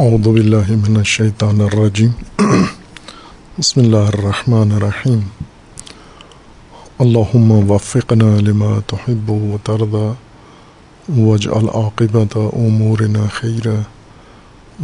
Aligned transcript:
اعوذ 0.00 0.26
باللہ 0.26 0.70
من 0.82 0.96
الشیطان 0.96 1.60
الرجیم 1.60 2.10
بسم 3.58 3.80
اللہ 3.80 4.06
الرحمن 4.12 4.70
الرحیم 4.72 5.18
اللہم 6.98 7.50
وفقنا 7.70 8.28
لما 8.40 8.70
تحب 8.86 9.30
و 9.30 9.56
ترضى 9.64 10.06
واجعل 11.18 11.68
عاقبت 11.74 12.36
امورنا 12.36 13.26
خیرا 13.34 13.74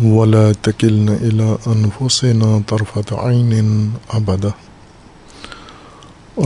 ولا 0.02 0.44
تکلنا 0.62 1.12
الى 1.12 1.56
انفسنا 1.66 2.58
طرفت 2.66 3.12
عین 3.12 3.90
ابدا 4.20 4.54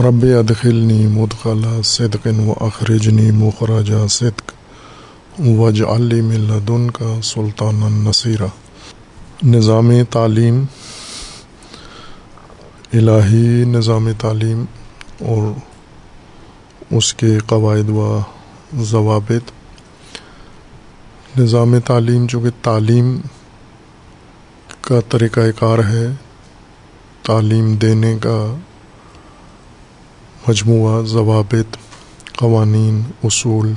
رب 0.07 0.25
ادخلنی 0.39 1.05
مدخل 1.19 1.81
صدق 1.83 2.27
و 2.39 2.53
اخرجنی 2.65 3.31
مخرج 3.31 3.93
صدق. 4.09 4.62
وج 5.39 5.81
علی 5.81 6.21
ملدن 6.21 6.91
کا 6.91 7.21
سلطان 7.23 7.83
النصیرہ 7.83 8.47
نظام 9.43 9.91
تعلیم، 10.09 10.63
الہی 12.93 13.63
نظام 13.65 14.09
تعلیم 14.19 14.65
اور 15.21 15.53
اس 16.91 17.13
کے 17.13 17.39
قواعد 17.47 17.89
و 17.89 18.19
ضوابط. 18.77 19.51
نظام 21.39 21.79
تعلیم 21.79 22.25
جو 22.25 22.39
کہ 22.39 22.49
تعلیم 22.61 23.17
کا 24.81 24.99
طریقہ 25.09 25.51
کار 25.59 25.79
ہے، 25.79 26.07
تعلیم 27.23 27.75
دینے 27.75 28.17
کا 28.21 28.55
مجموعہ 30.47 31.05
ضوابط، 31.05 31.77
قوانین، 32.37 33.01
اصول 33.23 33.73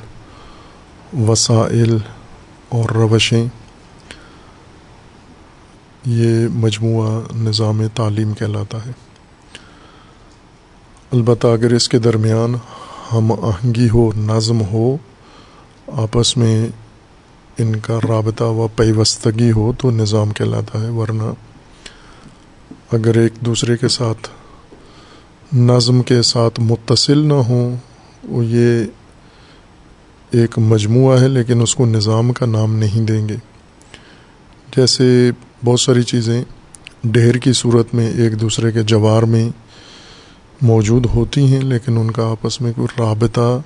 وسائل 1.13 1.97
اور 2.69 2.91
روشیں، 2.91 3.47
یہ 6.05 6.49
مجموعہ 6.49 7.21
نظام 7.37 7.83
تعلیم 7.95 8.35
کہلاتا 8.35 8.87
ہے۔ 8.87 8.91
البتہ 11.13 11.47
اگر 11.47 11.73
اس 11.73 11.89
کے 11.89 11.99
درمیان 11.99 12.55
ہم 13.13 13.33
آہنگی 13.33 13.89
ہو، 13.89 14.13
نظم 14.17 14.63
ہو، 14.63 14.97
آپس 15.93 16.37
میں 16.37 16.69
ان 17.59 17.77
کا 17.77 17.99
رابطہ 18.09 18.45
و 18.45 18.69
پیوستگی 18.77 19.53
ہو، 19.53 19.73
تو 19.79 19.91
نظام 19.91 20.31
کہلاتا 20.31 20.81
ہے۔ 20.83 20.89
ورنہ 20.89 21.33
اگر 22.93 23.17
ایک 23.17 23.33
دوسرے 23.41 23.77
کے 23.77 23.89
ساتھ 23.89 24.29
نظم 25.57 26.03
کے 26.03 26.23
ساتھ 26.23 26.61
متصل 26.61 27.19
نہ 27.19 27.35
ہوں، 27.35 27.77
وہ 28.25 28.45
یہ 28.45 28.85
ایک 30.37 30.59
مجموعہ 30.59 31.21
ہے، 31.21 31.29
لیکن 31.29 31.63
اس 31.63 31.75
کو 31.75 31.87
نظام 31.87 32.33
کا 32.33 32.47
نام 32.47 32.77
نہیں 32.77 33.07
دیں 33.07 33.29
گے۔ 33.29 33.37
جیسے 34.77 35.31
بہت 35.65 35.81
ساری 35.81 36.03
چیزیں 36.03 36.45
ڈھیر 37.05 37.35
کی 37.35 37.53
صورت 37.53 37.95
میں 37.95 38.13
ایک 38.13 38.41
دوسرے 38.41 38.73
کے 38.73 38.83
جوار 38.83 39.23
میں 39.23 39.49
موجود 40.63 41.07
ہوتی 41.07 41.55
ہیں، 41.55 41.61
لیکن 41.61 41.99
ان 41.99 42.11
کا 42.11 42.31
آپس 42.31 42.61
میں 42.61 42.73
کوئی 42.77 42.89
رابطہ 42.99 43.63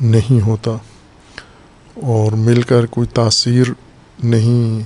نہیں 0.00 0.40
ہوتا۔ 0.40 0.70
اور 1.94 2.32
مل 2.32 2.62
کر 2.62 2.86
کوئی 2.86 3.06
تاثیر 3.06 3.66
نہیں 4.22 4.82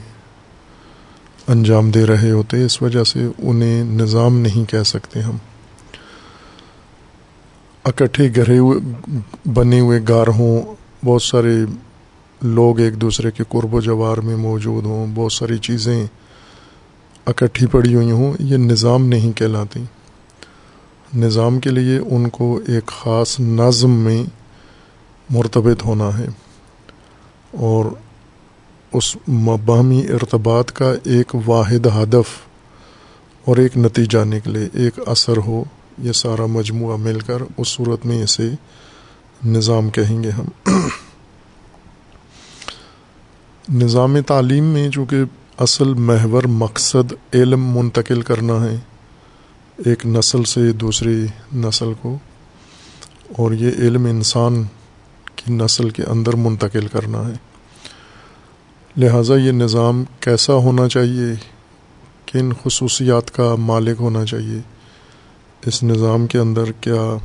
انجام 1.49 1.91
دے 1.91 2.07
رہے 2.07 2.31
ہوتے، 2.31 2.65
اس 2.65 2.83
وجہ 2.83 3.05
سے 3.05 3.27
انہیں 3.39 3.85
نظام 3.85 4.39
نہیں 4.39 4.71
کہہ 4.71 4.83
سکتے 4.83 5.21
ہم۔ 5.21 5.37
اکٹھے 7.85 8.29
گھرے 8.37 8.59
ہوئے، 8.59 8.79
بنے 9.45 9.81
ہوئے 9.81 10.01
گار 10.09 10.27
ہوں 10.27 10.86
بہت 11.05 11.23
سارے 11.23 11.57
لوگ 12.43 12.81
ایک 12.81 13.01
دوسرے 13.01 13.31
کے 13.31 13.45
قرب 13.49 13.75
و 13.75 13.81
جوار 13.81 14.17
میں 14.17 14.37
موجود 14.37 14.85
ہوں، 14.85 15.07
بہت 15.15 15.33
ساری 15.33 15.59
چیزیں 15.59 16.07
اکٹھی 17.27 17.67
پڑی 17.67 17.95
ہوئی 17.95 18.11
ہوں، 18.11 18.35
یہ 18.39 18.57
نظام 18.57 19.07
نہیں 19.07 19.33
کہلاتی۔ 19.33 19.85
نظام 21.17 21.59
کے 21.59 21.71
لیے 21.71 21.99
ان 21.99 22.29
کو 22.29 22.61
ایک 22.67 22.87
خاص 22.87 23.41
نظم 23.41 23.91
میں 23.91 24.25
مرتبط 25.31 25.85
ہونا 25.85 26.19
ہے۔ 26.19 26.27
اور 27.53 27.85
اس 28.93 29.17
مبامی 29.29 30.07
ارتباط 30.09 30.73
کا 30.73 30.95
ایک 31.05 31.37
واحد 31.47 31.87
ہدف 31.87 32.39
اور 33.45 33.57
ایک 33.57 33.77
نتیجہ 33.77 34.25
نکلے، 34.25 34.69
ایک 34.73 35.09
اثر 35.09 35.37
ہو، 35.37 35.65
یہ 36.03 36.13
سارا 36.13 36.47
مجموعہ 36.47 36.97
مل 36.97 37.21
کر 37.21 37.43
اس 37.57 37.69
صورت 37.69 38.07
میں 38.07 38.23
اسے 38.23 38.51
نظام 39.45 39.91
کہیں 39.91 40.23
گے 40.23 40.31
ہم۔ 40.31 40.45
نظام 43.69 44.21
تعلیم 44.21 44.65
میں 44.65 44.91
چونکہ 44.91 45.17
اصل 45.59 45.95
محور 45.95 46.45
مقصد 46.45 47.13
علم 47.35 47.65
منتقل 47.79 48.23
کرنا 48.23 48.65
ہے، 48.65 48.77
ایک 49.85 50.07
نسل 50.07 50.45
سے 50.45 50.73
دوسری 50.73 51.27
نسل 51.55 51.93
کو، 52.03 52.19
اور 53.37 53.53
یہ 53.53 53.71
علم 53.79 54.05
انسان 54.05 54.63
کی 55.37 55.53
نسل 55.53 55.91
کے 55.91 56.03
اندر 56.03 56.37
منتقل 56.37 56.87
کرنا 56.87 57.29
ہے۔ 57.29 57.35
لہٰذا 58.97 59.37
یہ 59.37 59.53
نظام 59.53 60.05
کیسا 60.21 60.53
ہونا 60.53 60.89
چاہیے، 60.89 61.35
کن 62.27 62.53
خصوصیات 62.63 63.35
کا 63.35 63.55
مالک 63.55 64.01
ہونا 64.01 64.25
چاہیے، 64.25 64.61
اس 65.67 65.83
نظام 65.83 66.27
کے 66.27 66.39
اندر 66.39 66.73
کیا 66.73 67.17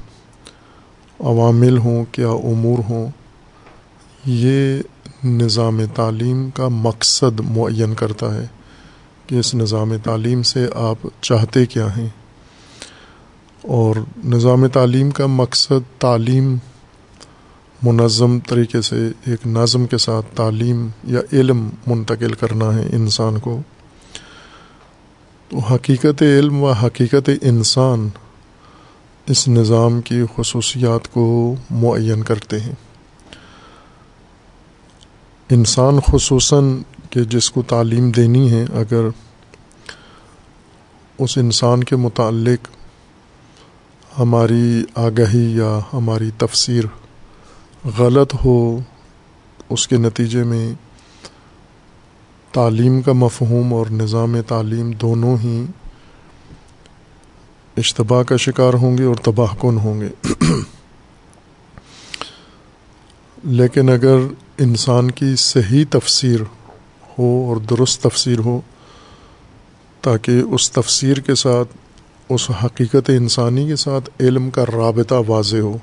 عوامل 1.24 1.78
ہوں 1.78 2.06
کیا 2.12 2.30
امور 2.30 2.78
ہوں، 2.90 3.08
یہ 4.26 4.82
نظام 5.24 5.82
تعلیم 5.96 6.50
کا 6.50 6.68
مقصد 6.68 7.40
معین 7.40 7.94
کرتا 7.94 8.36
ہے 8.36 8.46
کہ 9.28 9.36
اس 9.36 9.56
نظام 9.56 9.94
تعلیم 10.04 10.44
سے 10.44 10.68
آپ 10.76 11.08
چاہتے 11.22 11.66
کیا 11.66 11.98
ہیں۔ 11.98 12.10
اور 13.62 13.96
نظام 14.26 14.68
تعلیم 14.68 15.12
کا 15.12 15.26
مقصد 15.26 16.02
تعلیم 16.02 16.58
منظم 17.84 18.40
طریقے 18.40 18.82
سے 18.82 19.10
ایک 19.26 19.48
نظم 19.48 19.86
کے 19.86 19.98
ساتھ 19.98 20.26
تعلیم 20.36 20.88
یا 21.04 21.20
علم 21.34 21.70
منتقل 21.88 22.34
کرنا 22.34 22.76
ہے 22.76 22.90
انسان 22.94 23.40
کو۔ 23.40 23.62
تو 25.50 25.60
حقیقت 25.60 26.22
علم 26.22 26.64
و 26.64 26.72
حقیقت 26.72 27.30
انسان 27.42 28.10
اس 29.28 29.48
نظام 29.48 30.02
کی 30.02 30.22
خصوصیات 30.36 31.14
کو 31.14 31.56
معین 31.70 32.24
کرتے 32.24 32.60
ہیں۔ 32.60 32.76
انسان 35.50 36.00
خصوصاً 36.08 36.82
کہ 37.10 37.24
جس 37.24 37.52
کو 37.52 37.62
تعلیم 37.62 38.12
دینی 38.12 38.52
ہے، 38.52 38.66
اگر 38.74 39.02
اس 41.18 41.38
انسان 41.38 41.84
کے 41.84 41.96
متعلق 41.96 42.68
ہماری 44.20 44.84
آگہی 44.96 45.58
یا 45.58 45.80
ہماری 45.94 46.32
تفسیر 46.38 46.84
غلط 47.98 48.36
ہو، 48.46 48.80
اس 49.70 49.88
کے 49.88 49.98
نتیجے 49.98 50.44
میں 50.44 50.74
تعلیم 52.52 53.02
کا 53.02 53.14
مفہوم 53.14 53.74
اور 53.74 53.86
نظام 53.92 54.42
تعلیم 54.42 54.92
دونوں 54.92 55.38
ہی 55.44 55.66
اشتباہ 57.78 58.24
کا 58.24 58.38
شکار 58.38 58.74
ہوں 58.74 58.98
گے 58.98 59.04
اور 59.04 59.16
تباہ 59.16 59.56
کن 59.62 59.78
ہوں 59.78 60.02
گے۔ 60.02 60.28
لیکن 63.44 63.90
اگر 63.90 64.18
انسان 64.58 65.12
کی 65.12 65.36
صحیح 65.38 65.86
تفسیر 65.90 66.42
ہو 67.20 67.46
اور 67.48 67.58
درست 67.58 68.04
تفسیر 68.04 68.40
ہو، 68.40 68.62
تاکہ 70.02 70.32
اس 70.32 70.72
تفسیر 70.72 71.18
کے 71.18 71.36
ساتھ، 71.36 71.70
اس 72.30 72.52
حقیقت 72.64 73.10
انسانی 73.10 73.68
کے 73.68 73.76
ساتھ 73.76 74.10
علم 74.20 74.50
کا 74.50 74.66
رابطہ 74.66 75.16
واضح 75.28 75.58
ہو، 75.58 75.78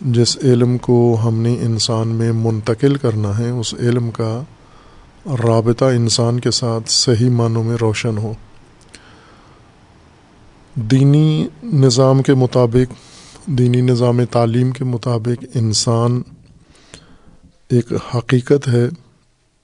جس 0.00 0.38
علم 0.44 0.78
کو 0.78 1.16
ہم 1.24 1.38
نے 1.38 1.54
انسان 1.54 2.08
میں 2.08 2.32
منتقل 2.32 2.96
کرنا 2.96 3.38
ہے، 3.38 3.50
اس 3.50 3.74
علم 3.74 4.10
کا 4.10 4.42
رابطہ 5.26 5.84
انسان 5.84 6.40
کے 6.40 6.50
ساتھ 6.50 6.90
صحیح 6.90 7.30
معنوں 7.30 7.64
میں 7.64 7.76
روشن 7.80 8.18
ہو۔ 8.18 8.32
دینی 10.74 11.46
نظام 11.62 12.22
کے 12.22 12.34
مطابق، 12.34 12.94
دینی 13.46 13.80
نظام 13.80 14.24
تعلیم 14.24 14.70
کے 14.70 14.84
مطابق 14.84 15.44
انسان 15.54 16.22
ایک 17.70 17.92
حقیقت 18.14 18.68
ہے، 18.68 18.88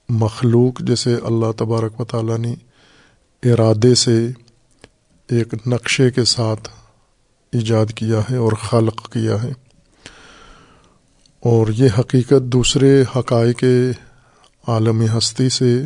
مخلوق 0.09 0.79
جیسے 0.79 1.15
اللہ 1.15 1.51
تبارک 1.57 2.01
و 2.01 2.05
تعالیٰ 2.05 2.37
نے 2.37 2.55
ارادے 3.43 3.95
سے 3.95 4.27
ایک 5.29 5.67
نقشے 5.67 6.11
کے 6.11 6.23
ساتھ 6.23 6.69
ایجاد 7.53 7.85
کیا 7.85 8.19
ہے 8.31 8.35
اور 8.35 8.51
خلق 8.51 9.13
کیا 9.13 9.43
ہے۔ 9.43 9.51
اور 11.39 11.67
یہ 11.67 11.89
حقیقت 11.99 12.43
دوسرے 12.43 13.03
حقائق 13.15 13.63
عالم 14.67 15.17
ہستی 15.17 15.49
سے 15.49 15.83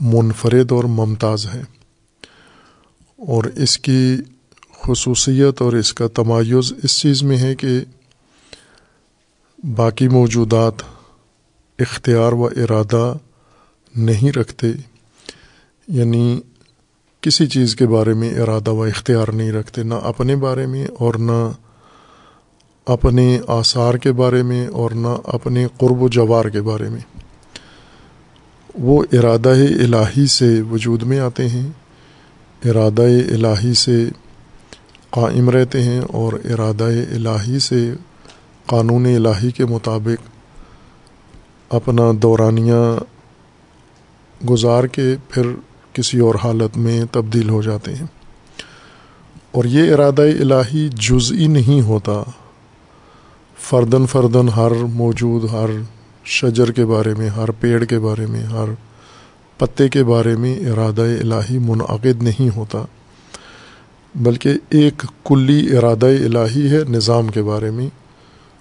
منفرد 0.00 0.72
اور 0.72 0.84
ممتاز 0.84 1.46
ہے۔ 1.46 1.62
اور 3.16 3.44
اس 3.44 3.78
کی 3.78 4.16
خصوصیت 4.86 5.62
اور 5.62 5.72
اس 5.72 5.94
کا 5.94 6.06
تمایز 6.14 6.72
اس 6.82 7.00
چیز 7.00 7.22
میں 7.22 7.38
ہے 7.38 7.54
کہ 7.54 7.80
باقی 9.76 10.08
موجودات 10.08 10.72
اختیار 11.78 12.32
و 12.32 12.44
ارادہ 12.44 13.12
نہیں 13.96 14.38
رکھتے 14.38 14.66
یعنی 15.88 16.40
کسی 17.20 17.46
چیز 17.46 17.76
کے 17.76 17.86
بارے 17.86 18.14
میں 18.14 18.40
ارادہ 18.40 18.70
و 18.70 18.82
اختیار 18.82 19.28
نہیں 19.28 19.52
رکھتے، 19.52 19.82
نہ 19.82 19.94
اپنے 19.94 20.36
بارے 20.36 20.66
میں 20.66 20.86
اور 20.86 21.14
نہ 21.14 21.50
اپنے 22.86 23.38
آثار 23.46 23.94
کے 23.94 24.12
بارے 24.12 24.42
میں 24.42 24.66
اور 24.66 24.90
نہ 24.90 25.16
اپنے 25.24 25.66
قرب 25.78 26.02
و 26.02 26.08
جوار 26.08 26.44
کے 26.44 26.62
بارے 26.62 26.88
میں۔ 26.88 27.00
وہ 28.74 29.04
ارادہ 29.12 29.48
الہی 29.48 30.26
سے 30.26 30.60
وجود 30.60 31.02
میں 31.02 31.18
آتے 31.18 31.48
ہیں، 31.48 31.68
ارادہ 32.64 33.02
الہی 33.02 33.74
سے 33.74 34.08
قائم 35.14 35.50
رہتے 35.50 35.82
ہیں 35.82 36.00
اور 36.00 36.32
ارادہ 36.32 36.84
الہی 36.84 37.58
سے 37.58 37.92
قانون 38.66 39.06
الہی 39.06 39.50
کے 39.50 39.64
مطابق 39.64 40.28
اپنا 41.74 42.02
دورانیہ 42.22 42.98
گزار 44.50 44.84
کے 44.84 45.16
پھر 45.28 45.42
کسی 45.92 46.18
اور 46.18 46.34
حالت 46.44 46.76
میں 46.76 47.04
تبدیل 47.10 47.48
ہو 47.48 47.62
جاتے 47.62 47.94
ہیں۔ 47.94 48.06
اور 49.52 49.64
یہ 49.64 49.94
ارادہ 49.94 50.22
الہی 50.22 50.88
جزئی 50.88 51.46
نہیں 51.46 51.80
ہوتا۔ 51.80 52.22
فردن 53.58 54.06
فردن 54.06 54.48
ہر 54.48 54.70
موجود، 54.70 55.44
ہر 55.52 55.70
شجر 56.24 56.70
کے 56.70 56.86
بارے 56.86 57.14
میں، 57.18 57.28
ہر 57.28 57.50
پیڑ 57.50 57.84
کے 57.84 57.98
بارے 57.98 58.26
میں، 58.26 58.42
ہر 58.42 58.68
پتے 59.58 59.88
کے 59.88 60.04
بارے 60.04 60.36
میں 60.36 60.60
ارادہ 60.60 61.02
الہی 61.02 61.58
منعقد 61.58 62.22
نہیں 62.22 62.56
ہوتا۔ 62.56 62.84
بلکہ 64.14 64.50
ایک 64.68 65.02
کلی 65.24 65.76
ارادہ 65.76 66.06
الہی 66.06 66.70
ہے 66.70 66.82
نظام 66.88 67.28
کے 67.28 67.42
بارے 67.42 67.70
میں، 67.70 67.86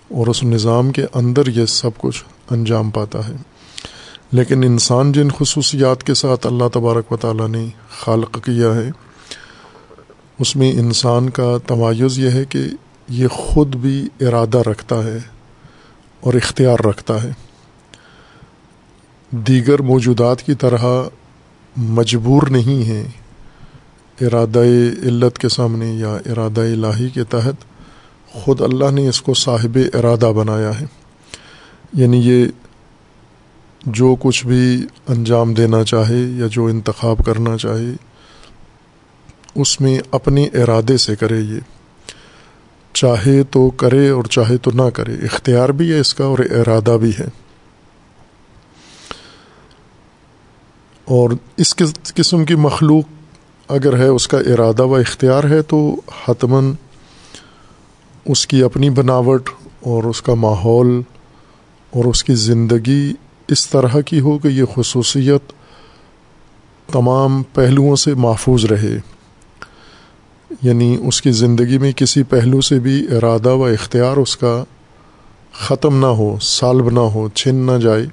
اور 0.09 0.27
اس 0.27 0.43
نظام 0.43 0.91
کے 0.91 1.05
اندر 1.13 1.47
یہ 1.47 1.65
سب 1.65 1.97
کچھ 1.97 2.23
انجام 2.49 2.89
پاتا 2.89 3.27
ہے۔ 3.27 3.35
لیکن 4.31 4.63
انسان 4.63 5.11
جن 5.11 5.29
خصوصیات 5.29 6.03
کے 6.03 6.13
ساتھ 6.13 6.47
اللہ 6.47 6.67
تبارک 6.73 7.11
و 7.11 7.17
تعالیٰ 7.17 7.47
نے 7.47 7.65
خالق 7.99 8.43
کیا 8.45 8.75
ہے، 8.75 8.89
اس 10.39 10.55
میں 10.55 10.71
انسان 10.71 11.29
کا 11.29 11.57
تمایز 11.67 12.19
یہ 12.19 12.29
ہے 12.29 12.45
کہ 12.45 12.59
یہ 13.09 13.27
خود 13.27 13.75
بھی 13.75 14.07
ارادہ 14.21 14.57
رکھتا 14.57 15.03
ہے 15.03 15.17
اور 16.19 16.33
اختیار 16.33 16.85
رکھتا 16.85 17.23
ہے۔ 17.23 17.31
دیگر 19.31 19.81
موجودات 19.81 20.41
کی 20.41 20.53
طرح 20.53 20.85
مجبور 21.77 22.47
نہیں 22.47 22.87
ہے 22.89 23.03
ارادہ 24.21 24.59
علت 25.03 25.37
کے 25.37 25.49
سامنے 25.49 25.93
یا 25.93 26.15
ارادہ 26.15 26.61
الہی 26.61 27.09
کے 27.09 27.23
تحت 27.23 27.65
خود 28.33 28.61
اللہ 28.61 28.91
نے 28.91 29.09
اس 29.09 29.21
کو 29.21 29.33
صاحب 29.33 29.77
ارادہ 29.93 30.31
بنایا 30.35 30.81
ہے۔ 30.81 30.85
یعنی 31.93 32.17
یہ 32.17 32.45
جو 33.85 34.15
کچھ 34.19 34.45
بھی 34.45 34.85
انجام 35.07 35.53
دینا 35.53 35.83
چاہے 35.83 36.17
یا 36.17 36.45
جو 36.51 36.65
انتخاب 36.65 37.25
کرنا 37.25 37.57
چاہے، 37.57 37.93
اس 39.55 39.81
میں 39.81 39.99
اپنے 40.11 40.43
ارادے 40.43 40.97
سے 40.97 41.15
کرے 41.15 41.39
یہ۔ 41.39 41.59
چاہے 42.93 43.43
تو 43.43 43.69
کرے 43.69 44.09
اور 44.09 44.23
چاہے 44.23 44.57
تو 44.57 44.71
نہ 44.71 44.89
کرے، 44.93 45.13
اختیار 45.13 45.69
بھی 45.69 45.91
ہے 45.91 45.99
اس 45.99 46.13
کا 46.13 46.23
اور 46.23 46.39
ارادہ 46.39 46.97
بھی 47.01 47.11
ہے۔ 47.19 47.27
اور 51.05 51.29
اس 51.57 51.75
قسم 52.15 52.45
کی 52.45 52.55
مخلوق 52.55 53.22
اگر 53.67 53.97
ہے 53.97 54.07
اس 54.07 54.27
کا 54.27 54.37
ارادہ 54.37 54.83
و 54.83 54.95
اختیار 54.95 55.43
ہے 55.43 55.61
تو 55.61 55.95
حتماً 56.27 56.73
اس 58.25 58.47
کی 58.47 58.63
اپنی 58.63 58.89
بناوٹ 58.89 59.49
اور 59.81 60.03
اس 60.03 60.21
کا 60.21 60.33
ماحول 60.33 61.01
اور 61.89 62.05
اس 62.05 62.23
کی 62.23 62.35
زندگی 62.35 63.13
اس 63.47 63.69
طرح 63.69 64.01
کی 64.05 64.19
ہو 64.19 64.37
کہ 64.37 64.47
یہ 64.47 64.63
خصوصیت 64.75 65.53
تمام 66.91 67.43
پہلوؤں 67.53 67.95
سے 67.95 68.13
محفوظ 68.13 68.65
رہے۔ 68.65 68.97
یعنی 70.61 70.97
اس 71.07 71.21
کی 71.21 71.31
زندگی 71.31 71.77
میں 71.77 71.91
کسی 71.91 72.23
پہلو 72.23 72.61
سے 72.61 72.79
بھی 72.79 73.07
ارادہ 73.11 73.53
و 73.53 73.65
اختیار 73.65 74.17
اس 74.17 74.37
کا 74.37 74.63
ختم 75.53 75.99
نہ 75.99 76.05
ہو، 76.05 76.37
سالب 76.41 76.89
نہ 76.89 76.99
ہو، 76.99 77.29
چھن 77.29 77.55
نہ 77.55 77.77
جائے 77.77 78.05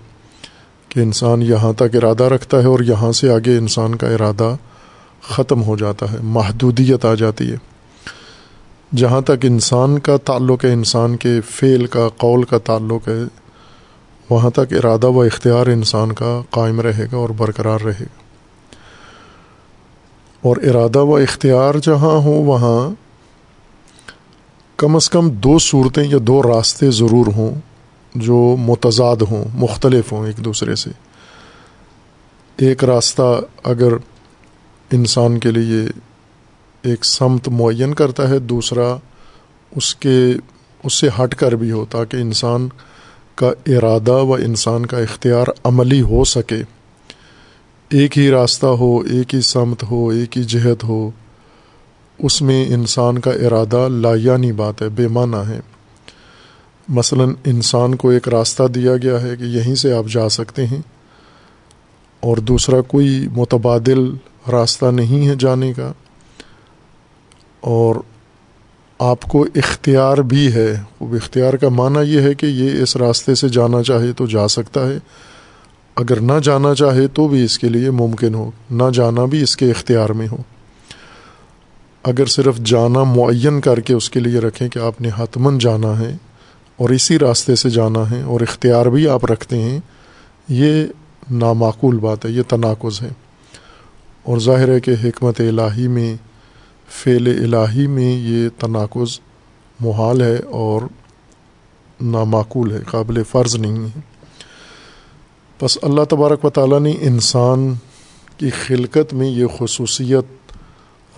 کہ 0.89 1.01
انسان 1.01 1.43
یہاں 1.43 1.73
تک 1.73 1.97
ارادہ 1.97 2.25
رکھتا 2.25 2.61
ہے 2.61 2.67
اور 2.67 2.81
یہاں 2.81 3.13
سے 3.13 3.31
آگے 3.31 3.59
انسان 3.59 3.95
کا 3.95 4.07
ارادہ 4.07 4.57
ختم 5.23 5.63
ہو 5.63 5.77
جاتا 5.77 6.13
ہے، 6.13 6.17
محدودیت 6.23 7.05
آ 7.05 7.15
جاتی 7.15 7.51
ہے۔ 7.51 7.57
جہاں 8.97 9.21
تک 9.21 9.45
انسان 9.45 9.99
کا 9.99 10.17
تعلق 10.17 10.65
ہے، 10.65 10.73
انسان 10.73 11.17
کے 11.17 11.41
فعل 11.41 11.87
کا، 11.87 12.09
قول 12.17 12.43
کا 12.43 12.59
تعلق 12.59 13.09
ہے، 13.09 13.23
وہاں 14.31 14.51
تک 14.51 14.73
ارادہ 14.73 15.07
و 15.07 15.23
اختیار 15.23 15.67
انسان 15.67 16.13
کا 16.13 16.43
قائم 16.51 16.81
رہے 16.81 17.07
گا 17.13 17.17
اور 17.17 17.29
برقرار 17.29 17.81
رہے 17.81 18.01
گا۔ 18.01 18.21
اور 20.41 20.57
ارادہ 20.57 20.99
و 20.99 21.17
اختیار 21.17 21.75
جہاں 21.83 22.17
ہوں، 22.17 22.45
وہاں 22.45 22.91
کم 24.77 24.97
از 24.97 25.11
کم 25.11 25.31
دو 25.31 25.59
صورتیں 25.59 26.05
یا 26.05 26.19
دو 26.23 26.43
راستے 26.43 26.91
ضرور 26.91 27.27
ہوں 27.37 27.55
جو 28.15 28.57
متضاد 28.59 29.17
ہوں، 29.17 29.45
مختلف 29.55 30.13
ہوں 30.13 30.27
ایک 30.27 30.45
دوسرے 30.45 30.75
سے۔ 30.75 30.91
ایک 32.57 32.85
راستہ 32.85 33.41
اگر 33.65 33.93
انسان 34.93 35.39
کے 35.39 35.51
لیے 35.51 35.81
ایک 36.83 37.05
سمت 37.05 37.49
معین 37.49 37.95
کرتا 37.95 38.29
ہے، 38.29 38.39
دوسرا 38.39 38.97
اس 39.77 39.95
کے، 39.95 40.33
اس 40.85 40.95
سے 40.95 41.09
ہٹ 41.09 41.35
کر 41.35 41.53
بھی 41.53 41.71
ہو 41.71 41.85
تاکہ 41.91 42.17
انسان 42.17 42.69
کا 43.35 43.51
ارادہ 43.67 44.13
و 44.13 44.35
انسان 44.35 44.87
کا 44.87 44.99
اختیار 44.99 45.47
عملی 45.65 46.03
ہو 46.03 46.25
سکے۔ 46.25 46.63
ایک 47.91 48.19
ہی 48.19 48.31
راستہ 48.31 48.67
ہو، 48.67 49.01
ایک 49.01 49.35
ہی 49.35 49.41
سمت 49.41 49.85
ہو، 49.91 50.09
ایک 50.09 50.39
ہی 50.39 50.45
جہت 50.45 50.85
ہو، 50.85 51.11
اس 52.19 52.43
میں 52.43 52.67
انسان 52.67 53.19
کا 53.19 53.31
ارادہ 53.31 53.89
لایانی 53.89 54.53
بات 54.53 54.83
ہے، 54.83 54.89
بے 54.89 55.09
معنی 55.09 55.49
ہے۔ 55.49 55.61
مثلا 56.89 57.25
انسان 57.45 57.95
کو 57.95 58.11
ایک 58.11 58.29
راستہ 58.29 58.63
دیا 58.63 58.97
گیا 58.97 59.23
ہے 59.23 59.37
کہ 59.37 59.45
یہیں 59.45 59.75
سے 59.75 59.93
آپ 59.93 60.05
جا 60.13 60.29
سکتے 60.29 60.67
ہیں 60.67 60.81
اور 62.21 62.37
دوسرا 62.37 62.81
کوئی 62.81 63.29
متبادل 63.37 64.11
راستہ 64.47 64.87
نہیں 64.87 65.27
ہے 65.29 65.35
جانے 65.39 65.73
کا، 65.73 65.93
اور 67.61 67.97
آپ 68.99 69.23
کو 69.23 69.45
اختیار 69.55 70.19
بھی 70.19 70.53
ہے۔ 70.53 70.73
وہ 71.01 71.17
اختیار 71.17 71.55
کا 71.55 71.69
معنی 71.69 72.11
یہ 72.13 72.21
ہے 72.21 72.35
کہ 72.35 72.47
یہ 72.47 72.83
اس 72.83 72.97
راستے 72.97 73.35
سے 73.35 73.49
جانا 73.49 73.83
چاہے 73.83 74.13
تو 74.13 74.27
جا 74.27 74.49
سکتا 74.49 74.87
ہے۔ 74.89 74.99
اگر 75.97 76.21
نہ 76.21 76.39
جانا 76.43 76.75
چاہے 76.75 77.07
تو 77.07 77.29
بھی 77.29 77.45
اس 77.45 77.59
کے 77.59 77.69
لیے 77.69 77.91
ممکن 77.91 78.35
ہو، 78.35 78.51
نہ 78.71 78.91
جانا 78.95 79.25
بھی 79.25 79.43
اس 79.43 79.57
کے 79.57 79.71
اختیار 79.71 80.11
میں 80.11 80.29
ہو۔ 80.29 80.37
اگر 82.05 82.27
صرف 82.27 82.59
جانا 82.59 83.03
معین 83.05 83.61
کر 83.61 83.81
کے 83.81 83.95
اس 83.95 84.11
کے 84.11 84.21
لیے 84.21 84.41
رکھیں 84.41 84.69
کہ 84.69 84.79
آپ 84.79 85.01
نے 85.01 85.09
حتمن 85.19 85.59
جانا 85.59 85.99
ہے 85.99 86.17
اور 86.77 86.91
اسی 86.91 87.19
راستے 87.19 87.57
سے 87.57 87.71
جانا 87.71 88.11
ہے 88.11 88.23
اور 88.23 88.41
اختیار 88.41 88.87
بھی 88.87 89.09
آپ 89.09 89.25
رکھتے 89.25 89.63
ہیں، 89.63 89.79
یہ 90.49 90.85
نامعقول 91.31 91.99
بات 91.99 92.25
ہے، 92.25 92.31
یہ 92.31 92.43
تناقض 92.49 93.03
ہے۔ 93.03 93.09
اور 94.23 94.39
ظاہر 94.39 94.69
ہے 94.69 94.81
کہ 94.81 94.91
حکمت 95.05 95.41
الہی 95.41 95.89
میں، 95.89 96.17
فعل 96.89 97.55
الہی 97.55 97.87
میں 97.87 98.13
یہ 98.21 98.49
تناقض 98.59 99.21
محال 99.81 100.23
ہے 100.23 100.37
اور 100.37 100.83
نامعقول 102.01 102.73
ہے، 102.73 102.79
قابل 102.91 103.23
فرض 103.23 103.57
نہیں 103.57 103.85
ہے۔ 103.85 104.01
بس 105.63 105.79
اللہ 105.83 106.05
تبارک 106.05 106.45
و 106.45 106.51
تعالیٰ 106.51 106.81
نے 106.81 106.93
انسان 107.01 107.75
کی 108.37 108.51
خلقت 108.51 109.15
میں 109.15 109.29
یہ 109.29 109.47
خصوصیت 109.59 110.53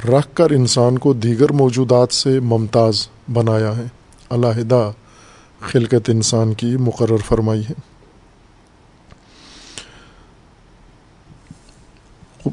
رکھ 0.07 0.29
کر 0.35 0.51
انسان 0.51 0.99
کو 0.99 1.13
دیگر 1.13 1.53
موجودات 1.53 2.13
سے 2.13 2.41
ممتاز 2.41 3.09
بنایا 3.33 3.77
ہے۔ 3.77 3.85
علیحدہ 4.31 4.93
خلقت 5.61 6.11
انسان 6.11 6.55
کی 6.55 6.77
مقرر 6.77 7.17
فرمائی 7.17 7.61
ہے۔ 7.61 7.92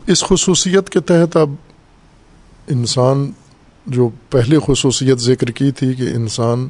اس 0.07 0.23
خصوصیت 0.23 0.89
کے 0.89 0.99
تحت 0.99 1.37
اب 1.37 1.49
انسان 2.67 3.31
جو 3.85 4.09
پہلی 4.29 4.57
خصوصیت 4.65 5.17
ذکر 5.17 5.51
کی 5.51 5.71
تھی 5.71 5.93
کہ 5.93 6.03
انسان 6.03 6.67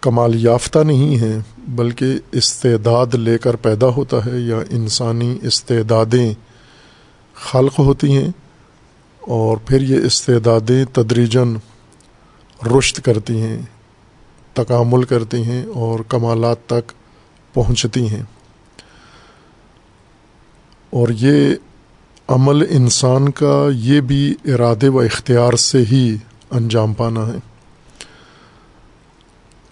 کمال 0.00 0.44
یافتہ 0.44 0.78
نہیں 0.78 1.20
ہے، 1.20 1.38
بلکہ 1.68 2.18
استعداد 2.32 3.14
لے 3.14 3.38
کر 3.38 3.56
پیدا 3.56 3.86
ہوتا 3.86 4.26
ہے 4.26 4.40
یا 4.40 4.56
انسانی 4.70 5.38
استعدادیں 5.42 6.32
خلق 7.34 7.78
ہوتی 7.78 8.16
ہیں 8.16 8.30
اور 9.20 9.56
پھر 9.56 9.80
یہ 9.80 9.96
استعدادیں 9.96 10.84
تدریجن 10.84 11.54
رشت 12.66 13.04
کرتی 13.04 13.40
ہیں، 13.40 13.62
تکامل 14.52 15.02
کرتی 15.02 15.42
ہیں 15.42 15.66
اور 15.66 16.00
کمالات 16.00 16.66
تک 16.66 16.92
پہنچتی 17.54 18.08
ہیں۔ 18.08 18.22
اور 20.92 21.08
یہ 21.08 21.54
عمل 22.28 22.66
انسان 22.70 23.30
کا 23.30 23.68
یہ 23.74 24.00
بھی 24.00 24.34
ارادے 24.44 24.88
و 24.88 25.00
اختیار 25.00 25.52
سے 25.52 25.82
ہی 25.92 26.16
انجام 26.50 26.94
پانا 26.94 27.26
ہے۔ 27.26 27.38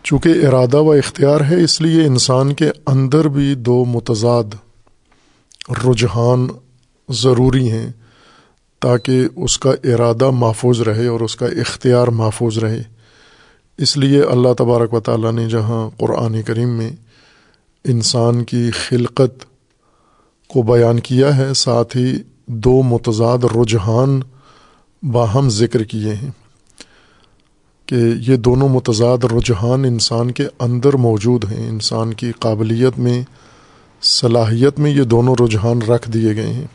چونکہ 0.03 0.29
ارادہ 0.29 0.77
و 0.77 0.93
اختیار 0.93 1.41
ہے، 1.41 1.63
اس 1.63 1.81
لیے 1.81 2.05
انسان 2.05 2.55
کے 2.55 2.71
اندر 2.87 3.29
بھی 3.29 3.55
دو 3.55 3.85
متضاد 3.85 4.55
رجحان 5.87 6.49
ضروری 7.09 7.71
ہیں 7.71 7.93
تاکہ 8.79 9.25
اس 9.37 9.59
کا 9.59 9.71
ارادہ 9.71 10.31
محفوظ 10.31 10.81
رہے 10.81 11.07
اور 11.07 11.21
اس 11.21 11.37
کا 11.37 11.47
اختیار 11.47 12.09
محفوظ 12.09 12.59
رہے۔ 12.59 12.83
اس 13.79 13.97
لیے 13.97 14.23
اللہ 14.23 14.53
تبارک 14.59 14.95
و 14.95 15.01
تعالیٰ 15.01 15.33
نے 15.33 15.49
جہاں 15.49 15.91
قرآن 15.97 16.43
کریم 16.43 16.69
میں 16.69 16.91
انسان 17.85 18.45
کی 18.45 18.71
خلقت 18.71 19.50
کو 20.53 20.63
بیان 20.63 21.01
کیا 21.01 21.37
ہے، 21.37 21.55
ساتھ 21.55 21.97
ہی 21.97 22.19
دو 22.47 22.83
متضاد 22.83 23.39
رجحان 23.57 24.21
باہم 25.03 25.49
ذکر 25.49 25.85
کیے 25.85 26.15
ہیں 26.15 26.31
کہ 27.87 27.95
یہ 28.29 28.37
دونوں 28.37 28.69
متضاد 28.69 29.25
رجحان 29.25 29.85
انسان 29.85 30.31
کے 30.31 30.45
اندر 30.59 30.93
موجود 30.93 31.53
ہیں۔ 31.53 31.69
انسان 31.69 32.15
کی 32.15 32.33
قابلیت 32.33 32.99
میں، 32.99 33.23
صلاحیت 34.03 34.79
میں 34.79 34.91
یہ 34.91 35.03
دونوں 35.03 35.37
رجحان 35.45 35.83
رکھ 35.83 36.11
دیے 36.11 36.37
گئے 36.37 36.53
ہیں۔ 36.53 36.67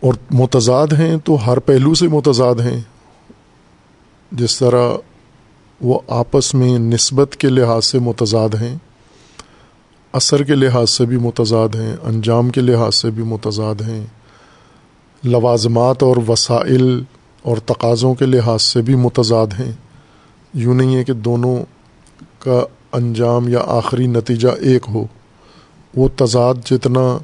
اور 0.00 0.14
متضاد 0.30 0.86
ہیں 0.86 1.16
تو 1.24 1.36
ہر 1.46 1.58
پہلو 1.58 1.94
سے 1.94 2.08
متضاد 2.08 2.54
ہیں۔ 2.54 2.80
جس 4.32 4.58
طرح 4.58 4.90
وہ 5.80 6.00
آپس 6.08 6.54
میں 6.54 6.78
نسبت 6.78 7.36
کے 7.36 7.48
لحاظ 7.48 7.84
سے 7.84 7.98
متضاد 7.98 8.54
ہیں 8.54 8.78
اثر 10.12 10.42
کے 10.42 10.54
لحاظ 10.54 10.90
سے 10.90 11.06
بھی 11.06 11.16
متضاد 11.16 11.68
ہیں، 11.74 11.96
انجام 12.02 12.50
کے 12.50 12.60
لحاظ 12.60 12.94
سے 12.94 13.10
بھی 13.10 13.22
متضاد 13.22 13.80
ہیں۔ 13.80 14.06
لوازمات 15.24 16.02
اور 16.02 16.16
وسائل 16.28 17.02
اور 17.42 17.56
تقاضوں 17.56 18.14
کے 18.14 18.26
لحاظ 18.26 18.62
سے 18.62 18.82
بھی 18.82 18.94
متضاد 18.94 19.46
ہیں۔ 19.60 19.72
یوں 20.54 20.74
نہیں 20.74 20.96
ہے 20.96 21.04
کہ 21.04 21.12
دونوں 21.12 21.56
کا 22.38 22.64
انجام 22.92 23.48
یا 23.48 23.58
آخری 23.66 24.06
نتیجہ 24.06 24.48
ایک 24.48 24.86
ہو۔ 24.94 25.04
وہ 25.96 26.08
تضاد 26.16 26.54
جتنا 26.64 27.18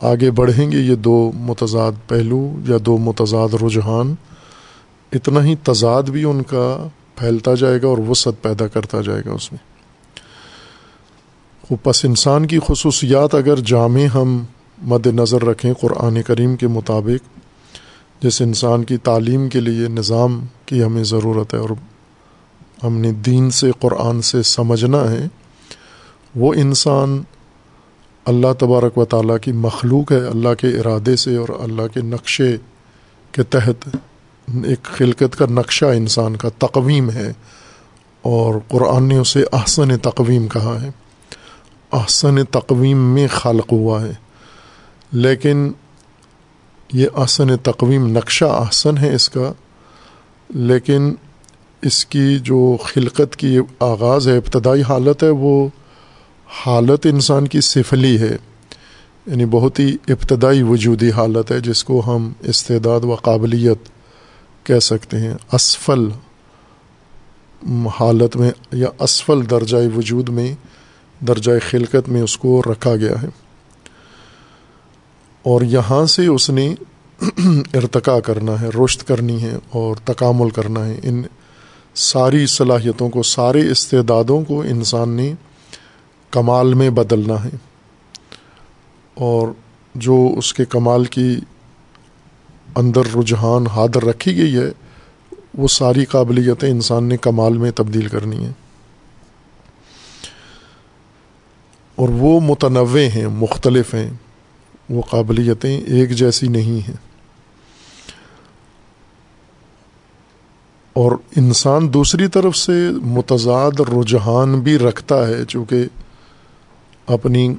آگے 0.00 0.30
بڑھیں 0.30 0.72
گے، 0.72 0.78
یہ 0.78 0.94
دو 0.94 1.32
متضاد 1.34 1.92
پہلو 2.08 2.52
یا 2.68 2.76
دو 2.86 2.98
متضاد 2.98 3.48
رجحان، 3.62 4.14
اتنا 5.12 5.44
ہی 5.44 5.54
تضاد 5.62 6.02
بھی 6.02 6.24
ان 6.24 6.42
کا 6.42 6.88
پھیلتا 7.14 7.54
جائے 7.54 7.82
گا 7.82 7.86
اور 7.86 7.98
وسعت 7.98 8.42
پیدا 8.42 8.66
کرتا 8.66 9.00
جائے 9.00 9.22
گا 9.26 9.32
اس 9.32 9.52
میں۔ 9.52 9.75
پس 11.74 12.04
انسان 12.04 12.46
کی 12.46 12.58
خصوصیات 12.66 13.34
اگر 13.34 13.56
جامع 13.56 14.04
ہم 14.14 14.44
مد 14.82 15.06
نظر 15.06 15.44
رکھیں 15.44 15.72
قرآن 15.74 16.22
کریم 16.22 16.56
کے 16.56 16.66
مطابق، 16.66 17.38
جس 18.22 18.42
انسان 18.42 18.84
کی 18.84 18.96
تعلیم 18.96 19.48
کے 19.48 19.60
لیے 19.60 19.88
نظام 19.88 20.46
کی 20.66 20.82
ہمیں 20.82 21.04
ضرورت 21.04 21.54
ہے 21.54 21.58
اور 21.58 21.70
ہم 22.84 22.98
نے 22.98 23.12
دین 23.12 23.50
سے، 23.50 23.70
قرآن 23.80 24.22
سے 24.22 24.42
سمجھنا 24.42 25.10
ہے، 25.10 25.26
وہ 26.34 26.54
انسان 26.54 27.22
اللہ 28.24 28.52
تبارک 28.58 28.98
و 28.98 29.04
تعالیٰ 29.04 29.36
کی 29.42 29.52
مخلوق 29.52 30.12
ہے، 30.12 30.26
اللہ 30.26 30.54
کے 30.54 30.68
ارادے 30.68 31.16
سے 31.16 31.36
اور 31.36 31.48
اللہ 31.60 31.86
کے 31.94 32.00
نقشے 32.00 32.56
کے 33.32 33.42
تحت 33.42 33.96
ایک 34.64 34.82
خلقت 34.82 35.38
کا 35.38 35.46
نقشہ 35.50 35.84
انسان 35.84 36.36
کا 36.36 36.48
تقویم 36.58 37.10
ہے 37.10 37.32
اور 38.22 38.54
قرآن 38.68 39.08
نے 39.08 39.18
اسے 39.18 39.44
احسن 39.52 39.98
تقویم 39.98 40.48
کہا 40.48 40.82
ہے۔ 40.82 40.90
احسن 41.92 42.44
تقویم 42.44 42.98
میں 42.98 43.28
خالق 43.30 43.72
ہوا 43.72 44.02
ہے۔ 44.02 44.12
لیکن 45.12 45.72
یہ 46.92 47.06
احسن 47.16 47.56
تقویم 47.56 48.16
نقشہ 48.16 48.44
احسن 48.44 48.98
ہے 48.98 49.14
اس 49.14 49.28
کا۔ 49.28 49.52
لیکن 50.48 51.14
اس 51.82 52.06
کی 52.06 52.38
جو 52.38 52.76
خلقت 52.84 53.36
کی 53.36 53.58
آغاز 53.80 54.28
ہے، 54.28 54.36
ابتدائی 54.36 54.82
حالت 54.82 55.22
ہے، 55.22 55.28
وہ 55.28 55.68
حالت 56.66 57.06
انسان 57.06 57.48
کی 57.48 57.60
سفلی 57.60 58.18
ہے۔ 58.18 58.36
یعنی 59.26 59.44
بہت 59.44 59.78
ہی 59.78 59.96
ابتدائی 60.08 60.62
وجودی 60.62 61.10
حالت 61.10 61.50
ہے، 61.50 61.60
جس 61.60 61.84
کو 61.84 62.02
ہم 62.06 62.32
استعداد 62.40 63.00
و 63.00 63.14
قابلیت 63.14 63.88
کہہ 64.66 64.78
سکتے 64.78 65.18
ہیں۔ 65.18 65.34
اسفل 65.52 66.08
حالت 68.00 68.36
میں 68.36 68.50
یا 68.72 68.88
اسفل 68.98 69.50
درجۂ 69.50 69.76
وجود 69.96 70.28
میں 70.28 70.54
درجۂ 71.20 71.50
خلقت 71.70 72.08
میں 72.08 72.22
اس 72.22 72.38
کو 72.38 72.62
رکھا 72.72 72.96
گیا 72.96 73.22
ہے۔ 73.22 73.28
اور 75.42 75.62
یہاں 75.62 76.06
سے 76.06 76.26
اس 76.26 76.50
نے 76.50 76.74
ارتقا 77.74 78.20
کرنا 78.20 78.60
ہے 78.60 78.68
رشت 78.84 79.08
کرنی 79.08 79.42
ہے 79.42 79.58
اور 79.70 79.96
تکامل 80.04 80.50
کرنا 80.50 80.86
ہے۔ 80.86 81.00
ان 81.02 81.22
ساری 81.94 82.46
صلاحیتوں 82.46 83.08
کو، 83.08 83.22
سارے 83.22 83.70
استعدادوں 83.70 84.44
کو 84.44 84.60
انسان 84.60 85.08
نے 85.08 85.34
کمال 86.30 86.74
میں 86.74 86.90
بدلنا 86.90 87.44
ہے۔ 87.44 87.56
اور 89.14 89.48
جو 89.94 90.34
اس 90.36 90.54
کے 90.54 90.64
کمال 90.64 91.04
کی 91.04 91.36
اندر 92.74 93.02
رجحان 93.16 93.66
حاضر 93.66 94.04
رکھی 94.04 94.36
گئی 94.36 94.56
ہے، 94.56 94.72
وہ 95.58 95.68
ساری 95.68 96.04
قابلیتیں 96.04 96.70
انسان 96.70 97.04
نے 97.04 97.16
کمال 97.16 97.58
میں 97.58 97.70
تبدیل 97.70 98.08
کرنی 98.08 98.44
ہیں۔ 98.44 98.52
اور 101.96 102.08
وہ 102.08 102.40
متنوع 102.40 102.98
ہیں، 102.98 103.26
مختلف 103.26 103.94
ہیں۔ 103.94 104.10
وہ 104.90 105.02
قابلیتیں 105.02 105.80
ایک 105.80 106.10
جیسی 106.10 106.48
نہیں 106.48 106.88
ہیں۔ 106.88 106.96
اور 110.92 111.12
انسان 111.36 111.94
دوسری 111.94 112.28
طرف 112.28 112.56
سے 112.56 112.90
متضاد 113.02 113.80
رجحان 113.80 114.60
بھی 114.60 114.78
رکھتا 114.78 115.28
ہے، 115.28 115.44
چونکہ 115.44 115.84
اپنی 117.06 117.54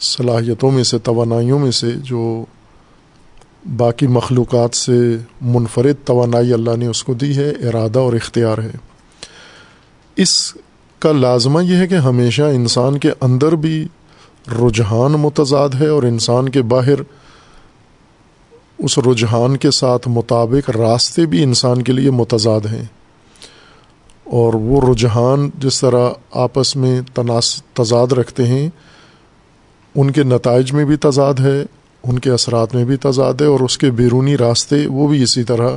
صلاحیتوں 0.00 0.70
میں 0.70 0.84
سے، 0.84 0.98
توانائیوں 0.98 1.58
میں 1.58 1.70
سے 1.70 1.90
جو 1.90 2.44
باقی 3.76 4.06
مخلوقات 4.06 4.74
سے 4.74 5.16
منفرد 5.40 5.94
توانائی 6.04 6.52
اللہ 6.52 6.76
نے 6.76 6.86
اس 6.86 7.04
کو 7.04 7.14
دی 7.14 7.36
ہے، 7.36 7.50
ارادہ 7.50 7.98
اور 7.98 8.12
اختیار 8.12 8.58
ہے۔ 8.58 8.70
اس 10.16 10.54
کا 11.00 11.12
لازمہ 11.12 11.64
یہ 11.64 11.76
ہے 11.76 11.86
کہ 11.86 11.94
ہمیشہ 11.94 12.42
انسان 12.42 12.98
کے 12.98 13.10
اندر 13.20 13.52
بھی 13.52 13.88
رجحان 14.52 15.12
متضاد 15.12 15.68
ہے 15.80 15.86
اور 15.86 16.02
انسان 16.02 16.48
کے 16.48 16.62
باہر 16.62 17.02
اس 18.78 18.98
رجحان 18.98 19.56
کے 19.56 19.70
ساتھ 19.70 20.08
مطابق 20.08 20.70
راستے 20.70 21.26
بھی 21.26 21.42
انسان 21.42 21.82
کے 21.82 21.92
لیے 21.92 22.10
متضاد 22.10 22.60
ہیں۔ 22.60 22.84
اور 24.24 24.54
وہ 24.54 24.80
رجحان 24.92 25.50
جس 25.58 25.80
طرح 25.80 26.10
آپس 26.30 26.76
میں 26.76 27.00
تناس، 27.14 27.62
تضاد 27.72 28.12
رکھتے 28.12 28.46
ہیں، 28.46 28.68
ان 29.94 30.10
کے 30.10 30.22
نتائج 30.22 30.72
میں 30.72 30.84
بھی 30.84 30.96
تضاد 30.96 31.34
ہے، 31.34 31.64
ان 32.04 32.18
کے 32.18 32.30
اثرات 32.30 32.74
میں 32.74 32.84
بھی 32.84 32.96
تضاد 32.96 33.34
ہے 33.40 33.46
اور 33.46 33.60
اس 33.60 33.78
کے 33.78 33.90
بیرونی 33.90 34.36
راستے 34.38 34.86
وہ 34.86 35.08
بھی 35.08 35.22
اسی 35.22 35.44
طرح 35.44 35.70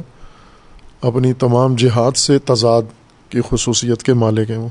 اپنی 1.01 1.34
تمام 1.34 1.75
جہاد 1.75 2.18
سے 2.18 2.39
تضاد 2.39 2.82
کی 3.30 3.42
خصوصیت 3.50 4.03
کے 4.03 4.13
مالک 4.13 4.51
ہیں 4.51 4.58
وہ۔ 4.58 4.68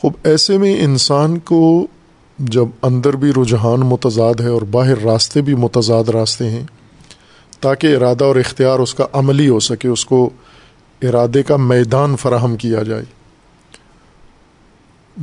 خوب، 0.00 0.12
ایسے 0.24 0.58
میں 0.58 0.80
انسان 0.84 1.38
کو 1.38 1.86
جب 2.38 2.68
اندر 2.82 3.16
بھی 3.16 3.30
رجحان 3.30 3.80
متضاد 3.80 4.40
ہے 4.40 4.48
اور 4.48 4.62
باہر 4.62 5.02
راستے 5.04 5.40
بھی 5.40 5.54
متضاد 5.54 6.08
راستے 6.08 6.50
ہیں، 6.50 6.64
تاکہ 7.60 7.96
ارادہ 7.96 8.24
اور 8.24 8.36
اختیار 8.36 8.78
اس 8.78 8.94
کا 8.94 9.06
عملی 9.12 9.48
ہو 9.48 9.60
سکے، 9.60 9.88
اس 9.88 10.04
کو 10.04 10.30
ارادے 11.02 11.42
کا 11.42 11.56
میدان 11.56 12.16
فراہم 12.16 12.56
کیا 12.56 12.82
جائے۔ 12.82 13.04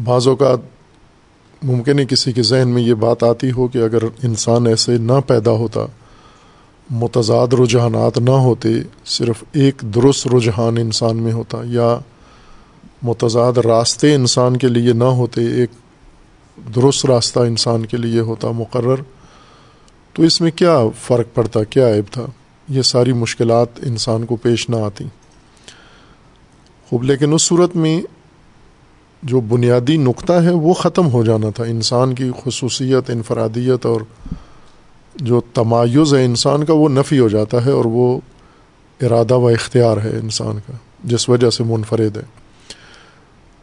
بعض 0.04 0.28
اوقات 0.28 0.60
ممکن 1.64 2.00
ہے 2.00 2.06
کسی 2.06 2.32
کے 2.32 2.42
ذہن 2.42 2.68
میں 2.68 2.82
یہ 2.82 2.94
بات 2.94 3.24
آتی 3.24 3.52
ہو 3.52 3.68
کہ 3.68 3.78
اگر 3.78 4.04
انسان 4.24 4.68
ایسے 4.68 4.98
نہ 4.98 5.20
پیدا 5.28 5.52
ہوتا، 5.52 5.86
متضاد 6.90 7.54
رجحانات 7.54 8.18
نہ 8.18 8.38
ہوتے، 8.42 8.70
صرف 9.06 9.44
ایک 9.52 9.82
درست 9.96 10.28
رجحان 10.28 10.78
انسان 10.78 11.18
میں 11.18 11.34
ہوتا، 11.34 11.58
یا 11.64 11.98
متضاد 13.02 13.54
راستے 13.54 14.16
انسان 14.16 14.58
کے 14.58 14.68
لیے 14.68 14.94
نہ 14.94 15.04
ہوتے، 15.04 15.42
ایک 15.42 15.70
درست 16.76 17.06
راستہ 17.06 17.40
انسان 17.40 17.86
کے 17.86 17.98
لیے 17.98 18.20
ہوتا، 18.20 18.52
مقرر۔ 18.52 18.96
تو 20.14 20.24
اس 20.24 20.42
میں 20.42 20.52
کیا 20.52 20.80
فرق 21.02 21.26
پڑتا، 21.34 21.64
کیا 21.64 21.96
عیب 21.96 22.14
تھا؟ 22.14 22.26
یہ 22.70 22.82
ساری 22.82 23.14
مشکلات 23.14 23.68
انسان 23.86 24.26
کو 24.26 24.36
پیش 24.36 24.70
نہ 24.70 24.76
آتی۔ 24.76 25.06
خوب، 26.90 27.04
لیکن 27.04 27.34
اس 27.34 27.42
صورت 27.42 27.76
میں 27.76 28.02
جو 29.24 29.40
بنیادی 29.40 29.98
نقطہ 29.98 30.34
ہے، 30.34 30.52
وہ 30.52 30.74
ختم 30.74 31.12
ہو 31.12 31.24
جانا 31.24 31.50
تھا۔ 31.50 31.64
انسان 31.64 32.16
کی 32.16 32.32
خصوصیت، 32.46 33.10
انفرادیت 33.10 33.86
اور 33.86 34.02
جو 35.16 35.42
تمایز 35.54 36.14
ہے 36.14 36.26
انسان 36.26 36.66
کا، 36.66 36.74
وہ 36.74 36.90
نفی 36.90 37.20
ہو 37.20 37.30
جاتا 37.30 37.66
ہے 37.66 37.72
اور 37.72 37.86
وہ 37.86 38.20
ارادہ 39.02 39.36
و 39.36 39.48
اختیار 39.48 39.98
ہے 39.98 40.10
انسان 40.10 40.58
کا، 40.68 40.72
جس 41.04 41.30
وجہ 41.30 41.50
سے 41.50 41.64
منفرد 41.64 42.18
ہے۔ 42.18 42.37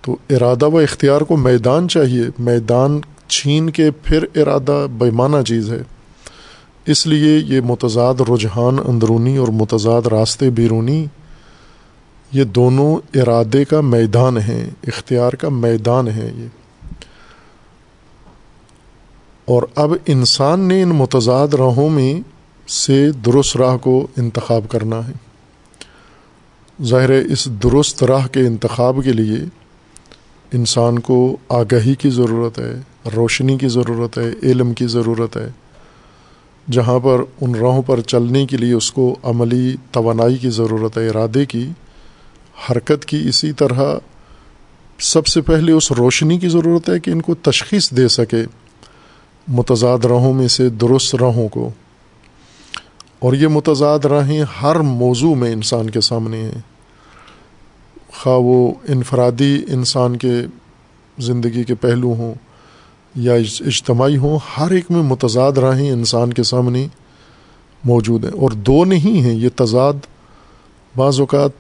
تو 0.04 0.16
ارادہ 0.30 0.68
و 0.68 0.78
اختیار 0.78 1.20
کو 1.20 1.36
میدان 1.36 1.88
چاہیے۔ 1.88 2.22
میدان 2.38 3.00
چھین 3.28 3.70
کے 3.70 3.90
پھر 3.90 4.24
ارادہ 4.34 4.86
بیمانہ 4.98 5.36
چیز 5.46 5.72
ہے۔ 5.72 5.82
اس 6.86 7.06
لیے 7.06 7.38
یہ 7.38 7.60
متضاد 7.60 8.14
رجحان 8.28 8.76
اندرونی 8.84 9.36
اور 9.36 9.48
متضاد 9.48 10.02
راستے 10.02 10.50
بیرونی، 10.50 11.06
یہ 12.32 12.44
دونوں 12.44 13.18
ارادے 13.18 13.64
کا 13.64 13.80
میدان 13.80 14.38
ہیں، 14.38 14.70
اختیار 14.86 15.32
کا 15.32 15.48
میدان 15.48 16.08
ہے 16.08 16.32
یہ۔ 16.36 16.46
اور 19.44 19.62
اب 19.74 19.92
انسان 20.06 20.60
نے 20.60 20.82
ان 20.82 20.88
متضاد 20.88 21.48
راہوں 21.48 21.88
میں 21.88 22.20
سے 22.68 23.10
درست 23.10 23.56
راہ 23.56 23.76
کو 23.76 24.06
انتخاب 24.16 24.62
کرنا 24.68 25.08
ہے۔ 25.08 25.12
ظاہر 26.82 27.10
اس 27.10 27.44
درست 27.44 28.04
راہ 28.04 28.26
کے 28.26 28.40
انتخاب 28.40 28.98
کے 29.04 29.12
لیے 29.12 29.63
انسان 30.54 30.98
کو 30.98 31.36
آگہی 31.48 31.94
کی 31.94 32.10
ضرورت 32.10 32.58
ہے، 32.58 32.80
روشنی 33.16 33.58
کی 33.58 33.68
ضرورت 33.68 34.18
ہے، 34.18 34.30
علم 34.42 34.74
کی 34.74 34.86
ضرورت 34.86 35.36
ہے۔ 35.36 35.48
جہاں 36.70 36.98
پر 36.98 37.16
ان 37.40 37.54
راہوں 37.54 37.82
پر 37.82 38.00
چلنے 38.00 38.46
کے 38.46 38.56
لیے 38.56 38.72
اس 38.72 38.92
کو 38.92 39.16
عملی 39.22 39.76
توانائی 39.90 40.36
کی 40.36 40.50
ضرورت 40.50 40.98
ہے، 40.98 41.08
ارادے 41.08 41.44
کی 41.44 41.66
حرکت 42.70 43.04
کی۔ 43.04 43.28
اسی 43.28 43.52
طرح 43.52 43.98
سب 44.98 45.26
سے 45.26 45.40
پہلے 45.40 45.72
اس 45.72 45.92
روشنی 45.92 46.38
کی 46.38 46.48
ضرورت 46.48 46.88
ہے 46.88 47.00
کہ 47.00 47.10
ان 47.10 47.22
کو 47.22 47.34
تشخیص 47.34 47.90
دے 47.90 48.08
سکے 48.08 48.44
متضاد 49.48 49.98
راہوں 50.04 50.34
میں 50.34 50.48
سے 50.48 50.68
درست 50.68 51.14
راہوں 51.14 51.48
کو۔ 51.48 51.70
اور 53.18 53.32
یہ 53.32 53.48
متضاد 53.48 53.98
راہیں 53.98 54.44
ہر 54.62 54.76
موضوع 54.76 55.34
میں 55.34 55.52
انسان 55.52 55.90
کے 55.90 56.00
سامنے 56.00 56.40
ہیں۔ 56.40 56.73
خواہ 58.22 58.36
وہ 58.36 58.72
انفرادی 58.88 59.62
انسان 59.68 60.16
کے 60.16 60.32
زندگی 61.18 61.64
کے 61.64 61.74
پہلو 61.74 62.12
ہوں 62.12 62.34
یا 63.14 63.34
اجتماعی 63.60 64.16
ہوں، 64.16 64.38
ہر 64.56 64.70
ایک 64.70 64.90
میں 64.90 65.02
متضاد 65.02 65.52
راہیں 65.52 65.90
انسان 65.90 66.32
کے 66.32 66.42
سامنے 66.42 66.86
موجود 67.84 68.24
ہیں۔ 68.24 68.32
اور 68.32 68.50
دو 68.50 68.84
نہیں 68.84 69.22
ہیں، 69.22 69.34
یہ 69.34 69.48
تضاد 69.56 69.92
بعض 70.96 71.20
اوقات 71.20 71.50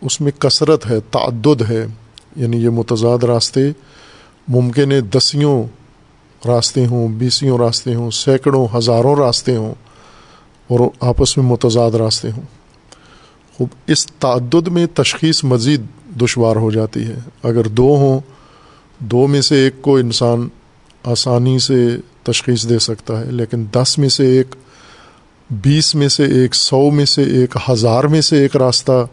اس 0.00 0.20
میں 0.20 0.32
کثرت 0.32 0.90
ہے، 0.90 1.00
تعدد 1.10 1.62
ہے۔ 1.70 1.86
یعنی 2.36 2.56
یہ 2.56 2.68
متضاد 2.68 3.24
راستے 3.24 3.60
ممکن 4.48 4.92
ہے، 4.92 5.00
دسیوں 5.00 5.64
راستے 6.48 6.86
ہوں، 6.86 7.08
بیسیوں 7.08 7.58
راستے 7.58 7.94
ہوں، 7.94 8.10
سینکڑوں، 8.10 8.66
ہزاروں 8.78 9.16
راستے 9.16 9.56
ہوں 9.56 9.74
اور 10.68 10.80
آپس 11.00 11.36
میں 11.36 11.46
متضاد 11.46 11.90
راستے 11.90 12.30
ہوں۔ 12.30 12.42
خوب، 13.56 13.68
اس 13.86 14.06
تعدد 14.06 14.68
میں 14.68 14.86
تشخیص 14.94 15.44
مزید 15.44 15.80
دشوار 16.10 16.56
ہو 16.56 16.70
جاتی 16.70 17.04
ہے۔ 17.04 17.16
اگر 17.42 17.68
دو 17.68 17.96
ہوں، 17.96 18.20
دو 18.98 19.26
میں 19.26 19.40
سے 19.40 19.54
ایک 19.54 19.82
کو 19.82 19.96
انسان 19.96 20.48
آسانی 21.04 21.58
سے 21.58 21.88
تشخیص 22.22 22.68
دے 22.68 22.78
سکتا 22.78 23.20
ہے، 23.20 23.30
لیکن 23.30 23.64
دس 23.72 23.98
میں 23.98 24.08
سے 24.08 24.26
ایک، 24.26 24.54
بیس 25.50 25.94
میں 25.94 26.08
سے 26.08 26.24
ایک، 26.24 26.54
سو 26.54 26.90
میں 26.90 27.04
سے 27.04 27.22
ایک، 27.22 27.56
ہزار 27.70 28.04
میں 28.04 28.20
سے 28.20 28.38
ایک 28.38 28.56
راستہ 28.56 29.06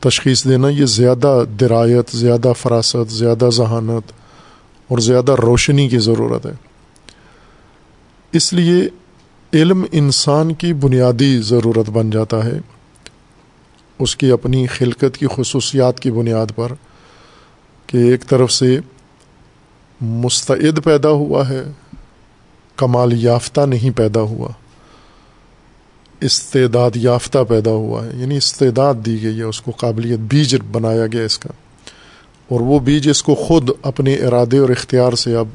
تشخیص 0.00 0.44
دینا، 0.44 0.68
یہ 0.68 0.86
زیادہ 0.86 1.42
درایت، 1.60 2.16
زیادہ 2.16 2.52
فراست، 2.58 3.12
زیادہ 3.12 3.48
ذہانت 3.52 4.12
اور 4.88 4.98
زیادہ 4.98 5.34
روشنی 5.42 5.88
کی 5.88 5.98
ضرورت 5.98 6.46
ہے۔ 6.46 6.52
اس 8.32 8.52
لیے 8.52 8.88
علم 9.52 9.84
انسان 9.92 10.54
کی 10.54 10.72
بنیادی 10.72 11.40
ضرورت 11.42 11.90
بن 11.90 12.10
جاتا 12.10 12.44
ہے۔ 12.44 12.58
اس 14.00 14.16
کی 14.16 14.30
اپنی 14.30 14.66
خلقت 14.66 15.18
کی 15.18 15.26
خصوصیات 15.36 16.00
کی 16.00 16.10
بنیاد 16.10 16.46
پر 16.54 16.72
کہ 17.86 17.96
ایک 17.96 18.26
طرف 18.28 18.52
سے 18.52 18.78
مستعد 20.00 20.84
پیدا 20.84 21.08
ہوا 21.08 21.48
ہے، 21.48 21.62
کمال 22.76 23.24
یافتہ 23.24 23.60
نہیں 23.60 23.96
پیدا 23.96 24.20
ہوا، 24.20 24.48
استعداد 26.20 26.90
یافتہ 26.94 27.38
پیدا 27.48 27.70
ہوا 27.70 28.06
ہے 28.06 28.10
یعنی 28.14 28.36
استعداد 28.36 28.94
دی 28.94 29.22
گئی 29.22 29.38
ہے، 29.38 29.42
اس 29.42 29.60
کو 29.60 29.70
قابلیت 29.70 30.18
بیج 30.18 30.56
بنایا 30.72 31.06
گیا 31.06 31.22
اس 31.22 31.38
کا۔ 31.38 31.48
اور 32.48 32.60
وہ 32.60 32.78
بیج 32.78 33.08
اس 33.08 33.22
کو 33.22 33.34
خود 33.34 33.70
اپنے 33.82 34.14
ارادے 34.14 34.58
اور 34.58 34.68
اختیار 34.68 35.12
سے 35.12 35.36
اب 35.36 35.48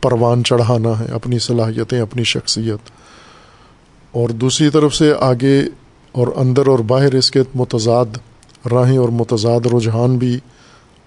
پروان 0.00 0.44
چڑھانا 0.44 0.98
ہے، 0.98 1.04
اپنی 1.04 1.38
صلاحیتیں، 1.38 2.00
اپنی 2.00 2.24
شخصیت۔ 2.24 2.90
اور 4.12 4.28
دوسری 4.28 4.70
طرف 4.70 4.94
سے 4.94 5.12
آگے 5.20 5.62
اور 6.14 6.28
اندر 6.36 6.66
اور 6.66 6.78
باہر 6.78 7.14
اس 7.14 7.30
کے 7.30 7.40
متضاد 7.54 8.04
راہیں 8.72 8.98
اور 8.98 9.08
متضاد 9.08 9.66
رجحان 9.66 10.16
بھی 10.16 10.38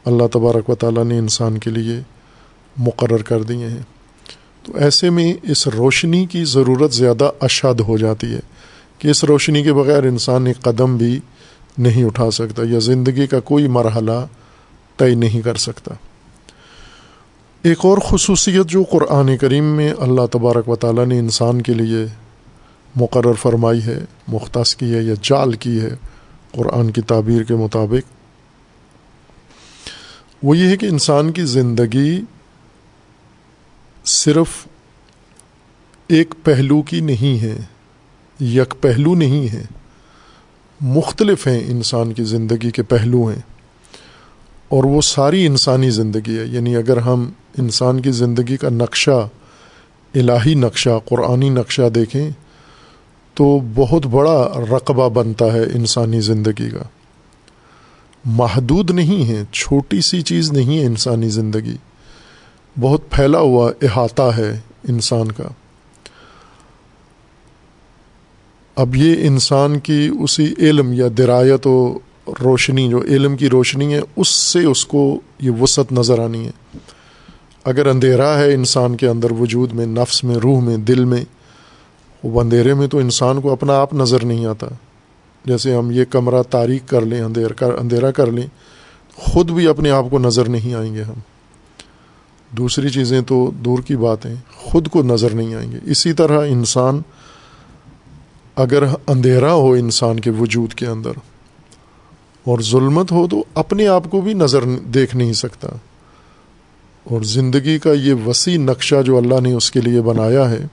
اللہ 0.06 0.24
تبارک 0.32 0.70
و 0.70 0.76
تعالیٰ 0.76 1.06
نے 1.06 1.18
انسان 1.18 1.58
کے 1.58 1.70
لیے 1.70 2.00
مقرر 2.78 3.18
کر 3.18 3.44
دیے 3.44 3.68
ہیں۔ 3.68 3.82
تو 4.64 4.78
ایسے 4.78 5.10
میں 5.10 5.34
اس 5.44 5.68
روشنی 5.68 6.26
کی 6.26 6.44
ضرورت 6.44 6.94
زیادہ 6.94 7.32
اشد 7.40 7.80
ہو 7.80 7.98
جاتی 7.98 8.34
ہے 8.34 8.40
کہ 9.00 9.08
اس 9.08 9.24
روشنی 9.24 9.64
کے 9.64 9.74
بغیر 9.74 10.04
انسان 10.04 10.48
ایک 10.48 10.60
قدم 10.62 10.98
بھی 10.98 11.20
نہیں 11.78 12.04
اٹھا 12.04 12.32
سکتا 12.32 12.64
یا 12.70 12.80
زندگی 12.80 13.28
کا 13.28 13.40
کوئی 13.40 13.68
مرحلہ 13.68 14.26
طے 14.98 15.16
نہیں 15.16 15.42
کر 15.42 15.56
سکتا۔ 15.56 15.94
ایک 17.64 17.78
اور 17.82 17.98
خصوصیت 17.98 18.66
جو 18.68 18.84
قرآن 18.92 19.38
کریم 19.38 19.64
میں 19.64 19.94
اللہ 19.98 20.26
تبارک 20.32 20.70
و 20.70 20.76
تعالیٰ 20.76 21.06
نے 21.06 21.20
انسان 21.20 21.62
کے 21.62 21.74
لیے 21.74 22.06
مقرر 22.98 23.34
فرمائی 23.34 23.84
ہے، 23.86 24.00
مختص 24.28 24.76
کی 24.76 24.94
ہے 24.94 25.02
یا 25.02 25.14
جال 25.22 25.54
کی 25.54 25.82
ہے 25.82 25.90
قرآن 26.52 26.92
کی 26.92 27.02
تعبیر 27.02 27.44
کے 27.44 27.56
مطابق۔ 27.56 28.14
وہ 30.44 30.58
یہ 30.58 30.68
ہے 30.68 30.78
کہ 30.78 30.86
انسان 30.86 31.32
کی 31.32 31.46
زندگی 31.46 32.22
صرف 34.06 34.68
ایک 36.08 36.34
پہلو 36.44 36.82
کی 36.82 37.00
نہیں 37.00 37.42
ہے، 37.42 37.58
یک 38.40 38.74
پہلو 38.82 39.16
نہیں 39.16 39.54
ہے۔ 39.54 39.64
مختلف 40.82 41.48
ہیں 41.48 41.60
انسان 41.68 42.14
کی 42.14 42.24
زندگی 42.24 42.72
کے 42.72 42.84
پہلو 42.84 43.26
ہیں، 43.26 43.42
اور 44.70 44.84
وہ 44.84 45.02
ساری 45.02 45.46
انسانی 45.46 45.90
زندگی 45.90 46.38
ہے۔ 46.40 46.46
یعنی 46.46 46.76
اگر 46.76 46.98
ہم 46.98 47.32
انسان 47.58 48.02
کی 48.02 48.12
زندگی 48.12 48.58
کا 48.58 48.70
نقشہ، 48.70 49.28
الہی 50.16 50.54
نقشہ، 50.56 51.00
قرآنی 51.06 51.50
نقشہ 51.50 51.90
دیکھیں 51.96 52.30
تو 53.38 53.60
بہت 53.76 54.06
بڑا 54.06 54.52
رقبہ 54.72 55.10
بنتا 55.10 55.46
ہے 55.46 55.64
انسانی 55.64 56.22
زندگی 56.22 56.70
کا۔ 56.70 56.84
محدود 58.26 58.92
نہیں 58.92 59.30
ہے، 59.30 59.44
چھوٹی 59.52 60.02
سی 60.02 60.22
چیز 60.22 60.52
نہیں 60.52 60.80
ہے 60.80 60.86
انسانی 60.86 61.30
زندگی۔ 61.30 61.76
بہت 62.80 63.10
پھیلا 63.10 63.40
ہوا 63.40 63.72
احاطہ 63.82 64.32
ہے 64.38 64.60
انسان 64.88 65.32
کا۔ 65.32 65.44
اب 68.76 68.96
یہ 68.96 69.28
انسان 69.28 69.80
کی 69.80 70.10
اسی 70.22 70.54
علم 70.58 70.94
یا 70.94 71.08
درایت 71.18 71.68
و 71.68 72.00
روشنی، 72.44 72.90
جو 72.90 73.02
علم 73.02 73.38
کی 73.38 73.50
روشنی 73.50 73.94
ہے، 73.94 74.02
اس 74.16 74.28
سے 74.28 74.66
اس 74.66 74.86
کو 74.86 75.22
یہ 75.40 75.52
وسعت 75.52 75.92
نظر 75.92 76.20
آنی 76.20 76.48
ہے۔ 76.48 76.78
اگر 77.64 77.86
اندھیرا 77.86 78.40
ہے 78.40 78.54
انسان 78.54 78.98
کے 78.98 79.08
اندر 79.08 79.32
وجود 79.32 79.74
میں، 79.74 79.86
نفس 79.86 80.24
میں، 80.24 80.36
روح 80.36 80.62
میں، 80.62 80.78
دل 80.78 81.06
میں 81.06 81.26
وہ 82.28 82.42
اندھیرے 82.42 82.74
میں 82.74 82.88
تو 82.88 82.98
انسان 82.98 83.42
کو 83.42 83.52
اپنا 83.52 83.78
آپ 83.78 83.94
نظر 83.94 84.26
نہیں 84.26 84.46
آتا۔ 84.46 84.68
جیسے 85.46 85.76
ہم 85.76 85.92
یہ 85.92 86.06
کمرہ 86.10 86.44
تاریخ 86.44 86.82
کر 86.90 87.02
لیں 87.02 87.22
اندھیر 87.22 87.54
کر 87.54 87.74
اندھیرا 87.80 88.12
کر 88.12 88.32
لیں، 88.32 88.48
خود 89.16 89.52
بھی 89.52 89.68
اپنے 89.68 89.92
آپ 89.92 90.06
کو 90.10 90.20
نظر 90.20 90.50
نہیں 90.50 90.74
آئیں 90.74 90.96
گے 90.96 91.04
ہم۔ 91.04 91.14
دوسری 92.52 92.90
چیزیں 92.90 93.22
تو 93.22 93.52
دور 93.52 93.80
کی 93.80 93.96
باتیں، 93.96 94.36
خود 94.56 94.88
کو 94.88 95.04
نظر 95.04 95.30
نہیں 95.30 95.56
آئیں 95.56 95.72
گے۔ 95.72 95.78
اسی 95.84 96.14
طرح 96.14 96.46
انسان 96.48 97.02
اگر 98.56 98.84
اندھیرا 99.08 99.54
ہو 99.54 99.72
انسان 99.72 100.20
کے 100.20 100.30
وجود 100.30 100.74
کے 100.74 100.88
اندر 100.88 101.12
اور 102.44 102.60
ظلمت 102.60 103.12
ہو 103.12 103.28
تو 103.28 103.44
اپنے 103.54 103.88
آپ 103.88 104.04
کو 104.12 104.22
بھی 104.22 104.34
نظر 104.34 104.64
دیکھ 104.94 105.16
نہیں 105.16 105.34
سکتا۔ 105.34 105.68
اور 107.04 107.22
زندگی 107.22 107.80
کا 107.80 107.94
یہ 107.94 108.14
وسیع 108.14 108.58
نقشہ 108.58 109.02
جو 109.06 109.18
اللہ 109.18 109.40
نے 109.42 109.54
اس 109.54 109.72
کے 109.72 109.82
لیے 109.82 110.02
بنایا 110.02 110.50
ہے 110.50 110.66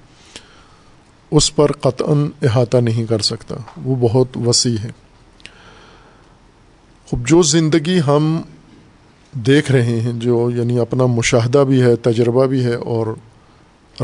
اس 1.30 1.56
پر 1.56 1.72
قطع 1.72 2.04
احاطہ 2.42 2.76
نہیں 2.76 3.04
کر 3.04 3.18
سکتا۔ 3.18 3.54
وہ 3.84 3.96
بہت 4.00 4.36
وسیع 4.36 4.76
ہے۔ 4.84 4.90
اب 7.12 7.28
جو 7.28 7.42
زندگی 7.42 8.00
ہم 8.06 8.40
دیکھ 9.32 9.72
رہے 9.72 10.00
ہیں، 10.00 10.12
جو 10.12 10.50
یعنی 10.54 10.78
اپنا 10.78 11.06
مشاہدہ 11.06 11.64
بھی 11.68 11.82
ہے، 11.82 11.96
تجربہ 11.96 12.46
بھی 12.46 12.64
ہے 12.64 12.74
اور 12.74 13.06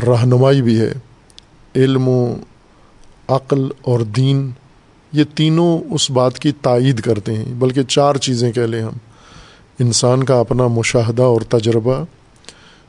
رہنمائی 0.07 0.61
بھی 0.61 0.79
ہے، 0.79 0.93
علم 1.75 2.07
و 2.07 2.35
عقل 3.27 3.69
اور 3.81 3.99
دین، 3.99 4.51
یہ 5.11 5.23
تینوں 5.35 5.93
اس 5.93 6.11
بات 6.11 6.39
کی 6.39 6.51
تائید 6.51 7.01
کرتے 7.01 7.33
ہیں۔ 7.33 7.53
بلکہ 7.53 7.83
چار 7.83 8.15
چیزیں 8.15 8.51
کہہ 8.51 8.61
لیں 8.61 8.81
ہم۔ 8.81 8.93
انسان 9.79 10.23
کا 10.23 10.39
اپنا 10.39 10.67
مشاہدہ 10.67 11.21
اور 11.21 11.41
تجربہ، 11.41 12.05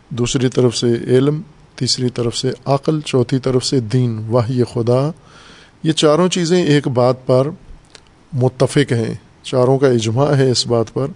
دوسری 0.08 0.48
طرف 0.48 0.76
سے 0.76 0.86
علم 0.92 1.40
تیسری 1.82 2.08
طرف 2.08 2.36
سے 2.36 2.50
عقل، 2.64 3.00
چوتھی 3.00 3.38
طرف 3.38 3.66
سے 3.66 3.80
دین 3.80 4.24
واہ 4.28 4.50
یہ 4.50 4.64
خدا۔ 4.64 5.10
یہ 5.82 5.92
چاروں 5.92 6.28
چیزیں 6.28 6.64
ایک 6.64 6.88
بات 6.88 7.26
پر 7.26 7.48
متفق 8.32 8.92
ہیں، 8.92 9.14
چاروں 9.42 9.78
کا 9.78 9.86
اجماع 9.86 10.30
ہے 10.30 10.50
اس 10.50 10.66
بات 10.66 10.94
پر 10.94 11.06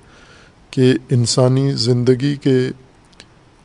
کہ 0.70 0.94
انسانی 1.10 1.72
زندگی 1.72 2.36
کے 2.36 2.68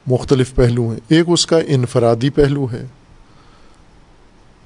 مختلف 0.08 0.56
پہلو 0.56 0.90
ہیں۔ 0.90 1.00
ایک 1.08 1.26
اس 1.28 1.46
کا 1.46 1.60
انفرادی 1.68 2.30
پہلو 2.30 2.68
ہے۔ 2.72 2.86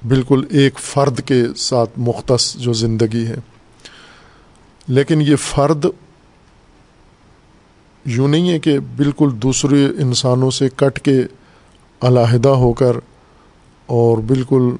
بالکل 0.08 0.44
ایک 0.50 0.78
فرد 0.78 1.20
کے 1.20 1.44
ساتھ 1.56 1.90
مختص 1.96 2.54
جو 2.54 2.72
زندگی 2.72 3.26
ہے۔ 3.26 3.36
لیکن 4.88 5.20
یہ 5.20 5.36
فرد 5.36 5.86
یوں 8.04 8.28
نہیں 8.28 8.50
ہے 8.50 8.58
کہ 8.58 8.78
بالکل 8.78 9.28
دوسرے 9.42 9.86
انسانوں 9.86 10.50
سے 10.50 10.68
کٹ 10.76 11.00
کے 11.00 11.22
علیحدہ 12.02 12.48
ہو 12.48 12.72
کر 12.72 12.96
اور 13.86 14.18
بالکل 14.18 14.76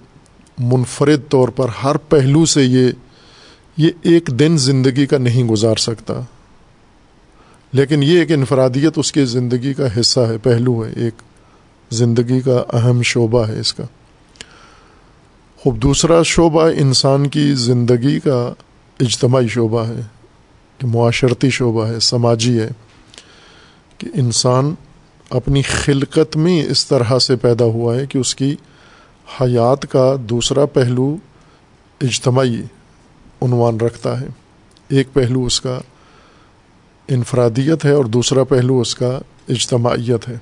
منفرد 0.59 1.21
طور 1.29 1.49
پر 1.49 1.67
ہر 1.83 1.97
پہلو 1.97 2.47
سے 2.47 2.65
یہ 2.65 2.87
یہ 3.77 3.91
ایک 4.03 4.27
دن 4.27 4.59
زندگی 4.59 5.07
کا 5.07 5.19
نہیں 5.19 5.45
گزار 5.45 5.77
سکتا۔ 5.77 6.15
لیکن 7.73 8.03
یہ 8.03 8.19
ایک 8.19 8.33
انفرادیت 8.33 8.93
اس 8.97 9.13
کی 9.13 9.25
زندگی 9.25 9.75
کا 9.75 10.01
حصہ 10.01 10.21
ہے، 10.21 10.39
پہلو 10.39 10.87
ہے، 10.87 10.93
ایک 10.97 11.15
زندگی 11.91 12.41
کا 12.41 12.65
اہم 12.73 13.03
شعبہ 13.03 13.49
ہے 13.49 13.61
اس 13.61 13.75
کا۔ 13.75 13.85
خوب، 15.57 15.83
دوسرا 15.83 16.23
شعبہ 16.23 16.69
انسان 16.79 17.29
کی 17.29 17.55
زندگی 17.55 18.21
کا 18.21 18.53
اجتماعی 19.01 19.49
شعبہ 19.49 19.89
ہے، 19.89 20.01
کہ 20.79 20.87
معاشرتی 20.87 21.51
شعبہ 21.51 21.87
ہے، 21.87 22.01
سماجی 22.01 22.61
ہے، 22.61 22.69
کہ 23.99 24.09
انسان 24.15 24.75
اپنی 25.31 25.63
خلقت 25.63 26.37
میں 26.37 26.63
اس 26.63 26.87
طرح 26.87 27.19
سے 27.19 27.37
پیدا 27.37 27.65
ہوا 27.65 27.97
ہے 27.97 28.07
کہ 28.07 28.19
اس 28.19 28.35
کی 28.35 28.57
حیات 29.41 29.93
کا 29.93 30.17
دوسرا 30.21 30.67
پہلو 30.67 31.17
اجتماعی 32.01 32.63
عنوان 33.43 33.81
رکھتا 33.81 34.21
ہے۔ 34.21 34.27
ایک 34.89 35.09
پہلو 35.13 35.45
اس 35.45 35.61
کا 35.61 35.81
انفرادیت 37.09 37.85
ہے 37.85 37.91
اور 37.91 38.05
دوسرا 38.05 38.45
پہلو 38.45 38.81
اس 38.81 38.95
کا 38.95 39.19
اجتماعیت 39.49 40.29
ہے۔ 40.29 40.39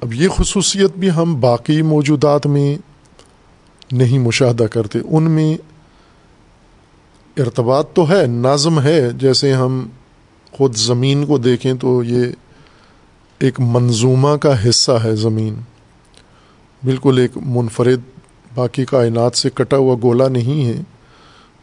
اب 0.00 0.14
یہ 0.14 0.28
خصوصیت 0.28 0.90
بھی 0.96 1.10
ہم 1.10 1.40
باقی 1.40 1.82
موجودات 1.82 2.46
میں 2.46 2.76
نہیں 3.92 4.18
مشاہدہ 4.18 4.64
کرتے۔ 4.64 4.98
ان 5.04 5.22
میں 5.22 5.56
ارتباط 7.36 7.92
تو 7.92 8.10
ہے، 8.10 8.26
نظم 8.26 8.80
ہے، 8.80 9.10
جیسے 9.10 9.52
ہم 9.52 9.88
خود 10.52 10.76
زمین 10.76 11.26
کو 11.26 11.38
دیکھیں 11.38 11.74
تو 11.74 12.02
یہ 12.02 12.24
ایک 13.38 13.60
منظومہ 13.60 14.36
کا 14.36 14.68
حصہ 14.68 14.92
ہے 15.04 15.16
زمین۔ 15.16 15.54
بالکل 16.84 17.18
ایک 17.18 17.30
منفرد 17.36 18.00
باقی 18.54 18.84
کائنات 18.84 19.36
سے 19.36 19.50
کٹا 19.54 19.76
ہوا 19.76 19.96
گولا 20.02 20.28
نہیں 20.28 20.66
ہے، 20.66 20.82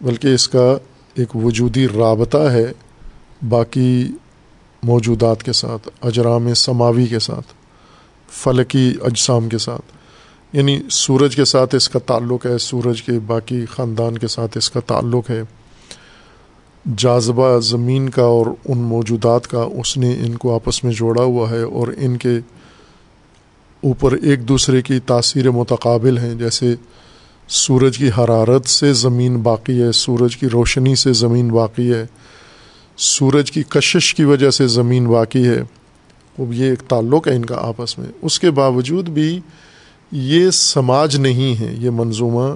بلکہ 0.02 0.28
اس 0.28 0.50
کا 0.50 0.78
ایک 1.14 1.36
وجودی 1.36 1.88
رابطہ 1.88 2.38
ہے 2.38 2.72
باقی 3.50 4.08
موجودات 4.84 5.44
کے 5.44 5.54
ساتھ، 5.54 5.90
اجرام 6.02 6.54
سماوی 6.54 7.06
کے 7.06 7.20
ساتھ، 7.20 7.54
فلکی 8.30 8.94
اجسام 9.02 9.50
کے 9.50 9.58
ساتھ۔ 9.58 9.82
یعنی 10.54 10.80
سورج 10.92 11.36
کے 11.36 11.46
ساتھ 11.46 11.76
اس 11.76 11.90
کا 11.90 12.00
تعلق 12.00 12.46
ہے، 12.46 12.58
سورج 12.58 13.02
کے 13.02 13.12
باقی 13.28 13.66
خاندان 13.66 14.18
کے 14.18 14.28
ساتھ 14.28 14.58
اس 14.58 14.70
کا 14.70 14.80
تعلق 14.80 15.30
ہے۔ 15.30 15.42
جاذبہ 16.98 17.60
زمین 17.60 18.10
کا 18.10 18.22
اور 18.22 18.46
ان 18.66 18.78
موجودات 18.78 19.48
کا، 19.48 19.62
اس 19.62 19.98
نے 19.98 20.12
ان 20.12 20.38
کو 20.38 20.56
آپس 20.56 20.84
میں 20.84 20.94
جوڑا 20.94 21.24
ہوا 21.24 21.50
ہے 21.50 21.62
اور 21.62 21.88
ان 21.98 22.18
کے 22.18 22.38
اوپر 23.84 24.12
ایک 24.12 24.48
دوسرے 24.48 24.82
کی 24.82 25.00
تاثیر 25.00 25.52
متقابل 25.52 26.18
ہیں۔ 26.18 26.36
جیسے 26.36 26.76
سورج 27.48 27.98
کی 27.98 28.10
حرارت 28.18 28.66
سے 28.66 28.94
زمین 28.94 29.38
باقی 29.38 29.82
ہے، 29.82 29.92
سورج 29.92 30.38
کی 30.38 30.50
روشنی 30.50 30.96
سے 30.96 31.14
زمین 31.14 31.48
باقی 31.48 31.94
ہے۔ 31.94 32.06
سورج 32.98 33.52
کی 33.52 33.64
کشش 33.70 34.16
کی 34.16 34.24
وجہ 34.24 34.50
سے 34.50 34.68
زمین 34.68 35.08
باقی 35.08 35.48
ہے۔ 35.48 35.62
وہ 36.38 36.56
یہ 36.56 36.66
ایک 36.66 36.82
تعلق 36.82 37.28
ہے 37.28 37.36
ان 37.36 37.46
کا 37.46 37.56
آپس 37.56 37.98
میں۔ 37.98 38.08
اس 38.22 38.40
کے 38.40 38.52
باوجود 38.52 39.10
بھی 39.10 39.40
یہ 40.12 40.50
سماج 40.50 41.16
نہیں 41.16 41.60
ہے، 41.60 41.76
یہ 41.80 41.90
منظومہ 41.90 42.56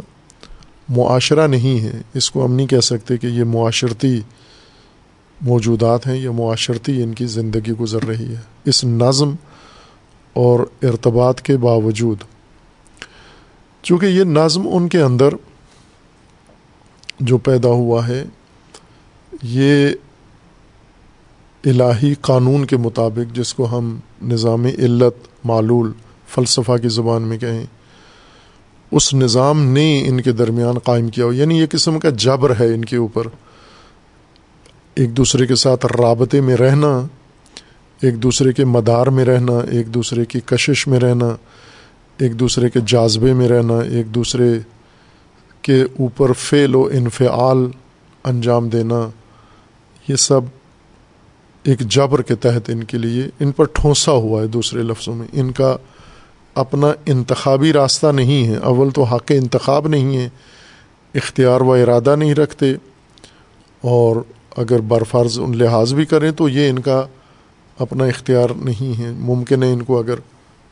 معاشرہ 0.89 1.47
نہیں 1.47 1.79
ہے۔ 1.83 2.01
اس 2.13 2.31
کو 2.31 2.45
ہم 2.45 2.53
نہیں 2.53 2.67
کہہ 2.67 2.79
سکتے 2.79 3.17
کہ 3.17 3.27
یہ 3.27 3.43
معاشرتی 3.43 4.21
موجودات 5.41 6.07
ہیں 6.07 6.17
یا 6.17 6.31
معاشرتی 6.31 7.03
ان 7.03 7.13
کی 7.13 7.25
زندگی 7.25 7.71
گزر 7.71 8.03
رہی 8.03 8.27
ہے۔ 8.27 8.41
اس 8.65 8.83
نظم 8.83 9.33
اور 10.33 10.59
ارتباط 10.83 11.41
کے 11.41 11.57
باوجود، 11.57 12.17
چونکہ 13.83 14.05
یہ 14.05 14.23
نظم 14.23 14.67
ان 14.71 14.87
کے 14.87 15.01
اندر 15.01 15.29
جو 17.19 17.37
پیدا 17.37 17.69
ہوا 17.69 18.07
ہے، 18.07 18.23
یہ 19.43 19.89
الہی 21.65 22.13
قانون 22.21 22.65
کے 22.65 22.77
مطابق، 22.77 23.35
جس 23.35 23.53
کو 23.53 23.77
ہم 23.77 23.99
نظام 24.21 24.65
علت، 24.65 25.45
معلول، 25.45 25.91
فلسفہ 26.27 26.77
کی 26.81 26.89
زبان 26.89 27.21
میں 27.21 27.37
کہیں 27.37 27.65
اس 28.95 29.13
نظام 29.13 29.63
نے 29.63 30.07
ان 30.07 30.21
کے 30.21 30.31
درمیان 30.31 30.79
قائم 30.79 31.07
کیا 31.07 31.25
ہو۔ 31.25 31.33
یعنی 31.33 31.59
یہ 31.59 31.65
قسم 31.71 31.99
کا 31.99 32.09
جبر 32.09 32.53
ہے 32.59 32.73
ان 32.73 32.85
کے 32.85 32.97
اوپر۔ 32.97 33.27
ایک 34.95 35.17
دوسرے 35.17 35.47
کے 35.47 35.55
ساتھ 35.55 35.85
رابطے 35.85 36.41
میں 36.41 36.55
رہنا، 36.55 37.07
ایک 38.01 38.23
دوسرے 38.23 38.53
کے 38.53 38.65
مدار 38.65 39.07
میں 39.07 39.25
رہنا، 39.25 39.59
ایک 39.71 39.93
دوسرے 39.93 40.25
کی 40.25 40.39
کشش 40.45 40.87
میں 40.87 40.99
رہنا، 40.99 41.35
ایک 42.19 42.39
دوسرے 42.39 42.69
کے 42.69 42.79
جاذبے 42.85 43.33
میں 43.33 43.49
رہنا، 43.49 43.79
ایک 43.79 44.15
دوسرے 44.15 44.59
کے 45.61 45.81
اوپر 45.81 46.33
فعل 46.33 46.75
و 46.75 46.89
انفعال 46.93 47.67
انجام 48.23 48.69
دینا، 48.69 49.09
یہ 50.07 50.15
سب 50.15 50.41
ایک 51.63 51.79
جبر 51.79 52.21
کے 52.21 52.35
تحت 52.35 52.69
ان 52.69 52.83
کے 52.83 52.97
لیے، 52.97 53.23
ان 53.39 53.51
پر 53.51 53.65
ٹھونسا 53.73 54.11
ہوا 54.11 54.41
ہے 54.41 54.47
دوسرے 54.47 54.83
لفظوں 54.83 55.15
میں۔ 55.15 55.27
ان 55.33 55.51
کا 55.51 55.77
اپنا 56.55 56.87
انتخابی 57.05 57.73
راستہ 57.73 58.07
نہیں 58.07 58.47
ہے۔ 58.47 58.55
اول 58.55 58.89
تو 58.89 59.03
حق 59.03 59.23
انتخاب 59.29 59.87
نہیں 59.87 60.17
ہے، 60.17 60.29
اختیار 61.15 61.61
و 61.61 61.73
ارادہ 61.73 62.15
نہیں 62.15 62.35
رکھتے۔ 62.35 62.73
اور 63.81 64.15
اگر 64.57 64.79
برفرض 64.79 65.39
ان 65.39 65.57
لحاظ 65.57 65.93
بھی 65.93 66.05
کریں 66.05 66.31
تو 66.31 66.49
یہ 66.49 66.69
ان 66.69 66.79
کا 66.79 67.07
اپنا 67.79 68.05
اختیار 68.05 68.49
نہیں 68.49 68.99
ہے۔ 68.99 69.11
ممکن 69.11 69.63
ہے 69.63 69.73
ان 69.73 69.83
کو 69.83 69.99
اگر 69.99 70.15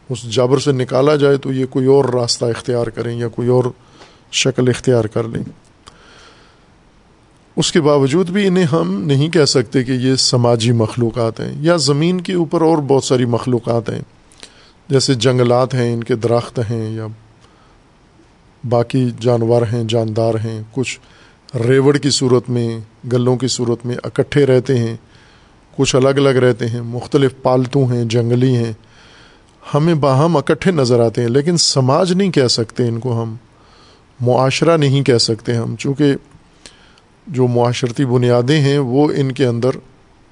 اس 0.10 0.22
جبر 0.22 0.58
سے 0.58 0.72
نکالا 0.72 1.16
جائے 1.16 1.38
تو 1.38 1.54
یہ 1.54 1.66
کوئی 1.66 1.86
اور 1.86 2.06
راستہ 2.06 2.46
اختیار 2.46 2.88
کریں 2.88 3.20
یا 3.20 3.28
کوئی 3.28 3.48
اور 3.48 3.64
شکل 4.32 4.70
اختیار 4.70 5.04
کر 5.04 5.24
لیں۔ 5.24 5.44
اس 7.56 7.72
کے 7.72 7.82
باوجود 7.82 8.30
بھی 8.30 8.48
انہیں 8.48 8.66
ہم 8.66 9.02
نہیں 9.02 9.30
کہہ 9.30 9.46
سکتے 9.46 9.84
کہ 9.84 9.92
یہ 9.92 10.16
سماجی 10.16 10.72
مخلوقات 10.72 11.40
ہیں 11.40 11.54
یا 11.62 11.76
زمین 11.76 12.22
کے 12.22 12.34
اوپر 12.34 12.62
اور 12.62 12.78
بہت 12.78 13.04
ساری 13.04 13.26
مخلوقات 13.26 13.90
ہیں۔ 13.90 14.02
جیسے 14.92 15.14
جنگلات 15.14 15.74
ہیں، 15.74 15.94
ان 15.94 16.04
کے 16.04 16.16
درخت 16.16 16.60
ہیں 16.60 16.96
یا 16.96 17.08
باقی 18.70 19.10
جانور 19.20 19.62
ہیں، 19.74 19.84
جاندار 19.84 20.34
ہیں، 20.34 20.62
کچھ 20.72 21.00
ریوڑ 21.68 21.98
کی 21.98 22.10
صورت 22.10 22.50
میں، 22.50 22.80
گلوں 23.12 23.38
کی 23.38 23.48
صورت 23.48 23.86
میں 23.86 23.96
اکٹھے 24.04 24.46
رہتے 24.46 24.78
ہیں، 24.78 24.96
کچھ 25.78 25.96
الگ 25.96 26.08
الگ 26.08 26.30
رہتے 26.30 26.68
ہیں، 26.68 26.82
مختلف 26.82 27.32
پالتو 27.42 27.86
ہیں، 27.86 28.04
جنگلی 28.06 28.56
ہیں۔ 28.56 28.74
ہمیں 29.74 29.94
باہم 29.94 30.38
اکٹھے 30.38 30.72
نظر 30.72 31.00
آتے 31.00 31.22
ہیں، 31.22 31.30
لیکن 31.30 31.58
سماج 31.58 32.14
نہیں 32.14 32.32
کہہ 32.32 32.48
سکتے 32.48 32.88
ان 32.88 33.00
کو 33.00 33.24
ہم، 33.24 33.36
معاشرہ 34.20 34.78
نہیں 34.78 35.04
کہہ 35.04 35.18
سکتے 35.18 35.56
ہم، 35.56 35.76
چونکہ 35.76 36.16
جو 37.28 37.48
معاشرتی 37.48 38.06
بنیادیں 38.06 38.62
ہیں 38.62 38.78
وہ 38.78 39.12
ان 39.16 39.32
کے 39.32 39.46
اندر 39.46 39.70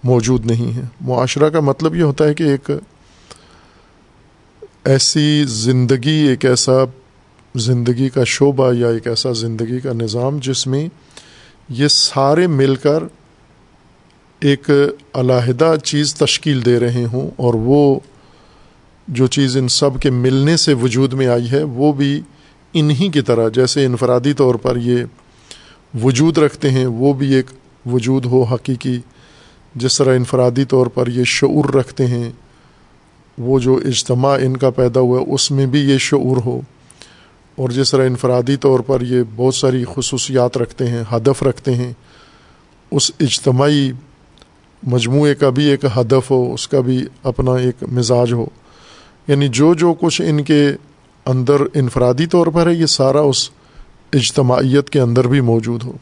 موجود 0.04 0.46
نہیں 0.46 0.72
ہیں۔ 0.72 0.86
معاشرہ 1.02 1.50
کا 1.50 1.60
مطلب 1.60 1.96
یہ 1.96 2.04
ہوتا 2.04 2.26
ہے 2.26 2.34
کہ 2.34 2.44
ایک 2.44 2.72
ایسی 4.86 5.44
زندگی، 5.44 6.28
ایک 6.28 6.46
ایسا 6.46 6.84
زندگی 7.56 8.10
کا 8.10 8.24
شعبہ 8.24 8.74
یا 8.74 8.90
ایک 8.90 9.08
ایسا 9.08 9.32
زندگی 9.32 9.80
کا 9.80 9.94
نظام 9.94 10.40
جس 10.42 10.68
میں 10.68 10.88
یہ 11.70 11.88
سارے 11.88 12.48
مل 12.48 12.76
کر 12.76 13.04
ایک 14.40 14.70
علیحدہ 15.14 15.76
چیز 15.84 16.14
تشکیل 16.16 16.66
دے 16.66 16.80
رہے 16.80 17.06
ہوں 17.12 17.30
اور 17.36 17.54
وہ 17.54 18.00
جو 19.08 19.28
چیز 19.28 19.58
ان 19.58 19.68
سب 19.68 20.02
کے 20.02 20.10
ملنے 20.10 20.58
سے 20.58 20.74
وجود 20.74 21.14
میں 21.14 21.28
آئی 21.28 21.52
ہے، 21.52 21.64
وہ 21.64 21.94
بھی 21.94 22.22
انہی 22.74 23.10
کی 23.10 23.22
طرح، 23.22 23.50
جیسے 23.50 23.86
انفرادی 23.86 24.34
طور 24.34 24.56
پر 24.56 24.78
یہ 24.78 25.04
وجود 26.04 26.38
رکھتے 26.38 26.70
ہیں، 26.70 26.86
وہ 26.86 27.14
بھی 27.14 27.34
ایک 27.34 27.46
وجود 27.86 28.26
ہو 28.26 28.44
حقیقی، 28.44 29.00
جس 29.76 29.98
طرح 29.98 30.16
انفرادی 30.16 30.66
طور 30.66 30.88
پر 30.88 31.08
یہ 31.08 31.24
شعور 31.24 31.74
رکھتے 31.74 32.06
ہیں۔ 32.06 32.32
وہ 33.40 33.60
جو 33.60 33.80
اجتماع 33.86 34.38
ان 34.42 34.58
کا 34.58 34.70
پیدا 34.70 35.00
ہوا 35.00 35.20
ہے، 35.20 35.26
اس 35.34 35.52
میں 35.52 35.66
بھی 35.66 35.80
یہ 35.80 35.98
شعور 35.98 36.38
ہو۔ 36.46 36.62
اور 37.56 37.70
جس 37.70 37.92
طرح 37.92 38.06
انفرادی 38.06 38.56
طور 38.56 38.80
پر 38.80 39.02
یہ 39.02 39.24
بہت 39.36 39.56
ساری 39.56 39.84
خصوصیات 39.96 40.58
رکھتے 40.58 40.88
ہیں، 40.88 41.04
ہدف 41.12 41.44
رکھتے 41.44 41.76
ہیں، 41.76 41.94
اس 42.92 43.12
اجتماعی 43.20 43.92
مجموعے 44.84 45.36
کا 45.36 45.50
بھی 45.50 45.66
ایک 45.66 45.86
ہدف 45.98 46.32
ہو، 46.32 46.54
اس 46.54 46.68
کا 46.68 46.80
بھی 46.80 47.06
اپنا 47.24 47.56
ایک 47.56 47.84
مزاج 47.92 48.34
ہو۔ 48.34 48.46
یعنی 49.28 49.48
جو 49.48 49.74
جو 49.74 49.94
کچھ 49.94 50.22
ان 50.26 50.44
کے 50.44 50.70
اندر 51.26 51.56
انفرادی 51.74 52.26
طور 52.26 52.48
پر 52.48 52.68
ہے، 52.68 52.74
یہ 52.74 52.86
سارا 52.86 53.20
اس 53.20 53.50
اجتماعیت 54.14 54.90
کے 54.90 55.00
اندر 55.00 55.28
بھی 55.28 55.42
موجود 55.42 55.84
ہو۔ 55.84 55.94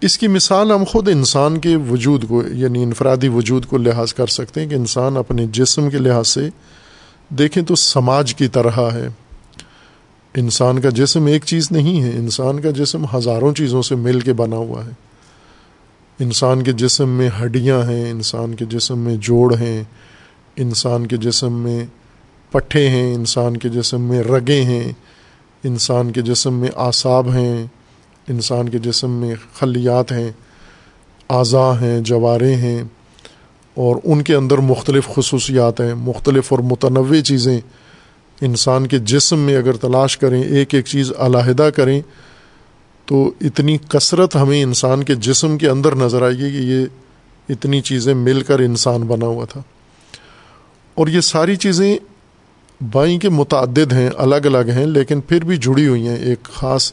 اس 0.00 0.18
کی 0.18 0.28
مثال 0.28 0.72
ہم 0.72 0.84
خود 0.84 1.08
انسان 1.08 1.58
کے 1.58 1.76
وجود 1.76 2.28
کو 2.28 2.42
یعنی 2.52 2.82
انفرادی 2.82 3.28
وجود 3.28 3.66
کو 3.66 3.78
لحاظ 3.78 4.14
کر 4.14 4.26
سکتے 4.26 4.60
ہیں 4.60 4.68
کہ 4.68 4.74
انسان 4.74 5.16
اپنے 5.16 5.46
جسم 5.46 5.90
کے 5.90 5.98
لحاظ 5.98 6.28
سے 6.28 6.48
دیکھیں 7.28 7.62
تو 7.62 7.74
سماج 7.74 8.34
کی 8.34 8.48
طرح 8.48 8.80
ہے۔ 8.92 9.08
انسان 10.34 10.80
کا 10.80 10.88
جسم 10.88 11.26
ایک 11.26 11.44
چیز 11.44 11.72
نہیں 11.72 12.02
ہے، 12.02 12.10
انسان 12.10 12.60
کا 12.60 12.70
جسم 12.70 13.04
ہزاروں 13.14 13.54
چیزوں 13.54 13.82
سے 13.82 13.94
مل 13.94 14.20
کے 14.20 14.32
بنا 14.32 14.56
ہوا 14.56 14.84
ہے۔ 14.84 14.90
انسان 16.20 16.62
کے 16.62 16.72
جسم 16.72 17.08
میں 17.08 17.30
ہڈیاں 17.42 17.82
ہیں، 17.82 18.10
انسان 18.10 18.54
کے 18.54 18.64
جسم 18.64 18.98
میں 18.98 19.16
جوڑ 19.16 19.56
ہیں، 19.56 19.84
انسان 20.56 21.06
کے 21.06 21.16
جسم 21.16 21.52
میں 21.52 21.86
پٹھے 22.50 22.88
ہیں، 22.88 23.14
انسان 23.14 23.56
کے 23.56 23.68
جسم 23.68 24.00
میں 24.00 24.22
رگیں 24.22 24.64
ہیں، 24.64 24.92
انسان 25.64 26.10
کے 26.10 26.22
جسم 26.22 26.54
میں 26.54 26.70
اعصاب 26.76 27.32
ہیں۔ 27.32 27.66
انسان 28.28 28.68
کے 28.68 28.78
جسم 28.78 29.10
میں 29.10 29.34
خلیات 29.54 30.12
ہیں، 30.12 30.30
اعضاء 31.30 31.72
ہیں 31.80 32.00
جوارے 32.00 32.54
ہیں 32.54 32.82
اور 33.74 33.96
ان 34.04 34.22
کے 34.22 34.34
اندر 34.34 34.58
مختلف 34.58 35.08
خصوصیات 35.14 35.80
ہیں، 35.80 35.94
مختلف 35.94 36.52
اور 36.52 36.58
متنوع 36.58 37.20
چیزیں۔ 37.20 37.60
انسان 38.40 38.86
کے 38.86 38.98
جسم 38.98 39.38
میں 39.38 39.56
اگر 39.56 39.72
تلاش 39.72 40.18
کریں، 40.18 40.42
ایک 40.42 40.74
ایک 40.74 40.86
چیز 40.86 41.12
علیحدہ 41.18 41.70
کریں، 41.76 42.00
تو 43.06 43.30
اتنی 43.40 43.78
کثرت 43.88 44.36
ہمیں 44.36 44.62
انسان 44.62 45.04
کے 45.04 45.14
جسم 45.14 45.58
کے 45.58 45.68
اندر 45.68 45.94
نظر 45.94 46.22
آئے 46.22 46.34
گی 46.34 46.50
کہ 46.50 46.56
یہ 46.56 46.86
اتنی 47.48 47.80
چیزیں 47.80 48.14
مل 48.14 48.40
کر 48.40 48.58
انسان 48.58 49.00
بنا 49.00 49.26
ہوا 49.26 49.44
تھا۔ 49.44 49.62
اور 50.94 51.08
یہ 51.08 51.20
ساری 51.20 51.56
چیزیں 51.56 51.98
بائیں 52.92 53.18
کے 53.18 53.28
متعدد 53.28 53.92
ہیں، 53.92 54.10
الگ 54.16 54.34
الگ 54.34 54.70
ہیں، 54.74 54.86
لیکن 54.86 55.20
پھر 55.20 55.44
بھی 55.44 55.56
جڑی 55.56 55.86
ہوئی 55.86 56.08
ہیں۔ 56.08 56.16
ایک 56.16 56.42
خاص 56.42 56.92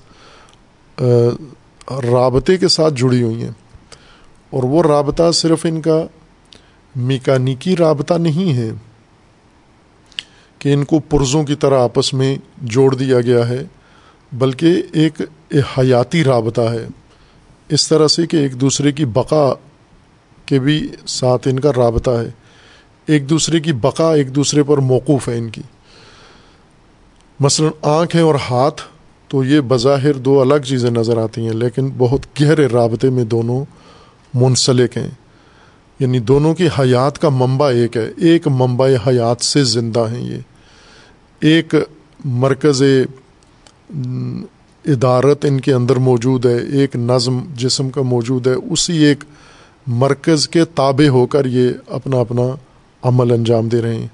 رابطے 2.11 2.57
کے 2.57 2.67
ساتھ 2.67 2.93
جڑی 2.93 3.23
ہوئی 3.23 3.43
ہیں۔ 3.43 3.51
اور 4.49 4.63
وہ 4.63 4.83
رابطہ 4.83 5.31
صرف 5.31 5.65
ان 5.69 5.81
کا 5.81 6.03
میکانیکی 6.95 7.77
رابطہ 7.77 8.13
نہیں 8.13 8.57
ہے 8.57 8.69
کہ 10.59 10.73
ان 10.73 10.83
کو 10.83 10.99
پرزوں 10.99 11.43
کی 11.43 11.55
طرح 11.55 11.79
آپس 11.79 12.13
میں 12.13 12.37
جوڑ 12.57 12.95
دیا 12.95 13.21
گیا 13.21 13.49
ہے، 13.49 13.63
بلکہ 14.31 14.83
ایک 14.93 15.21
حیاتی 15.77 16.23
رابطہ 16.23 16.61
ہے۔ 16.61 16.87
اس 17.69 17.87
طرح 17.87 18.07
سے 18.07 18.27
کہ 18.27 18.37
ایک 18.37 18.61
دوسرے 18.61 18.91
کی 18.91 19.05
بقا 19.05 19.53
کے 20.45 20.59
بھی 20.59 20.87
ساتھ 21.07 21.47
ان 21.47 21.59
کا 21.59 21.71
رابطہ 21.77 22.11
ہے۔ 22.11 22.29
ایک 23.05 23.29
دوسرے 23.29 23.59
کی 23.59 23.73
بقا 23.73 24.13
ایک 24.13 24.35
دوسرے 24.35 24.63
پر 24.63 24.77
موقوف 24.77 25.29
ہے 25.29 25.37
ان 25.37 25.49
کی۔ 25.49 25.61
مثلا 27.39 27.69
آنکھ 27.81 28.15
اور 28.15 28.35
ہاتھ 28.49 28.81
تو 29.27 29.43
یہ 29.43 29.61
بظاہر 29.67 30.13
دو 30.13 30.41
الگ 30.41 30.61
چیزیں 30.65 30.91
نظر 30.91 31.17
آتی 31.17 31.41
ہیں، 31.41 31.53
لیکن 31.53 31.89
بہت 31.97 32.41
گہرے 32.41 32.67
رابطے 32.67 33.09
میں 33.09 33.23
دونوں 33.23 33.65
منسلک 34.33 34.97
ہیں۔ 34.97 35.09
یعنی 35.99 36.19
دونوں 36.19 36.53
کی 36.53 36.67
حیات 36.79 37.19
کا 37.19 37.29
منبع 37.29 37.71
ایک 37.71 37.97
ہے، 37.97 38.11
ایک 38.17 38.47
منبع 38.47 38.89
حیات 39.07 39.43
سے 39.43 39.63
زندہ 39.63 40.05
ہیں 40.11 40.31
یہ۔ 40.31 40.37
ایک 41.39 41.75
مرکز 42.25 42.83
ادارت 44.85 45.45
ان 45.45 45.59
کے 45.59 45.73
اندر 45.73 45.95
موجود 45.95 46.45
ہے، 46.45 46.57
ایک 46.57 46.95
نظم 46.95 47.39
جسم 47.55 47.89
کا 47.89 48.01
موجود 48.01 48.47
ہے، 48.47 48.53
اسی 48.53 48.97
ایک 48.97 49.23
مرکز 49.87 50.49
کے 50.49 50.65
تابع 50.65 51.07
ہو 51.07 51.25
کر 51.25 51.45
یہ 51.45 51.69
اپنا 51.87 52.19
اپنا 52.19 52.55
عمل 53.03 53.31
انجام 53.31 53.67
دے 53.67 53.81
رہے 53.81 53.95
ہیں۔ 53.95 54.07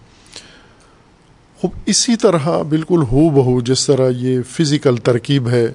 اسی 1.85 2.15
طرح 2.15 2.61
بالکل 2.61 3.03
ہو 3.11 3.29
بہو 3.29 3.61
جس 3.61 3.85
طرح 3.85 4.09
یہ 4.09 4.39
فزیکل 4.49 4.97
ترکیب 4.97 5.49
ہے، 5.49 5.67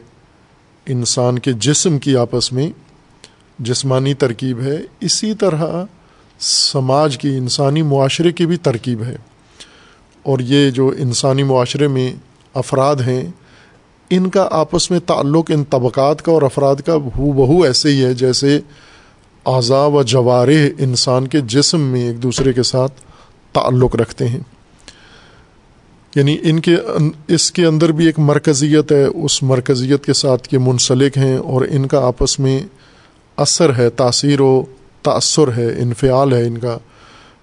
انسان 0.87 1.39
کے 1.39 1.53
جسم 1.53 1.99
کی 1.99 2.17
آپس 2.17 2.53
میں 2.53 2.71
جسمانی 3.59 4.15
ترکیب 4.15 4.61
ہے، 4.61 4.79
اسی 5.01 5.35
طرح 5.35 5.85
سماج 6.41 7.19
کی 7.19 7.37
انسانی 7.37 7.83
معاشرے 7.83 8.33
کی 8.33 8.47
بھی 8.47 8.57
ترکیب 8.57 9.03
ہے۔ 9.03 9.17
اور 10.23 10.39
یہ 10.39 10.71
جو 10.71 10.93
انسانی 10.99 11.43
معاشرے 11.43 11.89
میں 11.89 12.13
افراد 12.55 12.97
ہیں، 12.97 13.31
ان 14.11 14.31
کا 14.31 14.49
آپس 14.51 14.91
میں 14.91 15.01
تعلق 15.01 15.51
ان 15.55 15.65
طبقات 15.65 16.23
کا 16.23 16.33
اور 16.33 16.43
افراد 16.43 16.77
کا 16.77 16.95
ہو 16.95 17.33
بہو 17.33 17.63
ایسے 17.63 17.89
ہی 17.89 18.05
ہے 18.05 18.15
جیسے 18.15 18.61
اعضاء 19.47 19.87
و 19.87 20.03
جوارح 20.03 20.69
انسان 20.79 21.29
کے 21.29 21.41
جسم 21.41 21.81
میں 21.81 22.01
ایک 22.01 22.23
دوسرے 22.23 22.53
کے 22.53 22.63
ساتھ 22.63 22.93
تعلق 23.53 23.97
رکھتے 23.97 24.29
ہیں۔ 24.29 24.41
یعنی 26.15 26.37
ان 26.43 26.61
کے 26.61 26.77
اس 27.29 27.53
کے 27.53 27.67
اندر 27.67 27.93
بھی 27.93 28.07
ایک 28.07 28.19
مرکزیت 28.19 28.93
ہے، 28.93 29.05
اس 29.05 29.43
مرکزیت 29.43 30.05
کے 30.05 30.13
ساتھ 30.13 30.49
یہ 30.53 30.59
منسلک 30.59 31.19
ہیں 31.19 31.37
اور 31.37 31.63
ان 31.71 31.87
کا 31.87 32.07
آپس 32.07 32.39
میں 32.39 32.61
اثر 33.37 33.77
ہے، 33.77 33.91
تاثیر 33.91 34.41
و 34.41 34.65
تأثر 35.03 35.49
ہے، 35.57 35.67
انفعال 35.67 36.33
ہے 36.33 36.47
ان 36.47 36.59
کا۔ 36.59 36.79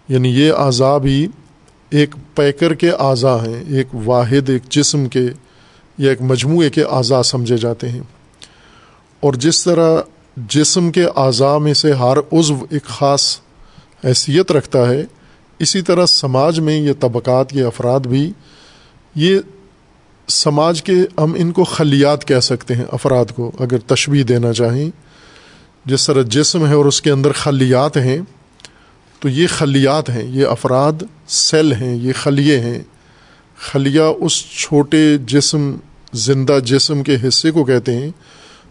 یعنی 0.09 0.29
یہ 0.29 0.51
اعضاء 0.51 0.97
بھی 0.97 1.27
ایک 1.89 2.15
پیکر 2.35 2.73
کے 2.73 2.89
اعضاء 2.89 3.37
ہیں، 3.37 3.63
ایک 3.67 3.87
واحد، 4.05 4.49
ایک 4.49 4.69
جسم 4.69 5.05
کے 5.05 5.27
یا 5.97 6.09
ایک 6.09 6.21
مجموعے 6.21 6.69
کے 6.69 6.83
اعضاء 6.83 7.21
سمجھے 7.21 7.57
جاتے 7.57 7.89
ہیں۔ 7.89 8.01
اور 9.19 9.33
جس 9.33 9.63
طرح 9.63 10.01
جسم 10.37 10.91
کے 10.91 11.05
اعضاء 11.15 11.57
میں 11.57 11.73
سے 11.73 11.91
ہر 11.93 12.17
عضو 12.33 12.55
ایک 12.69 12.83
خاص 12.83 13.39
حیثیت 14.05 14.51
رکھتا 14.51 14.89
ہے، 14.89 15.05
اسی 15.59 15.81
طرح 15.81 16.05
سماج 16.05 16.59
میں 16.59 16.79
یہ 16.79 16.93
طبقات 16.99 17.49
کے 17.49 17.63
افراد 17.63 17.99
بھی 17.99 18.31
یہ 19.15 19.39
سماج 20.27 20.83
کے 20.83 20.93
ہم 21.17 21.33
ان 21.37 21.51
کو 21.51 21.63
خلیات 21.63 22.27
کہہ 22.27 22.39
سکتے 22.39 22.75
ہیں، 22.75 22.85
افراد 22.91 23.25
کو، 23.35 23.51
اگر 23.59 23.77
تشبیح 23.77 24.23
دینا 24.27 24.53
چاہیں۔ 24.53 24.89
جس 25.85 26.07
طرح 26.07 26.21
جسم 26.21 26.67
ہے 26.67 26.73
اور 26.73 26.85
اس 26.85 27.01
کے 27.01 27.11
اندر 27.11 27.31
خلیات 27.31 27.97
ہیں، 27.97 28.17
تو 29.19 29.29
یہ 29.29 29.47
خلیات 29.49 30.09
ہیں، 30.09 30.23
یہ 30.23 30.45
افراد 30.45 30.93
سیل 31.27 31.73
ہیں، 31.73 31.95
یہ 31.95 32.13
خلیے 32.13 32.59
ہیں۔ 32.59 32.79
خلیہ 33.59 34.01
اس 34.01 34.45
چھوٹے 34.45 35.17
جسم، 35.17 35.75
زندہ 36.13 36.59
جسم 36.63 37.03
کے 37.03 37.17
حصے 37.27 37.51
کو 37.51 37.63
کہتے 37.63 37.93
ہیں۔ 37.93 38.09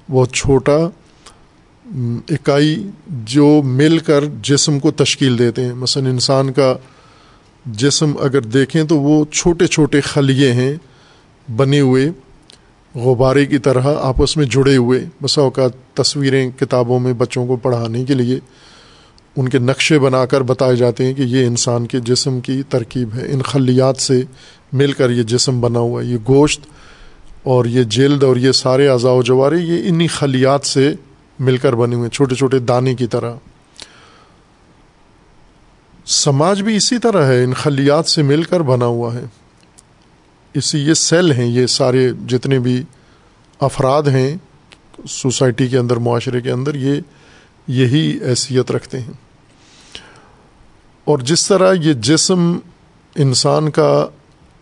وہ 0.08 0.26
چھوٹا 0.26 0.88
اکائی 2.30 2.88
جو 3.06 3.62
مل 3.64 3.98
کر 3.98 4.24
جسم 4.42 4.78
کو 4.78 4.90
تشکیل 4.90 5.38
دیتے 5.38 5.64
ہیں۔ 5.64 5.74
مثلا 5.74 6.08
انسان 6.08 6.52
کا 6.52 6.76
جسم 7.66 8.12
اگر 8.20 8.40
دیکھیں 8.40 8.84
تو 8.84 8.98
وہ 8.98 9.24
چھوٹے 9.24 9.66
چھوٹے 9.66 10.00
خلیے 10.00 10.52
ہیں 10.52 10.74
بنے 11.56 11.80
ہوئے، 11.80 12.10
غبارے 12.94 13.46
کی 13.46 13.58
طرح 13.58 13.82
آپس 14.00 14.36
میں 14.36 14.46
جڑے 14.46 14.76
ہوئے۔ 14.76 15.04
بسا 15.22 15.42
اوقات 15.42 15.96
تصویریں 15.96 16.50
کتابوں 16.58 17.00
میں 17.00 17.12
بچوں 17.12 17.46
کو 17.46 17.56
پڑھانے 17.56 18.04
کے 18.04 18.14
لیے 18.14 18.38
ان 19.36 19.48
کے 19.48 19.58
نقشے 19.58 19.98
بنا 19.98 20.26
کر 20.26 20.40
بتائے 20.40 20.76
جاتے 20.76 21.06
ہیں 21.06 21.14
کہ 21.14 21.22
یہ 21.22 21.46
انسان 21.46 21.86
کے 21.86 22.00
جسم 22.00 22.40
کی 22.40 22.62
ترکیب 22.68 23.08
ہے۔ 23.14 23.32
ان 23.32 23.42
خلیات 23.42 23.96
سے 23.96 24.22
مل 24.72 24.92
کر 24.92 25.10
یہ 25.10 25.22
جسم 25.22 25.60
بنا 25.60 25.78
ہوا 25.78 26.02
ہے، 26.02 26.06
یہ 26.06 26.16
گوشت 26.28 26.60
اور 27.42 27.64
یہ 27.64 27.82
جلد 27.82 28.22
اور 28.22 28.36
یہ 28.36 28.52
سارے 28.52 28.88
اعضاء 28.88 29.12
و 29.12 29.22
جوارے، 29.22 29.56
یہ 29.56 29.88
انہی 29.88 30.06
خلیات 30.06 30.66
سے 30.66 30.94
مل 31.38 31.56
کر 31.56 31.74
بنے 31.74 31.96
ہوئے 31.96 32.10
چھوٹے 32.10 32.34
چھوٹے 32.34 32.58
دانے 32.58 32.94
کی 32.94 33.06
طرح۔ 33.06 33.34
سماج 36.06 36.62
بھی 36.62 36.76
اسی 36.76 36.98
طرح 36.98 37.26
ہے، 37.26 37.44
ان 37.44 37.54
خلیات 37.54 38.06
سے 38.06 38.22
مل 38.22 38.42
کر 38.42 38.60
بنا 38.60 38.86
ہوا 38.86 39.14
ہے۔ 39.14 39.24
اسی 40.54 40.78
یہ 40.78 40.94
سیل 40.94 41.32
ہیں، 41.32 41.46
یہ 41.46 41.66
سارے 41.66 42.10
جتنے 42.26 42.58
بھی 42.58 42.82
افراد 43.60 44.02
ہیں، 44.02 44.36
سوسائٹی 45.08 45.68
کے 45.68 45.78
اندر، 45.78 45.96
معاشرے 45.96 46.40
کے 46.40 46.50
اندر، 46.50 46.74
یہ 46.74 47.00
یہی 47.68 48.18
حیثیت 48.26 48.70
رکھتے 48.70 49.00
ہیں۔ 49.00 49.12
اور 51.04 51.18
جس 51.18 51.48
طرح 51.48 51.74
یہ 51.82 51.92
جسم 51.92 52.58
انسان 53.14 53.70
کا 53.70 54.06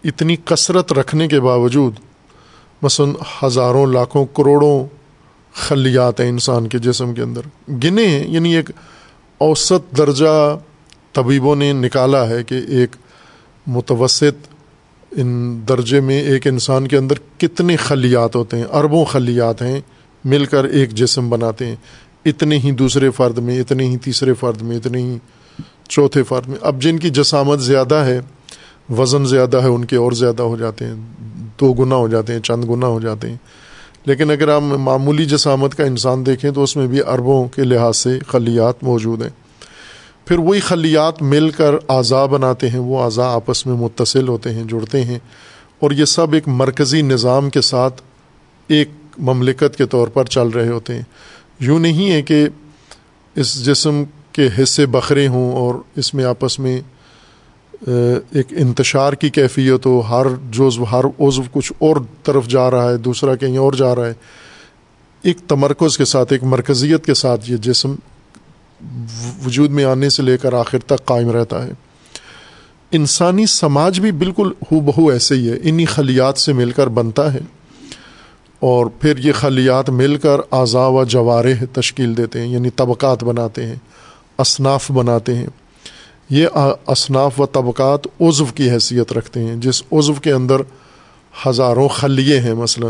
اتنی 0.04 0.36
کثرت 0.44 0.92
رکھنے 0.92 1.28
کے 1.28 1.40
باوجود، 1.40 1.94
مثلاً 2.82 3.12
ہزاروں، 3.44 3.86
لاکھوں، 3.86 4.26
کروڑوں 4.26 4.86
خلیات 5.54 6.20
ہیں 6.20 6.28
انسان 6.28 6.68
کے 6.68 6.78
جسم 6.78 7.14
کے 7.14 7.22
اندر۔ 7.22 7.40
گنے 7.84 8.06
ہیں 8.06 8.26
یعنی 8.28 8.56
ایک 8.56 8.70
اوسط 9.38 9.96
درجہ 9.96 10.58
طبیبوں 11.12 11.56
نے 11.56 11.72
نکالا 11.72 12.28
ہے 12.28 12.44
کہ 12.44 12.60
ایک 12.68 12.96
متوسط 13.66 14.48
ان 15.10 15.60
درجے 15.68 16.00
میں 16.00 16.20
ایک 16.22 16.46
انسان 16.46 16.88
کے 16.88 16.96
اندر 16.96 17.14
کتنے 17.38 17.76
خلیات 17.76 18.36
ہوتے 18.36 18.56
ہیں، 18.56 18.64
اربوں 18.72 19.04
خلیات 19.04 19.62
ہیں، 19.62 19.80
مل 20.24 20.44
کر 20.44 20.64
ایک 20.64 20.90
جسم 20.90 21.30
بناتے 21.30 21.66
ہیں۔ 21.66 21.76
اتنے 22.24 22.58
ہی 22.58 22.70
دوسرے 22.70 23.10
فرد 23.10 23.38
میں، 23.38 23.60
اتنے 23.60 23.86
ہی 23.86 23.96
تیسرے 23.96 24.34
فرد 24.34 24.62
میں، 24.62 24.76
اتنے 24.76 25.02
ہی 25.02 25.18
چوتھے 25.88 26.22
فرد 26.22 26.48
میں۔ 26.48 26.56
اب 26.60 26.82
جن 26.82 26.98
کی 26.98 27.10
جسامت 27.10 27.60
زیادہ 27.60 27.94
ہے، 27.94 28.20
وزن 28.98 29.26
زیادہ 29.26 29.62
ہے، 29.62 29.68
ان 29.68 29.84
کے 29.84 29.96
اور 29.96 30.12
زیادہ 30.12 30.42
ہو 30.42 30.56
جاتے 30.56 30.84
ہیں۔ 30.84 30.94
دو 31.60 31.72
گنا 31.72 31.94
ہو 31.94 32.08
جاتے 32.08 32.32
ہیں، 32.32 32.40
چند 32.40 32.64
گنا 32.70 32.86
ہو 32.86 33.00
جاتے 33.00 33.30
ہیں۔ 33.30 33.36
لیکن 34.04 34.30
اگر 34.30 34.48
آپ 34.48 34.62
معمولی 34.62 35.24
جسامت 35.24 35.74
کا 35.74 35.84
انسان 35.84 36.26
دیکھیں 36.26 36.50
تو 36.50 36.62
اس 36.62 36.76
میں 36.76 36.86
بھی 36.86 37.00
اربوں 37.00 37.48
کے 37.48 37.64
لحاظ 37.64 37.96
سے 37.96 38.18
خلیات 38.28 38.84
موجود 38.84 39.22
ہیں۔ 39.22 39.30
پھر 40.24 40.38
وہی 40.38 40.60
خلیات 40.60 41.22
مل 41.22 41.50
کر 41.50 41.74
اعضاء 41.88 42.26
بناتے 42.26 42.68
ہیں، 42.68 42.78
وہ 42.78 43.02
اعضاء 43.02 43.28
آپس 43.28 43.66
میں 43.66 43.74
متصل 43.74 44.28
ہوتے 44.28 44.50
ہیں، 44.50 44.64
جڑتے 44.64 45.04
ہیں۔ 45.04 45.18
اور 45.78 45.90
یہ 45.90 46.04
سب 46.04 46.32
ایک 46.32 46.48
مرکزی 46.48 47.02
نظام 47.02 47.50
کے 47.50 47.60
ساتھ 47.60 48.02
ایک 48.68 48.88
مملکت 49.18 49.76
کے 49.78 49.86
طور 49.86 50.08
پر 50.08 50.24
چل 50.24 50.48
رہے 50.48 50.68
ہوتے 50.68 50.94
ہیں۔ 50.94 51.02
یوں 51.60 51.78
نہیں 51.78 52.10
ہے 52.10 52.22
کہ 52.22 52.48
اس 53.34 53.64
جسم 53.64 54.02
کے 54.32 54.48
حصے 54.62 54.86
بکھرے 54.86 55.28
ہوں 55.28 55.52
اور 55.52 55.74
اس 55.96 56.14
میں 56.14 56.24
آپس 56.24 56.58
میں 56.58 56.80
ایک 58.32 58.46
انتشار 58.50 59.12
کی 59.12 59.30
کیفیت 59.30 59.86
ہو، 59.86 60.00
ہر 60.00 60.26
جزو، 60.50 60.84
ہر 60.84 61.04
عضو 61.20 61.42
کچھ 61.52 61.72
اور 61.78 61.96
طرف 62.22 62.48
جا 62.48 62.70
رہا 62.70 62.90
ہے، 62.90 62.96
دوسرا 62.96 63.34
کہیں 63.34 63.58
اور 63.58 63.72
جا 63.72 63.94
رہا 63.94 64.06
ہے۔ 64.06 64.14
ایک 65.22 65.38
تمرکز 65.48 65.98
کے 65.98 66.04
ساتھ، 66.04 66.32
ایک 66.32 66.44
مرکزیت 66.44 67.06
کے 67.06 67.14
ساتھ 67.14 67.50
یہ 67.50 67.56
جسم 67.56 67.94
وجود 69.46 69.70
میں 69.70 69.84
آنے 69.84 70.08
سے 70.08 70.22
لے 70.22 70.38
کر 70.38 70.52
آخر 70.52 70.78
تک 70.78 71.04
قائم 71.04 71.30
رہتا 71.30 71.66
ہے۔ 71.66 71.72
انسانی 72.92 73.46
سماج 73.46 74.00
بھی 74.00 74.12
بالکل 74.12 74.52
ہو 74.72 74.80
بہو 74.80 75.08
ایسے 75.08 75.34
ہی 75.34 75.50
ہے، 75.50 75.56
انہی 75.62 75.84
خلیات 75.84 76.38
سے 76.38 76.52
مل 76.52 76.70
کر 76.70 76.86
بنتا 76.86 77.34
ہے۔ 77.34 77.38
اور 78.60 78.86
پھر 78.86 79.18
یہ 79.18 79.32
خلیات 79.32 79.90
مل 79.90 80.16
کر 80.16 80.38
اعضاء 80.52 80.88
و 80.88 81.04
جوارح 81.04 81.64
تشکیل 81.72 82.16
دیتے 82.16 82.40
ہیں 82.40 82.48
یعنی 82.48 82.70
طبقات 82.70 83.24
بناتے 83.24 83.66
ہیں، 83.66 83.74
اصناف 84.38 84.90
بناتے 84.90 85.34
ہیں۔ 85.34 85.46
یہ 86.30 86.46
اصناف 86.86 87.40
و 87.40 87.46
طبقات 87.46 88.00
عضو 88.20 88.44
کی 88.44 88.70
حیثیت 88.70 89.12
رکھتے 89.12 89.40
ہیں، 89.40 89.56
جس 89.56 89.82
عضو 89.92 90.14
کے 90.14 90.32
اندر 90.32 90.56
ہزاروں 91.46 91.88
خلیے 91.88 92.40
ہیں 92.40 92.54
مثلا۔ 92.54 92.88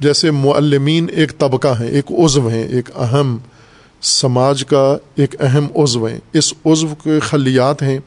جیسے 0.00 0.30
معلمین 0.30 1.06
ایک 1.12 1.38
طبقہ 1.38 1.80
ہیں، 1.80 1.88
ایک 1.88 2.12
عضو 2.24 2.48
ہیں، 2.48 2.68
ایک 2.68 2.90
اہم 2.96 3.38
سماج 4.02 4.64
کا 4.64 4.96
ایک 5.14 5.34
اہم 5.40 5.66
عضو 5.76 6.04
ہیں۔ 6.04 6.18
اس 6.32 6.54
عضو 6.66 6.86
کے 7.04 7.20
خلیات 7.20 7.82
ہیں۔ 7.82 7.98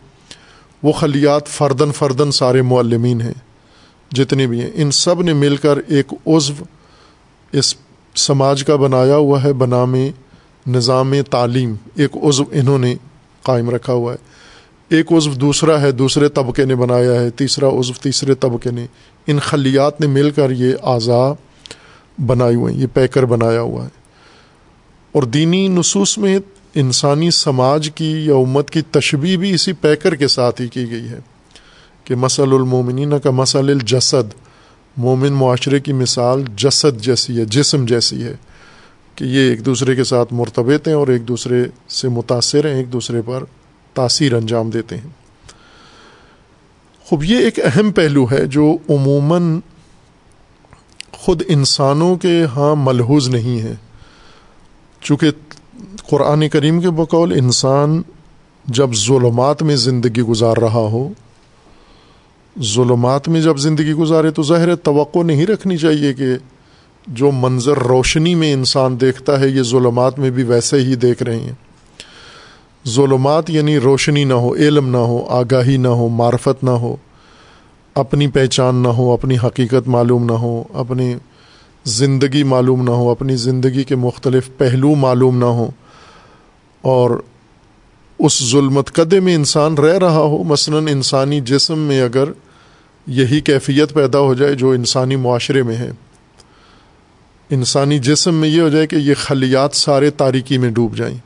وہ 0.84 0.92
خلیات 0.92 1.48
فردن 1.48 1.92
فردن 1.92 2.32
سارے 2.32 2.62
معلمین 2.62 3.22
ہیں۔ 3.22 3.34
جتنے 4.12 4.48
بھی 4.48 4.62
ہیں۔ 4.62 4.70
ان 4.74 4.92
سب 4.92 5.22
نے 5.22 5.34
مل 5.34 5.56
کر 5.56 5.78
ایک 5.88 6.14
عضو 6.28 6.54
اس 7.52 7.76
سماج 8.16 8.64
کا 8.64 8.76
بنایا 8.76 9.16
ہوا 9.16 9.44
ہے۔ 9.44 9.54
بنام 9.54 9.96
نظام 10.68 11.14
تعلیم۔ 11.32 11.76
ایک 11.96 12.18
عضو 12.24 12.44
انہوں 12.52 12.78
نے 12.78 12.96
قائم 13.44 13.70
رکھا 13.70 13.94
ہوا 13.94 14.14
ہے۔ 14.14 14.18
ایک 14.90 15.12
عضو 15.12 15.32
دوسرا 15.32 15.82
ہے۔ 15.82 15.92
دوسرے 15.92 16.30
طبقے 16.30 16.66
نے 16.66 16.76
بنایا 16.76 17.22
ہے۔ 17.22 17.30
تیسرا 17.30 17.68
عضو 17.68 17.94
تیسرے 18.02 18.36
طبقے 18.36 18.72
نے۔ 18.72 18.86
ان 19.28 19.40
خلیات 19.40 20.02
نے 20.02 20.08
مل 20.08 20.32
کر 20.32 20.52
یہ 20.52 20.76
اعضاء 20.84 21.32
بنائے 22.26 22.56
ہوئے 22.56 22.74
ہیں۔ 22.74 22.82
یہ 22.82 22.88
پیکر 22.94 23.26
بنایا 23.26 23.62
ہوا 23.62 23.84
ہے۔ 23.84 24.03
اور 25.14 25.24
دینی 25.24 25.68
نصوص 25.68 26.18
میں 26.18 26.40
انسانی 26.76 27.32
سماج 27.32 27.90
کی 27.96 28.26
یا 28.26 28.36
امت 28.36 28.70
کی 28.70 28.82
تشبیح 28.82 29.38
بھی 29.38 29.54
اسی 29.54 29.74
پیکر 29.74 30.16
کے 30.16 30.28
ساتھ 30.28 30.62
ہی 30.62 30.68
کی 30.68 30.92
گئی 30.92 31.08
ہے 31.10 31.20
کہ 32.04 32.16
مسل 32.16 32.54
المومنین 32.54 33.20
کا 33.24 33.32
مسل 33.32 33.70
الجسد۔ 33.70 34.34
مومن 34.98 35.34
معاشرے 35.34 35.80
کی 35.80 35.94
مثال 35.94 36.44
جسد 36.56 37.02
جیسی 37.02 37.40
ہے، 37.40 37.46
جسم 37.46 37.86
جیسی 37.86 38.24
ہے 38.24 38.36
کہ 39.16 39.24
یہ 39.24 39.40
ایک 39.40 39.66
دوسرے 39.66 39.96
کے 39.96 40.04
ساتھ 40.04 40.34
مرتبط 40.34 40.88
ہیں 40.88 40.96
اور 40.96 41.08
ایک 41.08 41.28
دوسرے 41.28 41.64
سے 41.90 42.08
متاثر 42.08 42.66
ہیں، 42.66 42.78
ایک 42.78 42.94
دوسرے 42.94 43.22
پر 43.26 43.44
تاثیر 43.94 44.34
انجام 44.34 44.70
دیتے 44.70 44.98
ہیں۔ 44.98 45.10
خوب، 47.06 47.24
یہ 47.24 47.38
ایک 47.38 47.60
اہم 47.64 47.92
پہلو 47.92 48.26
ہے 48.32 48.46
جو 48.46 48.78
عموماً 48.90 49.60
خود 51.12 51.44
انسانوں 51.48 52.16
کے 52.16 52.44
ہاں 52.56 52.76
ملحوظ 52.76 53.30
نہیں 53.30 53.62
ہے۔ 53.62 53.76
چونکہ 55.04 55.28
قرآن 56.10 56.50
کریم 56.50 56.82
کے 56.82 56.90
بقول 56.90 57.34
انسان 57.34 58.02
جب 58.66 58.90
ظلمات 58.96 59.64
میں 59.64 59.76
زندگی 59.76 60.22
گزار 60.22 60.58
رہا 60.58 60.88
ہو، 60.92 61.10
ظلمات 62.62 63.28
میں 63.30 63.42
جب 63.42 63.58
زندگی 63.58 63.94
گزارے 63.94 64.32
تو 64.32 64.44
ظاہر 64.44 64.76
توقع 64.76 65.24
نہیں 65.24 65.46
رکھنی 65.46 65.78
چاہیے 65.78 66.14
کہ 66.14 66.26
جو 67.08 67.32
منظر 67.32 67.78
روشنی 67.80 68.36
میں 68.36 68.54
انسان 68.54 69.02
دیکھتا 69.02 69.40
ہے، 69.40 69.48
یہ 69.50 69.64
ظلمات 69.64 70.20
میں 70.20 70.30
بھی 70.30 70.44
ویسے 70.44 70.78
ہی 70.78 70.96
دیکھ 70.96 71.24
رہے 71.24 71.40
ہیں۔ 71.40 71.54
ظلمات 72.88 73.50
یعنی 73.50 73.78
روشنی 73.80 74.24
نہ 74.24 74.34
ہو، 74.34 74.56
علم 74.56 74.90
نہ 74.90 74.98
ہو، 74.98 75.26
آگاہی 75.30 75.78
نہ 75.78 75.88
ہو، 75.88 76.08
معرفت 76.08 76.64
نہ 76.64 76.70
ہو، 76.70 76.96
اپنی 77.96 78.28
پہچان 78.28 78.76
نہ 78.76 78.88
ہو، 78.88 79.12
اپنی 79.14 79.38
حقیقت 79.44 79.88
معلوم 79.88 80.26
نہ 80.26 80.32
ہو 80.32 80.64
اپنی 80.74 81.16
زندگی 81.86 82.44
معلوم 82.44 82.84
نہ 82.84 82.90
ہو، 82.90 83.10
اپنی 83.10 83.36
زندگی 83.36 83.84
کے 83.84 83.96
مختلف 83.96 84.50
پہلو 84.58 84.96
معلوم 84.96 85.38
نہ 85.38 85.46
ہوں 85.46 85.72
اور 86.82 87.24
اس 88.20 88.52
ظلمت 88.52 88.94
قدے 88.94 89.20
میں 89.20 89.36
انسان 89.36 89.74
رہ 89.74 89.98
رہا 89.98 90.18
ہو۔ 90.18 90.44
مثلا 90.44 90.78
انسانی 90.78 91.42
جسم 91.42 91.80
میں 91.80 92.02
اگر 92.02 92.24
یہی 93.08 93.40
کیفیت 93.42 93.94
پیدا 93.94 94.20
ہو 94.20 94.34
جائے 94.34 94.54
جو 94.54 94.72
انسانی 94.72 95.16
معاشرے 95.16 95.64
میں 95.64 95.76
ہے۔ 95.76 95.92
انسانی 97.50 98.00
جسم 98.00 98.36
میں 98.36 98.50
یہ 98.50 98.62
ہو 98.62 98.70
جائے 98.70 98.88
کہ 98.88 98.96
یہ 98.96 99.14
خلیات 99.18 99.76
سارے 99.76 100.10
تاریکی 100.10 100.58
میں 100.58 100.72
ڈوب 100.72 100.98
جائیں۔ 100.98 101.18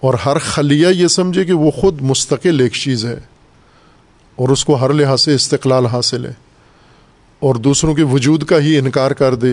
اور 0.00 0.14
ہر 0.14 0.38
خلیہ 0.38 0.86
یہ 0.86 1.06
سمجھے 1.06 1.44
کہ 1.44 1.52
وہ 1.52 1.70
خود 1.70 2.02
مستقل 2.02 2.60
ایک 2.60 2.72
چیز 2.72 3.04
ہے 3.04 3.20
اور 4.36 4.48
اس 4.48 4.64
کو 4.64 4.74
ہر 4.74 4.92
لحاظ 4.92 5.20
سے 5.20 5.34
استقلال 5.34 5.86
حاصل 5.86 6.26
ہے۔ 6.26 6.32
اور 7.40 7.54
دوسروں 7.54 7.94
کے 7.94 8.02
وجود 8.02 8.42
کا 8.42 8.58
ہی 8.58 8.78
انکار 8.78 9.10
کر 9.10 9.34
دے۔ 9.34 9.52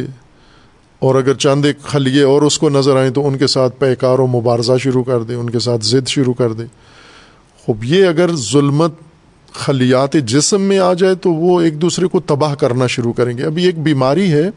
اور 0.99 1.15
اگر 1.15 1.33
چاند 1.33 1.65
ایک 1.65 1.81
خلیے 1.81 2.23
اور 2.23 2.41
اس 2.41 2.59
کو 2.59 2.69
نظر 2.69 2.97
آئیں 2.97 3.11
تو 3.11 3.27
ان 3.27 3.37
کے 3.37 3.47
ساتھ 3.47 3.79
پیکار 3.79 4.19
و 4.19 4.27
مبارزہ 4.27 4.71
شروع 4.79 5.03
کر 5.03 5.23
دے، 5.23 5.33
ان 5.33 5.49
کے 5.49 5.59
ساتھ 5.59 5.85
ضد 5.85 6.07
شروع 6.07 6.33
کر 6.33 6.53
دے۔ 6.53 6.63
خوب 7.65 7.83
یہ 7.83 8.05
اگر 8.05 8.35
ظلمت 8.35 8.93
خلیات 9.53 10.13
جسم 10.13 10.61
میں 10.61 10.79
آ 10.79 10.93
جائے 10.93 11.15
تو 11.15 11.33
وہ 11.33 11.61
ایک 11.61 11.81
دوسرے 11.81 12.07
کو 12.07 12.19
تباہ 12.19 12.55
کرنا 12.55 12.87
شروع 12.87 13.13
کریں 13.13 13.37
گے۔ 13.37 13.43
ابھی 13.43 13.65
ایک 13.65 13.79
بیماری 13.79 14.33
ہے 14.33 14.49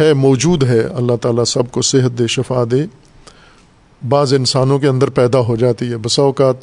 ہے، 0.00 0.12
موجود 0.12 0.64
ہے۔ 0.64 0.80
اللہ 0.80 1.16
تعالیٰ 1.16 1.44
سب 1.44 1.62
کو 1.70 1.82
صحت 1.82 2.18
دے، 2.18 2.26
شفا 2.26 2.64
دے۔ 2.70 2.86
بعض 4.08 4.34
انسانوں 4.34 4.78
کے 4.78 4.86
اندر 4.86 5.10
پیدا 5.10 5.38
ہو 5.38 5.56
جاتی 5.56 5.90
ہے۔ 5.90 5.96
بسا 5.96 6.22
اوقات 6.22 6.54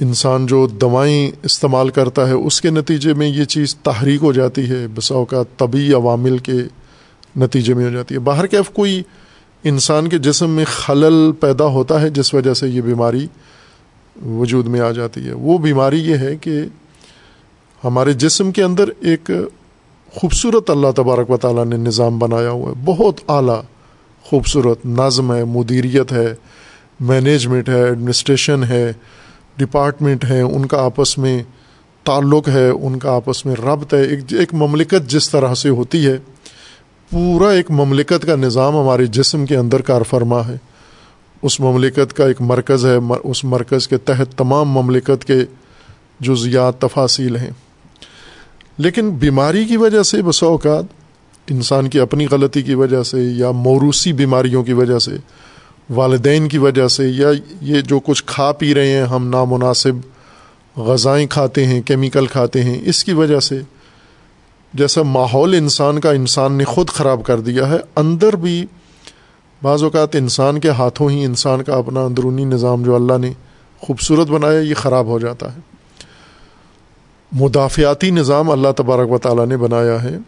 انسان 0.00 0.46
جو 0.46 0.66
دوائیں 0.66 1.30
استعمال 1.42 1.88
کرتا 1.88 2.28
ہے، 2.28 2.32
اس 2.32 2.60
کے 2.60 2.70
نتیجے 2.70 3.14
میں 3.14 3.28
یہ 3.28 3.44
چیز 3.44 3.74
تحریک 3.74 4.22
ہو 4.22 4.32
جاتی 4.32 4.70
ہے، 4.70 4.86
بسا 4.94 5.14
اوقات 5.14 5.58
طبی 5.58 5.92
عوامل 5.94 6.38
کے 6.38 6.52
نتیجے 7.36 7.74
میں 7.74 7.84
ہو 7.84 7.90
جاتی 7.90 8.14
ہے۔ 8.14 8.20
باہر 8.20 8.46
کیف 8.46 8.70
کوئی 8.70 9.02
انسان 9.64 10.08
کے 10.08 10.18
جسم 10.18 10.50
میں 10.50 10.64
خلل 10.64 11.32
پیدا 11.32 11.64
ہوتا 11.64 12.00
ہے 12.00 12.10
جس 12.10 12.34
وجہ 12.34 12.54
سے 12.54 12.68
یہ 12.68 12.80
بیماری 12.80 13.26
وجود 14.26 14.66
میں 14.66 14.80
آ 14.80 14.90
جاتی 14.90 15.26
ہے۔ 15.26 15.32
وہ 15.32 15.58
بیماری 15.58 16.00
یہ 16.00 16.16
ہے 16.16 16.36
کہ 16.36 16.60
ہمارے 17.84 18.12
جسم 18.12 18.52
کے 18.52 18.62
اندر 18.62 18.88
ایک 19.00 19.30
خوبصورت 20.14 20.70
اللہ 20.70 20.90
تبارک 20.96 21.30
و 21.30 21.36
تعالیٰ 21.36 21.64
نے 21.64 21.76
نظام 21.76 22.18
بنایا 22.18 22.50
ہوا 22.50 22.70
ہے۔ 22.70 22.82
بہت 22.84 23.20
اعلیٰ 23.28 23.62
خوبصورت، 24.24 24.86
نظم 24.86 25.34
ہے، 25.34 25.44
مدیریت 25.44 26.12
ہے 26.12 26.34
مینجمنٹ 27.00 27.68
ہے، 27.68 27.84
ایڈمنسٹریشن 27.84 28.64
ہے 28.64 28.92
ڈپارٹمنٹ 29.58 30.24
ہیں 30.24 30.42
ان 30.42 30.66
کا 30.66 30.82
آپس 30.82 31.18
میں 31.18 31.42
تعلق 32.04 32.48
ہے، 32.48 32.68
ان 32.68 32.98
کا 32.98 33.12
آپس 33.12 33.46
میں 33.46 33.54
ربط 33.54 33.94
ہے، 33.94 34.02
ایک 34.02 34.20
ایک 34.30 34.54
مملکت 34.54 35.10
جس 35.10 35.30
طرح 35.30 35.54
سے 35.54 35.68
ہوتی 35.68 36.06
ہے، 36.06 36.18
پورا 37.10 37.50
ایک 37.50 37.70
مملکت 37.70 38.26
کا 38.26 38.36
نظام 38.36 38.76
ہمارے 38.76 39.06
جسم 39.06 39.46
کے 39.46 39.56
اندر 39.56 39.82
کار 39.82 40.02
فرما 40.02 40.48
ہے۔ 40.48 40.56
اس 41.42 41.60
مملکت 41.60 42.16
کا 42.16 42.26
ایک 42.26 42.40
مرکز 42.40 42.86
ہے 42.86 42.96
اس 43.24 43.44
مرکز 43.44 43.88
کے 43.88 43.96
تحت 43.96 44.38
تمام 44.38 44.70
مملکت 44.70 45.24
کے 45.24 45.36
جزیات 46.20 46.78
تفاصیل 46.78 47.36
ہیں۔ 47.36 47.50
لیکن 48.78 49.10
بیماری 49.10 49.64
کی 49.64 49.76
وجہ 49.76 50.02
سے 50.02 50.22
بسا 50.22 50.46
اوقات، 50.46 50.84
انسان 51.50 51.88
کی 51.88 52.00
اپنی 52.00 52.26
غلطی 52.30 52.62
کی 52.62 52.74
وجہ 52.74 53.02
سے 53.02 53.18
یا 53.20 53.50
موروثی 53.50 54.12
بیماریوں 54.12 54.64
کی 54.64 54.72
وجہ 54.72 54.98
سے 54.98 55.10
والدین 55.90 56.48
کی 56.48 56.58
وجہ 56.58 56.88
سے 56.88 57.08
یا 57.08 57.28
یہ 57.60 57.80
جو 57.80 58.00
کچھ 58.00 58.24
کھا 58.26 58.52
پی 58.52 58.74
رہے 58.74 58.92
ہیں، 58.92 59.02
ہم 59.02 59.28
نامناسب 59.28 59.92
غذائیں 60.76 61.26
کھاتے 61.26 61.66
ہیں، 61.66 61.82
کیمیکل 61.82 62.26
کھاتے 62.26 62.62
ہیں، 62.62 62.80
اس 62.84 63.04
کی 63.04 63.12
وجہ 63.12 63.40
سے 63.40 63.60
جیسا 64.74 65.02
ماحول 65.02 65.54
انسان 65.54 66.00
کا، 66.00 66.10
انسان 66.10 66.52
نے 66.52 66.64
خود 66.64 66.88
خراب 66.88 67.20
کر 67.24 67.40
دیا 67.40 67.68
ہے، 67.68 67.76
اندر 67.96 68.36
بھی 68.36 68.66
بعض 69.62 69.82
اوقات 69.82 70.16
انسان 70.16 70.60
کے 70.60 70.68
ہاتھوں 70.68 71.10
ہی 71.10 71.24
انسان 71.24 71.62
کا 71.62 71.74
اپنا 71.74 72.00
اندرونی 72.00 72.44
نظام 72.44 72.82
جو 72.82 72.94
اللہ 72.94 73.18
نے 73.18 73.32
خوبصورت 73.78 74.28
بنایا، 74.28 74.58
یہ 74.58 74.74
خراب 74.74 75.06
ہو 75.06 75.18
جاتا 75.18 75.54
ہے۔ 75.54 75.60
مدافعاتی 77.32 78.10
نظام 78.10 78.50
اللہ 78.50 78.68
تبارک 78.76 79.10
و 79.10 79.18
تعالیٰ 79.18 79.46
نے 79.46 79.56
بنایا 79.56 80.02
ہے۔ 80.02 80.18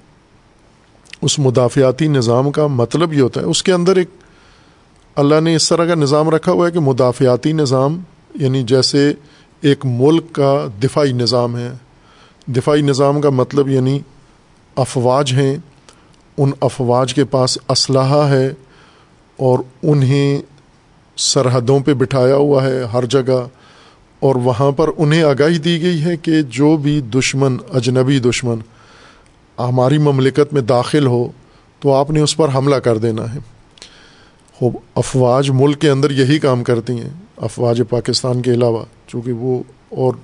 اس 1.23 1.38
مدافعاتی 1.38 2.09
نظام 2.09 2.51
کا 2.51 2.66
مطلب 2.66 3.12
یہ 3.12 3.20
ہوتا 3.20 3.40
ہے، 3.40 3.46
اس 3.46 3.62
کے 3.62 3.73
اندر 3.73 3.96
ایک 3.96 4.11
اللہ 5.16 5.41
نے 5.41 5.55
اس 5.57 5.68
طرح 5.68 5.87
کا 5.87 5.95
نظام 5.95 6.28
رکھا 6.30 6.53
ہوا 6.53 6.66
ہے 6.66 6.72
کہ 6.72 6.80
مدافعاتی 6.80 7.53
نظام 7.53 8.01
یعنی 8.34 8.62
جیسے 8.62 9.12
ایک 9.62 9.84
ملک 9.84 10.32
کا 10.32 10.66
دفاعی 10.82 11.12
نظام 11.12 11.57
ہے۔ 11.57 11.70
دفاعی 12.47 12.82
نظام 12.82 13.20
کا 13.20 13.30
مطلب 13.30 13.68
یعنی 13.68 13.99
افواج 14.76 15.32
ہیں، 15.32 15.57
ان 16.39 16.51
افواج 16.61 17.14
کے 17.14 17.24
پاس 17.24 17.59
اسلحہ 17.68 18.22
ہے 18.30 18.49
اور 19.39 19.59
انہیں 19.82 20.41
سرحدوں 21.16 21.80
پہ 21.80 21.95
بٹھایا 21.95 22.37
ہوا 22.37 22.62
ہے 22.64 22.82
ہر 22.93 23.05
جگہ، 23.05 23.41
اور 24.20 24.34
وہاں 24.34 24.70
پر 24.72 24.91
انہیں 24.97 25.22
آگاہی 25.22 25.59
دی 25.59 25.80
گئی 25.82 26.03
ہے 26.05 26.16
کہ 26.16 26.43
جو 26.43 26.76
بھی 26.76 27.01
دشمن، 27.01 27.57
اجنبی 27.72 28.18
دشمن 28.18 28.59
ہماری 29.59 29.99
مملکت 29.99 30.53
میں 30.53 30.62
داخل 30.62 31.07
ہو، 31.07 31.26
تو 31.80 31.95
آپ 31.95 32.11
نے 32.11 32.20
اس 32.20 32.37
پر 32.37 32.49
حملہ 32.55 32.76
کر 32.76 32.99
دینا 32.99 33.34
ہے۔ 33.34 33.39
خوب 34.61 34.76
افواج 34.94 35.50
ملک 35.50 35.80
کے 35.80 35.90
اندر 35.90 36.11
یہی 36.11 36.38
کام 36.38 36.64
کرتی 36.64 36.92
ہیں، 36.92 37.11
افواج 37.36 37.82
پاکستان 37.90 38.42
کے 38.42 38.52
علاوہ، 38.52 38.84
چونکہ 39.06 39.32
وہ 39.32 39.62
اور 39.88 40.14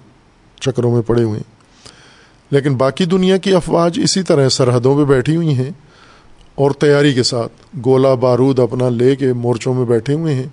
چکروں 0.61 0.95
میں 0.95 1.03
پڑے 1.03 1.23
ہوئے 1.23 1.41
ہیں۔ 1.41 1.57
لیکن 2.51 2.75
باقی 2.75 3.05
دنیا 3.05 3.37
کی 3.37 3.53
افواج 3.53 4.01
اسی 4.03 4.23
طرح 4.23 4.49
سرحدوں 4.49 4.97
پہ 4.97 5.05
بیٹھی 5.05 5.37
ہوئی 5.37 5.55
ہیں 5.55 5.71
اور 6.55 6.71
تیاری 6.71 7.15
کے 7.15 7.23
ساتھ 7.23 7.77
گولہ 7.85 8.09
بارود 8.09 8.59
اپنا 8.59 8.89
لے 8.89 9.17
کے 9.17 9.33
مورچوں 9.33 9.75
میں 9.75 9.85
بیٹھے 9.85 10.15
ہوئے 10.15 10.35
ہیں 10.35 10.47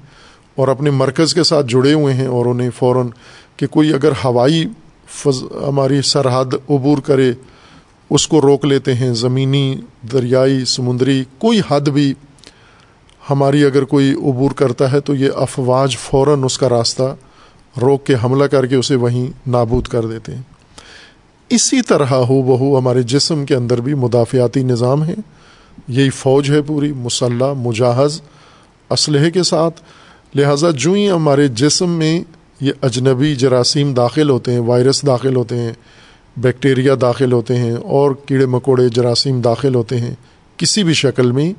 اور 0.55 0.67
اپنے 0.67 0.89
مرکز 0.89 1.33
کے 1.33 1.43
ساتھ 1.43 1.65
جڑے 1.69 1.93
ہوئے 1.93 2.13
ہیں 2.13 2.27
اور 2.27 2.45
انہیں 2.45 2.69
فوراً 2.77 3.07
کہ 3.57 3.67
کوئی 3.67 3.93
اگر 3.93 4.11
ہوائی 4.23 4.65
فض، 5.07 5.43
ہماری 5.67 6.01
سرحد 6.01 6.53
عبور 6.69 6.97
کرے، 6.97 7.31
اس 8.09 8.27
کو 8.27 8.41
روک 8.41 8.65
لیتے 8.65 8.93
ہیں۔ 8.93 9.13
زمینی 9.13 9.75
دریائی، 10.11 10.65
سمندری، 10.65 11.23
کوئی 11.37 11.61
حد 11.71 11.81
بھی 11.81 12.13
ہماری 13.29 13.65
اگر 13.65 13.83
کوئی 13.83 14.13
عبور 14.13 14.51
کرتا 14.51 14.91
ہے 14.91 14.99
تو 14.99 15.15
یہ 15.15 15.29
افواج 15.35 15.97
فوراً 15.97 16.43
اس 16.43 16.57
کا 16.57 16.69
راستہ 16.69 17.15
روک 17.81 18.05
کے 18.05 18.15
حملہ 18.23 18.43
کر 18.43 18.65
کے 18.65 18.75
اسے 18.75 18.95
وہیں 18.95 19.49
نابود 19.49 19.87
کر 19.87 20.05
دیتے 20.05 20.35
ہیں۔ 20.35 20.41
اسی 21.49 21.81
طرح 21.81 22.05
ہو 22.05 22.41
بہو 22.41 22.77
ہمارے 22.77 23.03
جسم 23.03 23.45
کے 23.45 23.55
اندر 23.55 23.81
بھی 23.81 23.93
مدافعاتی 23.93 24.63
نظام 24.63 25.03
ہے 25.03 25.13
یہی 25.87 26.09
فوج 26.09 26.51
ہے 26.51 26.61
پوری، 26.61 26.91
مسلح، 26.91 27.53
مجاہز، 27.53 28.21
اسلحے 28.89 29.31
کے 29.31 29.43
ساتھ۔ 29.43 29.81
لہٰذا 30.35 30.69
جو 30.71 30.91
ہی 30.91 31.11
ہمارے 31.11 31.47
جسم 31.47 31.89
میں 31.89 32.23
یہ 32.61 32.71
اجنبی 32.81 33.35
جراثیم 33.35 33.93
داخل 33.93 34.29
ہوتے 34.29 34.51
ہیں، 34.51 34.59
وائرس 34.59 35.05
داخل 35.07 35.35
ہوتے 35.35 35.57
ہیں، 35.57 35.73
بیکٹیریا 36.37 36.95
داخل 37.01 37.31
ہوتے 37.31 37.57
ہیں 37.57 37.73
اور 37.73 38.11
کیڑے 38.25 38.45
مکوڑے 38.45 38.89
جراثیم 38.89 39.41
داخل 39.41 39.75
ہوتے 39.75 39.99
ہیں۔ 39.99 40.15
کسی 40.57 40.83
بھی 40.83 40.93
شکل 40.93 41.31
میں 41.31 41.53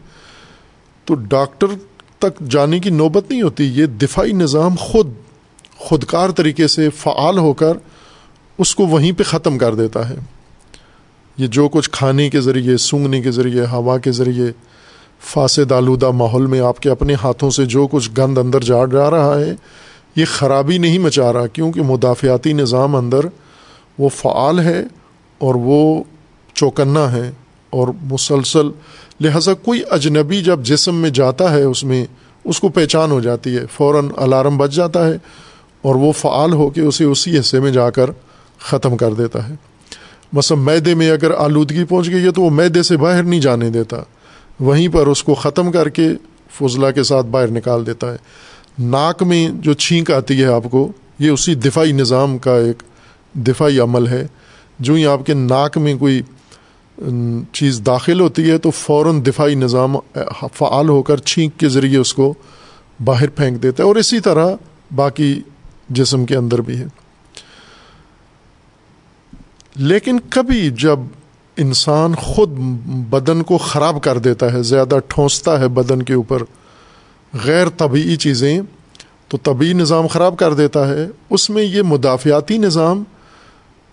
تو 1.04 1.14
ڈاکٹر 1.14 1.66
تک 2.18 2.40
جانے 2.50 2.78
کی 2.80 2.90
نوبت 2.90 3.30
نہیں 3.30 3.42
ہوتی، 3.42 3.64
یہ 3.64 3.86
دفاعی 3.86 4.32
نظام 4.32 4.74
خود، 4.78 5.12
خودکار 5.76 6.30
طریقے 6.30 6.66
سے 6.66 6.90
فعال 6.90 7.38
ہو 7.38 7.52
کر 7.52 7.76
اس 8.58 8.74
کو 8.74 8.86
وہیں 8.86 9.12
پہ 9.12 9.22
ختم 9.22 9.58
کر 9.58 9.74
دیتا 9.74 10.08
ہے۔ 10.08 10.14
یہ 11.38 11.46
جو 11.46 11.68
کچھ 11.68 11.90
کھانے 11.90 12.30
کے 12.30 12.40
ذریعے 12.40 12.76
سونگنے 12.76 13.20
کے 13.20 13.30
ذریعے، 13.30 13.66
ہوا 13.66 13.98
کے 13.98 14.12
ذریعے 14.12 14.52
فاسد 15.20 15.72
آلودہ 15.72 16.10
ماحول 16.10 16.46
میں 16.46 16.60
آپ 16.60 16.80
کے 16.80 16.90
اپنے 16.90 17.14
ہاتھوں 17.14 17.50
سے 17.50 17.64
جو 17.64 17.86
کچھ 17.86 18.10
گند 18.18 18.38
اندر 18.38 18.60
جا 18.60 18.84
جا 18.92 19.10
رہا 19.10 19.40
ہے، 19.40 19.54
یہ 20.16 20.24
خرابی 20.28 20.78
نہیں 20.78 20.98
مچا 20.98 21.32
رہا، 21.32 21.46
کیونکہ 21.46 21.82
مدافعاتی 21.82 22.52
نظام 22.52 22.96
اندر 22.96 23.20
وہ 23.98 24.08
فعال 24.08 24.60
ہے 24.60 24.82
اور 25.38 25.54
وہ 25.54 26.04
چوکنا 26.54 27.12
ہے 27.12 27.30
اور 27.70 27.88
مسلسل 28.02 28.68
لہذا 29.20 29.54
کوئی 29.54 29.82
اجنبی 29.90 30.42
جب 30.42 30.60
جسم 30.62 30.94
میں 30.94 31.10
جاتا 31.10 31.52
ہے 31.52 31.62
اس 31.62 31.84
میں، 31.84 32.04
اس 32.44 32.60
کو 32.60 32.68
پہچان 32.68 33.10
ہو 33.10 33.20
جاتی 33.20 33.56
ہے، 33.56 33.64
فوراً 33.72 34.08
الارم 34.16 34.58
بچ 34.58 34.72
جاتا 34.72 35.06
ہے 35.06 35.12
اور 35.82 35.94
وہ 35.94 36.12
فعال 36.12 36.52
ہو 36.52 36.70
کے 36.70 36.80
اسے 36.80 37.04
اسی 37.04 37.38
حصے 37.38 37.60
میں 37.60 37.70
جا 37.70 37.90
کر 37.90 38.10
ختم 38.58 38.96
کر 38.96 39.12
دیتا 39.12 39.48
ہے۔ 39.48 39.54
مثلا 40.32 40.58
میدے 40.58 40.94
میں 40.94 41.10
اگر 41.10 41.30
آلودگی 41.30 41.84
پہنچ 41.84 42.10
گئی 42.10 42.24
ہے 42.24 42.30
تو 42.30 42.42
وہ 42.42 42.50
میدے 42.50 42.82
سے 42.82 42.96
باہر 42.96 43.22
نہیں 43.22 43.40
جانے 43.40 43.70
دیتا۔ 43.70 43.96
وہیں 44.60 44.88
پر 44.88 45.06
اس 45.06 45.24
کو 45.24 45.34
ختم 45.34 45.72
کر 45.72 45.88
کے 45.88 46.08
فضلہ 46.52 46.90
کے 46.90 47.02
ساتھ 47.02 47.26
باہر 47.26 47.48
نکال 47.48 47.86
دیتا 47.86 48.12
ہے۔ 48.12 48.16
ناک 48.78 49.22
میں 49.22 49.48
جو 49.52 49.72
چھینک 49.72 50.10
آتی 50.10 50.40
ہے 50.40 50.46
آپ 50.46 50.62
کو، 50.70 50.92
یہ 51.18 51.30
اسی 51.30 51.54
دفاعی 51.54 51.92
نظام 51.92 52.38
کا 52.38 52.56
ایک 52.56 52.82
دفاعی 53.34 53.78
عمل 53.78 54.06
ہے۔ 54.06 54.26
جو 54.78 54.94
ہی 54.94 55.06
آپ 55.06 55.26
کے 55.26 55.34
ناک 55.34 55.78
میں 55.78 55.94
کوئی 55.94 56.22
چیز 57.52 57.82
داخل 57.86 58.20
ہوتی 58.20 58.50
ہے 58.50 58.58
تو 58.58 58.70
فوراً 58.70 59.26
دفاعی 59.26 59.54
نظام 59.54 59.96
فعال 60.52 60.88
ہو 60.88 61.02
کر 61.02 61.16
چھینک 61.16 61.60
کے 61.60 61.68
ذریعے 61.68 61.98
اس 61.98 62.14
کو 62.14 62.34
باہر 63.04 63.28
پھینک 63.28 63.62
دیتا 63.62 63.82
ہے 63.82 63.88
اور 63.88 63.96
اسی 63.96 64.20
طرح 64.20 64.54
باقی 64.94 65.42
جسم 65.88 66.24
کے 66.24 66.36
اندر 66.36 66.60
بھی 66.60 66.78
ہے۔ 66.78 66.86
لیکن 69.76 70.18
کبھی 70.30 70.70
جب 70.70 70.98
انسان 71.56 72.14
خود 72.14 72.48
بدن 73.10 73.42
کو 73.42 73.58
خراب 73.58 74.02
کر 74.02 74.18
دیتا 74.18 74.52
ہے، 74.52 74.62
زیادہ 74.62 74.98
ٹھونستا 75.08 75.60
ہے 75.60 75.68
بدن 75.68 76.02
کے 76.02 76.14
اوپر 76.14 76.42
غیر 77.44 77.68
طبعی 77.76 78.16
چیزیں، 78.16 78.60
تو 79.28 79.38
طبعی 79.42 79.72
نظام 79.72 80.06
خراب 80.06 80.36
کر 80.36 80.54
دیتا 80.54 80.88
ہے۔ 80.88 81.08
اس 81.30 81.50
میں 81.50 81.62
یہ 81.62 81.82
مدافعاتی 81.82 82.58
نظام 82.58 83.04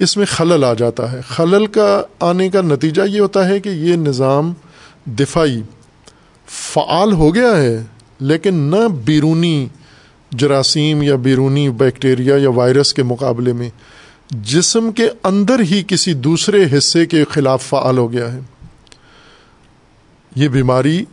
اس 0.02 0.18
میں 0.18 0.26
خلل 0.26 0.64
آ 0.64 0.74
جاتا 0.74 1.12
ہے۔ 1.12 1.22
خلل 1.28 1.66
کا 1.66 2.02
آنے 2.20 2.50
کا 2.50 2.62
نتیجہ 2.62 3.02
یہ 3.02 3.20
ہوتا 3.20 3.50
ہے 3.50 3.60
کہ 3.60 3.70
یہ 3.70 3.96
نظام 3.96 4.54
دفاعی 5.06 5.62
فعال 6.48 7.14
ہو 7.14 7.36
گیا 7.36 7.58
ہے، 7.58 7.84
لیکن 8.20 8.54
نہ 8.54 8.88
بیرونی 9.06 9.68
جراثیم 10.32 11.02
یا 11.02 11.16
بیرونی 11.16 11.70
بیکٹیریا 11.70 12.36
یا 12.38 12.50
وائرس 12.50 12.94
کے 12.94 13.04
مقابلے 13.04 13.54
میں، 13.54 13.70
جسم 14.30 14.92
کے 14.92 15.10
اندر 15.24 15.60
ہی 15.60 15.84
کسی 15.88 16.14
دوسرے 16.14 16.78
حصے 16.78 17.06
کے 17.06 17.24
خلاف 17.30 17.64
فعال 17.64 17.98
ہو 17.98 18.12
گیا 18.12 18.34
ہے۔ 18.34 18.40
یہ 20.36 20.48
بیماری 20.48 21.06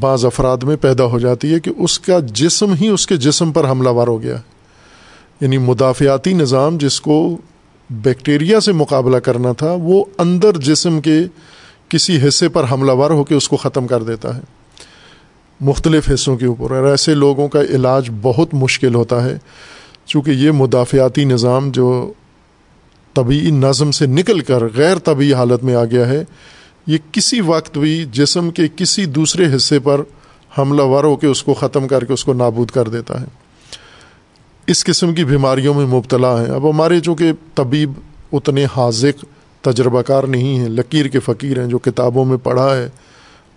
بعض 0.00 0.24
افراد 0.24 0.56
میں 0.56 0.76
پیدا 0.76 1.04
ہو 1.04 1.18
جاتی 1.18 1.54
ہے 1.54 1.60
کہ 1.60 1.70
اس 1.78 1.98
کا 1.98 2.18
جسم 2.18 2.72
ہی 2.72 2.88
اس 2.88 3.06
کے 3.06 3.16
جسم 3.16 3.52
پر 3.52 3.70
حملہ 3.70 3.88
وار 3.88 4.06
ہو 4.06 4.22
گیا۔ 4.22 4.36
ہے 4.36 4.58
یعنی 5.40 5.58
مدافعاتی 5.58 6.32
نظام 6.32 6.78
جس 6.78 7.00
کو 7.00 7.36
بیکٹیریا 7.90 8.60
سے 8.60 8.72
مقابلہ 8.72 9.16
کرنا 9.16 9.52
تھا، 9.52 9.74
وہ 9.78 10.04
اندر 10.18 10.52
جسم 10.56 11.00
کے 11.00 11.18
کسی 11.88 12.28
حصے 12.28 12.48
پر 12.48 12.64
حملہ 12.70 12.92
ور 12.92 13.10
ہو 13.10 13.24
کے 13.24 13.34
اس 13.34 13.48
کو 13.48 13.56
ختم 13.56 13.86
کر 13.86 14.02
دیتا 14.02 14.36
ہے۔ 14.36 14.40
مختلف 15.60 16.10
حصوں 16.14 16.36
کے 16.36 16.46
اوپر۔ 16.46 16.70
اور 16.70 16.86
ایسے 16.86 17.14
لوگوں 17.14 17.48
کا 17.48 17.62
علاج 17.62 18.10
بہت 18.22 18.54
مشکل 18.54 18.94
ہوتا 18.94 19.24
ہے، 19.24 19.38
چونکہ 20.06 20.30
یہ 20.30 20.50
مدافعاتی 20.50 21.24
نظام 21.24 21.70
جو 21.70 22.12
طبعی 23.14 23.50
نظم 23.50 23.90
سے 23.90 24.06
نکل 24.06 24.40
کر 24.40 24.62
غیر 24.74 24.98
طبعی 24.98 25.32
حالت 25.32 25.64
میں 25.64 25.74
آ 25.74 25.84
گیا 25.84 26.08
ہے، 26.08 26.24
یہ 26.86 26.98
کسی 27.12 27.40
وقت 27.40 27.78
بھی 27.78 28.04
جسم 28.12 28.50
کے 28.50 28.62
کسی 28.76 29.04
دوسرے 29.04 29.56
حصے 29.56 29.78
پر 29.78 30.00
حملہ 30.58 30.82
ور 30.82 31.04
ہو 31.04 31.16
کے 31.16 31.26
اس 31.26 31.42
کو 31.42 31.54
ختم 31.54 31.88
کر 31.88 32.04
کے 32.04 32.12
اس 32.12 32.24
کو 32.24 32.32
نابود 32.32 32.70
کر 32.70 32.88
دیتا 32.88 33.20
ہے۔ 33.20 33.26
اس 34.68 34.84
قسم 34.84 35.14
کی 35.14 35.24
بیماریوں 35.24 35.74
میں 35.74 35.86
مبتلا 35.86 36.40
ہیں۔ 36.40 36.50
اب 36.50 36.70
ہمارے 36.70 37.00
چونکہ 37.00 37.32
طبیب 37.54 37.92
اتنے 38.32 38.66
حاضق 38.76 39.24
تجربہ 39.64 40.02
کار 40.02 40.24
نہیں 40.24 40.58
ہیں، 40.58 40.68
لکیر 40.68 41.08
کے 41.08 41.20
فقیر 41.20 41.60
ہیں، 41.60 41.66
جو 41.66 41.78
کتابوں 41.78 42.24
میں 42.24 42.36
پڑھا 42.36 42.76
ہے، 42.76 42.88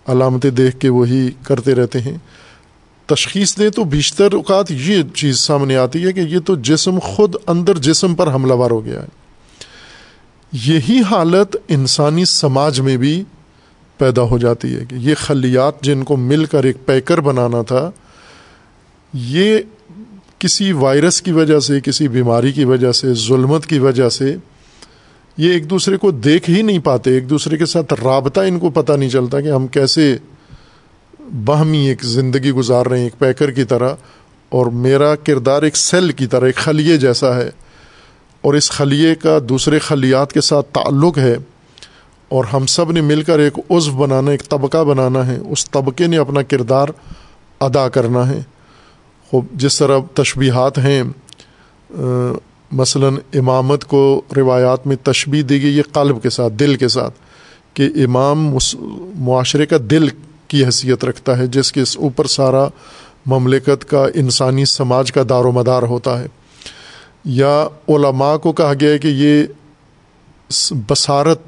علامتیں 0.06 0.50
دیکھ 0.50 0.78
کے 0.80 0.88
وہی 0.88 1.30
کرتے 1.42 1.74
رہتے 1.74 2.00
ہیں۔ 2.00 2.18
تشخیص 3.06 3.58
دیں 3.58 3.70
تو 3.70 3.84
بیشتر 3.84 4.32
اوقات 4.32 4.70
یہ 4.70 5.02
چیز 5.14 5.38
سامنے 5.38 5.76
آتی 5.76 6.06
ہے 6.06 6.12
کہ 6.12 6.20
یہ 6.20 6.38
تو 6.38 6.56
جسم 6.56 6.98
خود 6.98 7.34
اندر 7.46 7.78
جسم 7.78 8.14
پر 8.14 8.34
حملہ 8.34 8.52
ور 8.52 8.70
ہو 8.70 8.84
گیا 8.84 9.02
ہے۔ 9.02 9.08
یہی 10.52 11.00
حالت 11.10 11.56
انسانی 11.68 12.24
سماج 12.24 12.80
میں 12.80 12.96
بھی 12.96 13.24
پیدا 13.98 14.22
ہو 14.22 14.38
جاتی 14.38 14.76
ہے 14.76 14.84
کہ 14.84 14.94
یہ 14.94 15.14
خلیات 15.18 15.82
جن 15.82 16.04
کو 16.04 16.16
مل 16.16 16.44
کر 16.44 16.64
ایک 16.64 16.76
پیکر 16.86 17.20
بنانا 17.20 17.62
تھا، 17.62 17.90
یہ 19.14 19.58
کسی 20.42 20.72
وائرس 20.72 21.22
کی 21.22 21.32
وجہ 21.32 21.58
سے، 21.58 21.80
کسی 21.80 22.08
بیماری 22.08 22.52
کی 22.52 22.64
وجہ 22.64 22.92
سے، 22.92 23.14
ظلمت 23.14 23.66
کی 23.66 23.78
وجہ 23.78 24.08
سے 24.08 24.36
یہ 25.36 25.52
ایک 25.52 25.70
دوسرے 25.70 25.96
کو 25.96 26.10
دیکھ 26.10 26.50
ہی 26.50 26.62
نہیں 26.62 26.78
پاتے، 26.78 27.10
ایک 27.10 27.30
دوسرے 27.30 27.56
کے 27.56 27.66
ساتھ 27.66 27.94
رابطہ 28.04 28.40
ان 28.40 28.58
کو 28.58 28.70
پتہ 28.70 28.92
نہیں 28.92 29.08
چلتا 29.08 29.40
کہ 29.40 29.48
ہم 29.48 29.66
کیسے 29.66 30.16
باہمی 31.44 31.88
ایک 31.88 32.04
زندگی 32.04 32.50
گزار 32.50 32.86
رہے 32.86 32.96
ہیں، 32.96 33.04
ایک 33.04 33.18
پیکر 33.18 33.50
کی 33.50 33.64
طرح، 33.64 33.94
اور 34.48 34.66
میرا 34.66 35.14
کردار 35.14 35.62
ایک 35.62 35.76
سیل 35.76 36.10
کی 36.10 36.26
طرح، 36.26 36.46
ایک 36.46 36.56
خلیے 36.56 36.96
جیسا 36.96 37.36
ہے۔ 37.36 37.50
اور 38.40 38.54
اس 38.54 38.70
خلیے 38.70 39.14
کا 39.14 39.38
دوسرے 39.48 39.78
خلیات 39.78 40.32
کے 40.32 40.40
ساتھ 40.40 40.66
تعلق 40.66 41.18
ہے۔ 41.18 41.36
اور 42.28 42.44
ہم 42.44 42.66
سب 42.66 42.92
نے 42.92 43.00
مل 43.00 43.22
کر 43.22 43.38
ایک 43.38 43.58
عزو 43.70 43.92
بنانا، 43.92 44.30
ایک 44.30 44.48
طبقہ 44.48 44.84
بنانا 44.84 45.26
ہے۔ 45.26 45.38
اس 45.48 45.70
طبقے 45.70 46.06
نے 46.06 46.18
اپنا 46.18 46.42
کردار 46.42 46.86
ادا 47.60 47.88
کرنا 47.88 48.28
ہے۔ 48.28 48.42
جس 49.52 49.78
طرح 49.78 49.98
تشبیہات 50.14 50.78
ہیں 50.78 51.02
مثلا 52.72 53.08
امامت 53.34 53.84
کو 53.84 54.22
روایات 54.36 54.86
میں 54.86 54.96
تشبیح 54.96 55.42
دی 55.48 55.62
گئی 55.62 55.76
یہ 55.76 55.82
قلب 55.92 56.22
کے 56.22 56.30
ساتھ، 56.30 56.52
دل 56.52 56.74
کے 56.74 56.88
ساتھ، 56.88 57.14
کہ 57.74 57.88
امام 57.96 58.56
معاشرے 59.14 59.66
کا 59.66 59.76
دل 59.90 60.08
کی 60.48 60.64
حیثیت 60.64 61.04
رکھتا 61.04 61.38
ہے، 61.38 61.46
جس 61.46 61.72
کے 61.72 61.80
اوپر 61.80 62.26
سارا 62.26 62.68
مملکت 63.26 63.90
کا 63.90 64.06
انسانی 64.14 64.64
سماج 64.64 65.12
کا 65.12 65.22
دار 65.28 65.44
و 65.44 65.52
مدار 65.52 65.82
ہوتا 65.82 66.20
ہے۔ 66.20 66.26
یا 67.24 67.68
علماء 67.88 68.36
کو 68.36 68.52
کہا 68.52 68.72
گیا 68.80 68.90
ہے 68.90 68.98
کہ 68.98 69.08
یہ 69.08 69.42
بصارت 70.88 71.40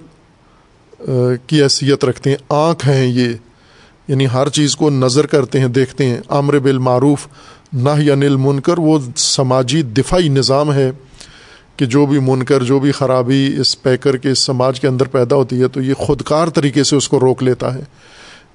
کی 1.46 1.62
حیثیت 1.62 2.04
رکھتے 2.04 2.30
ہیں، 2.30 2.36
آنکھ 2.48 2.88
ہیں 2.88 3.06
یہ۔ 3.06 3.28
یعنی 4.08 4.26
ہر 4.32 4.48
چیز 4.48 4.76
کو 4.76 4.90
نظر 4.90 5.26
کرتے 5.26 5.60
ہیں، 5.60 5.68
دیکھتے 5.68 6.06
ہیں۔ 6.06 6.20
امر 6.28 6.58
بالمعروف 6.58 7.26
نہ 7.74 7.90
یا 7.98 8.14
نل 8.14 8.36
منکر 8.36 8.78
وہ 8.78 8.98
سماجی 9.16 9.82
دفاعی 9.82 10.28
نظام 10.28 10.72
ہے 10.72 10.90
کہ 11.76 11.86
جو 11.86 12.06
بھی 12.06 12.18
منکر، 12.18 12.62
جو 12.62 12.78
بھی 12.78 12.92
خرابی 12.92 13.54
اس 13.60 13.82
پیکر 13.82 14.16
کے، 14.16 14.30
اس 14.30 14.38
سماج 14.38 14.80
کے 14.80 14.88
اندر 14.88 15.06
پیدا 15.06 15.36
ہوتی 15.36 15.62
ہے 15.62 15.68
تو 15.68 15.82
یہ 15.82 15.94
خودکار 15.94 16.48
طریقے 16.48 16.84
سے 16.84 16.96
اس 16.96 17.08
کو 17.08 17.20
روک 17.20 17.42
لیتا 17.42 17.74
ہے۔ 17.74 17.80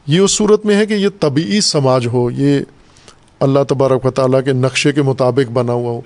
یہ 0.07 0.19
اس 0.19 0.31
صورت 0.31 0.65
میں 0.65 0.75
ہے 0.75 0.85
کہ 0.85 0.93
یہ 0.93 1.07
طبعی 1.19 1.61
سماج 1.61 2.07
ہو، 2.07 2.31
یہ 2.31 2.59
اللہ 3.39 3.59
تبارک 3.67 4.05
و 4.05 4.11
تعالیٰ 4.11 4.43
کے 4.45 4.53
نقشے 4.53 4.91
کے 4.91 5.01
مطابق 5.01 5.51
بنا 5.51 5.73
ہوا 5.73 5.91
ہو۔ 5.91 6.01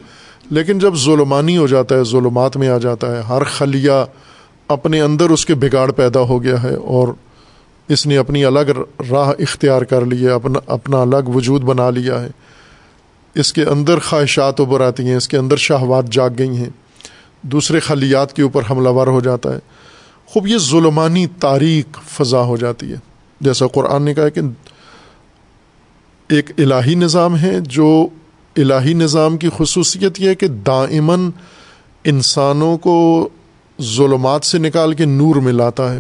لیکن 0.52 0.80
جب 0.80 0.96
ظلمانی 0.96 1.58
ہو 1.58 1.68
جاتا 1.68 1.96
ہے، 1.96 2.04
ظلمات 2.04 2.58
میں 2.58 2.70
آ 2.70 2.78
جاتا 2.78 3.18
ہے، 3.18 3.22
ہر 3.22 3.44
خلیہ 3.44 4.06
اپنے 4.68 5.02
اندر 5.02 5.30
اس 5.30 5.46
کے 5.46 5.56
بگاڑ 5.56 5.92
پیدا 5.92 6.20
ہو 6.20 6.44
گیا 6.44 6.64
ہے 6.64 6.76
اور 6.76 7.08
اس 7.88 8.08
نے 8.08 8.18
اپنی 8.18 8.46
الگ 8.46 8.82
راہ 9.12 9.32
اختیار 9.40 9.82
کر 9.82 10.06
لی 10.06 10.26
ہے، 10.26 10.32
اپنا 10.32 10.60
اپنا 10.68 11.02
الگ 11.02 11.30
وجود 11.36 11.62
بنا 11.62 11.90
لیا 11.90 12.22
ہے۔ 12.22 12.28
اس 13.36 13.54
کے 13.54 13.64
اندر 13.64 14.00
خواہشات 14.00 14.60
ابھر 14.60 14.82
آتی 14.82 15.04
ہیں، 15.04 15.16
اس 15.16 15.28
کے 15.28 15.38
اندر 15.38 15.58
شہوات 15.58 16.10
جاگ 16.12 16.30
گئی 16.38 16.58
ہیں۔ 16.58 16.70
دوسرے 17.42 17.80
خلیات 17.80 18.34
کے 18.34 18.42
اوپر 18.42 18.62
حملہ 18.70 18.90
ور 18.90 19.08
ہو 19.08 19.20
جاتا 19.20 19.54
ہے۔ 19.54 19.60
خوب 20.26 20.48
یہ 20.48 20.58
ظلمانی 20.58 21.28
تاریخ 21.28 22.00
فضا 22.10 22.42
ہو 22.42 22.58
جاتی 22.58 22.92
ہے۔ 22.92 22.98
جیسا 23.42 23.68
قرآن 23.68 24.04
نے 24.04 24.14
کہا 24.14 24.30
کہ 24.30 24.42
ایک 26.30 26.52
الہی 26.58 26.96
نظام 26.96 27.38
ہے، 27.38 27.60
جو 27.60 28.08
الہی 28.58 28.94
نظام 28.94 29.38
کی 29.38 29.50
خصوصیت 29.58 30.20
یہ 30.20 30.30
ہے 30.30 30.36
کہ 30.36 30.48
دائمن 30.48 31.30
انسانوں 32.04 32.78
کو 32.78 33.30
ظلمات 33.82 34.46
سے 34.46 34.58
نکال 34.58 34.94
کے 34.94 35.06
نور 35.06 35.36
میں 35.36 35.54
لاتا 35.54 35.94
ہے۔ 35.94 36.00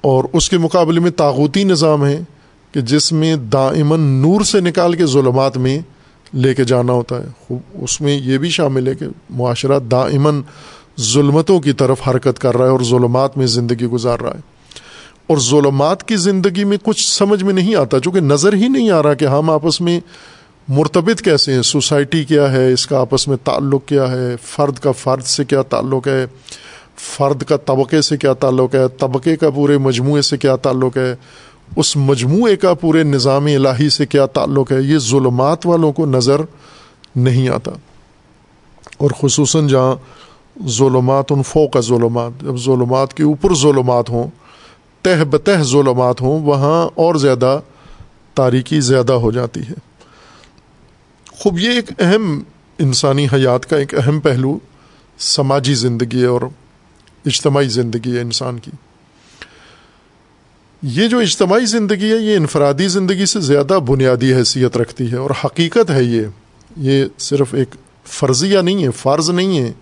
اور 0.00 0.24
اس 0.32 0.50
کے 0.50 0.58
مقابلے 0.58 1.00
میں 1.00 1.10
تاغوتی 1.10 1.64
نظام 1.64 2.06
ہے 2.06 2.20
کہ 2.72 2.80
جس 2.80 3.12
میں 3.12 3.36
دائمن 3.36 4.00
نور 4.00 4.40
سے 4.40 4.60
نکال 4.60 4.94
کے 4.94 5.06
ظلمات 5.06 5.56
میں 5.56 5.78
لے 6.34 6.54
کے 6.54 6.64
جانا 6.64 6.92
ہوتا 6.92 7.16
ہے۔ 7.16 7.52
اس 7.74 8.00
میں 8.00 8.20
یہ 8.20 8.38
بھی 8.38 8.48
شامل 8.48 8.88
ہے 8.88 8.94
کہ 8.94 9.06
معاشرہ 9.30 9.78
دائمن 9.78 10.40
ظلمتوں 11.00 11.60
کی 11.60 11.72
طرف 11.72 12.08
حرکت 12.08 12.38
کر 12.38 12.56
رہا 12.56 12.64
ہے 12.64 12.70
اور 12.70 12.80
ظلمات 12.80 13.38
میں 13.38 13.46
زندگی 13.46 13.86
گزار 13.86 14.18
رہا 14.18 14.34
ہے۔ 14.34 14.40
اور 15.26 15.38
ظلمات 15.38 16.08
کی 16.08 16.16
زندگی 16.16 16.64
میں 16.64 16.76
کچھ 16.82 17.12
سمجھ 17.12 17.44
میں 17.44 17.52
نہیں 17.52 17.74
آتا، 17.74 18.00
چونکہ 18.00 18.20
نظر 18.20 18.52
ہی 18.52 18.68
نہیں 18.68 18.90
آ 18.90 19.02
رہا 19.02 19.14
کہ 19.14 19.24
ہم 19.24 19.50
آپس 19.50 19.80
میں 19.80 20.00
مرتبط 20.68 21.22
کیسے 21.22 21.52
ہیں، 21.52 21.62
سوسائٹی 21.62 22.24
کیا 22.24 22.52
ہے، 22.52 22.72
اس 22.72 22.86
کا 22.86 23.00
آپس 23.00 23.28
میں 23.28 23.36
تعلق 23.44 23.86
کیا 23.86 24.10
ہے، 24.10 24.36
فرد 24.42 24.78
کا 24.78 24.92
فرد 24.92 25.22
سے 25.22 25.44
کیا 25.44 25.62
تعلق 25.62 26.08
ہے، 26.08 26.26
فرد 26.96 27.42
کا 27.42 27.56
طبقے 27.56 28.02
سے 28.02 28.16
کیا 28.16 28.32
تعلق 28.32 28.74
ہے، 28.74 28.88
طبقے 28.88 29.36
کا 29.36 29.50
پورے 29.50 29.78
مجموعے 29.78 30.22
سے 30.22 30.36
کیا 30.36 30.56
تعلق 30.56 30.96
ہے۔ 30.96 31.14
اس 31.76 31.96
مجموعے 31.96 32.56
کا 32.56 32.74
پورے 32.74 33.02
نظام 33.02 33.44
الہی 33.46 33.88
سے 33.88 34.06
کیا 34.06 34.26
تعلق 34.26 34.72
ہے؟ 34.72 34.82
یہ 34.82 34.98
ظلمات 34.98 35.66
والوں 35.66 35.92
کو 35.92 36.06
نظر 36.06 36.40
نہیں 37.16 37.48
آتا۔ 37.48 37.70
اور 38.98 39.10
خصوصاً 39.20 39.66
جہاں 39.66 39.96
ظلمات، 40.68 41.24
ان 41.30 41.42
فوق 41.42 41.80
ظلمات، 41.80 42.40
جب 42.40 42.56
ظلمات 42.56 43.14
کے 43.14 43.22
اوپر 43.22 43.54
ظلمات 43.54 44.10
ہوں، 44.10 44.30
تہ 45.02 45.24
بتہ 45.24 45.50
ظلمات 45.62 46.20
ہوں، 46.22 46.40
وہاں 46.40 46.88
اور 46.94 47.14
زیادہ 47.14 47.60
تاریکی 48.34 48.80
زیادہ 48.80 49.12
ہو 49.12 49.30
جاتی 49.30 49.60
ہے۔ 49.60 49.74
خوب، 51.32 51.58
یہ 51.58 51.70
ایک 51.70 51.92
اہم 51.98 52.42
انسانی 52.78 53.26
حیات 53.32 53.70
کا 53.70 53.76
ایک 53.76 53.94
اہم 53.94 54.20
پہلو 54.20 54.58
سماجی 55.18 55.74
زندگی 55.74 56.20
ہے 56.20 56.26
اور 56.26 56.40
اجتماعی 57.26 57.68
زندگی 57.68 58.16
ہے 58.16 58.20
انسان 58.20 58.58
کی۔ 58.58 58.70
یہ 60.82 61.08
جو 61.08 61.18
اجتماعی 61.18 61.66
زندگی 61.66 62.12
ہے، 62.12 62.16
یہ 62.16 62.36
انفرادی 62.36 62.88
زندگی 62.88 63.26
سے 63.26 63.40
زیادہ 63.40 63.78
بنیادی 63.88 64.34
حیثیت 64.34 64.76
رکھتی 64.76 65.10
ہے 65.10 65.16
اور 65.16 65.30
حقیقت 65.44 65.90
ہے 65.90 66.02
یہ۔ 66.02 66.22
یہ 66.76 67.04
صرف 67.18 67.54
ایک 67.54 67.68
فرضیہ 68.04 68.58
نہیں 68.58 68.84
ہے، 68.84 68.90
فرض 68.90 69.30
نہیں 69.30 69.58
ہے، 69.58 69.72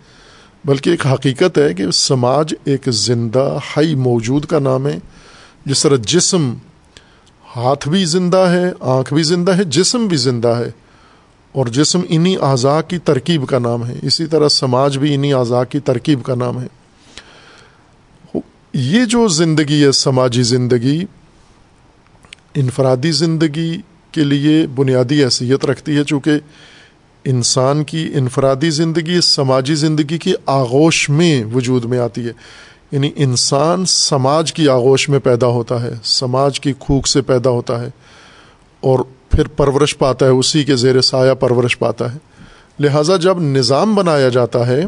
بلکہ 0.64 0.90
ایک 0.90 1.07
حقیقت 1.07 1.59
ہے 1.59 1.74
کہ 1.74 1.90
سماج 1.90 2.55
ایک 2.64 2.88
زندہ 2.88 3.59
ہائی 3.76 3.94
موجود 3.94 4.44
کا 4.44 4.59
نام 4.59 4.86
ہے۔ 4.86 4.99
جس 5.64 5.82
طرح 5.82 5.96
جسم 6.07 6.55
ہاتھ 7.57 7.88
بھی 7.88 8.05
زندہ 8.05 8.36
ہے، 8.36 8.72
آنکھ 8.80 9.14
بھی 9.14 9.22
زندہ 9.22 9.57
ہے، 9.57 9.64
جسم 9.64 10.07
بھی 10.07 10.16
زندہ 10.16 10.49
ہے۔ 10.49 10.70
اور 11.53 11.66
جسم 11.66 12.01
انہی 12.09 12.36
اعضاء 12.36 12.80
کی 12.88 12.99
ترکیب 12.99 13.49
کا 13.49 13.59
نام 13.59 13.86
ہے۔ 13.86 13.94
اسی 14.03 14.26
طرح 14.26 14.49
سماج 14.49 14.99
بھی 14.99 15.14
انہی 15.14 15.32
اعضاء 15.32 15.62
کی 15.70 15.80
ترکیب 15.80 16.22
کا 16.22 16.34
نام 16.34 16.61
ہے۔ 16.61 16.66
یہ 18.81 19.05
جو 19.05 19.29
زندگی 19.29 19.85
ہے، 19.85 19.93
سماجی 19.93 20.43
زندگی، 20.43 21.05
انفرادی 22.55 23.11
زندگی 23.11 23.81
کے 24.12 24.24
لیے 24.24 24.66
بنیادی 24.74 25.24
حیثیت 25.24 25.64
رکھتی 25.64 25.97
ہے، 25.97 26.05
چونکہ 26.05 26.31
انسان 27.24 27.85
کی 27.85 28.11
انفرادی 28.14 28.70
زندگی 28.70 29.20
سماجی 29.20 29.74
زندگی 29.74 30.18
کی 30.18 30.33
آغوش 30.47 31.11
میں 31.11 31.45
وجود 31.45 31.85
میں 31.85 31.99
آتی 31.99 32.26
ہے۔ 32.26 32.33
یعنی 32.93 33.11
انسان 33.16 33.87
سماج 33.87 34.53
کی 34.53 34.68
آغوش 34.68 35.09
میں 35.09 35.18
پیدا 35.18 35.47
ہوتا 35.47 35.83
ہے، 35.83 35.91
سماج 36.05 36.61
کی 36.61 36.72
کھوک 36.79 37.09
سے 37.09 37.22
پیدا 37.22 37.51
ہوتا 37.51 37.81
ہے، 37.81 37.89
اور 38.81 38.99
پھر 39.31 39.49
پرورش 39.49 39.99
پاتا 39.99 40.26
ہے، 40.26 40.31
اسی 40.31 40.64
کے 40.64 40.76
زیر 40.76 41.01
سایہ 41.01 41.35
پرورش 41.35 41.79
پاتا 41.79 42.12
ہے۔ 42.12 42.18
لہٰذا 42.79 43.16
جب 43.16 43.41
نظام 43.41 43.95
بنایا 43.95 44.29
جاتا 44.29 44.66
ہے، 44.66 44.85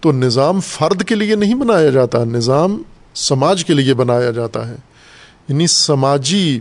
تو 0.00 0.12
نظام 0.12 0.60
فرد 0.60 1.02
کے 1.02 1.14
لیے 1.14 1.34
نہیں 1.34 1.54
بنایا 1.54 1.90
جاتا، 1.90 2.24
نظام 2.24 2.82
سماج 3.14 3.64
کے 3.64 3.74
لیے 3.74 3.94
بنایا 3.94 4.30
جاتا 4.30 4.68
ہے۔ 4.68 4.76
یعنی 5.48 5.66
سماجی 5.66 6.60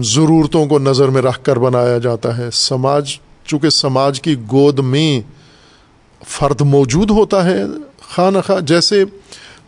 ضرورتوں 0.00 0.66
کو 0.66 0.78
نظر 0.78 1.08
میں 1.08 1.22
رکھ 1.22 1.44
کر 1.44 1.58
بنایا 1.58 1.98
جاتا 1.98 2.38
ہے۔ 2.38 2.50
سماج، 2.52 3.16
چونکہ 3.44 3.70
سماج 3.70 4.20
کی 4.20 4.36
گود 4.52 4.78
میں 4.78 5.20
فرد 6.26 6.60
موجود 6.60 7.10
ہوتا 7.10 7.44
ہے 7.44 7.62
خواہ 8.14 8.30
نخواہ 8.30 8.60
جیسے 8.60 9.04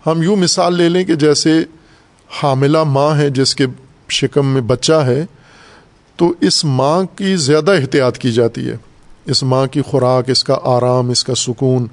ہم 0.07 0.23
یوں 0.23 0.37
مثال 0.37 0.75
لے 0.75 0.89
لیں 0.89 1.05
کہ 1.05 1.15
جیسے 1.15 1.65
حاملہ 2.43 2.85
ماں 2.85 3.19
ہے 3.19 3.31
جس 3.31 3.55
کے 3.55 3.67
شکم 4.09 4.47
میں 4.47 4.61
بچہ 4.61 4.93
ہے، 4.93 5.27
تو 6.17 6.35
اس 6.41 6.65
ماں 6.65 7.03
کی 7.17 7.37
زیادہ 7.37 7.71
احتیاط 7.71 8.19
کی 8.19 8.33
جاتی 8.33 8.69
ہے۔ 8.69 8.77
اس 9.25 9.43
ماں 9.43 9.67
کی 9.67 9.83
خوراک، 9.83 10.31
اس 10.31 10.45
کا 10.45 10.59
آرام، 10.63 11.11
اس 11.11 11.25
کا 11.25 11.35
سکون 11.35 11.87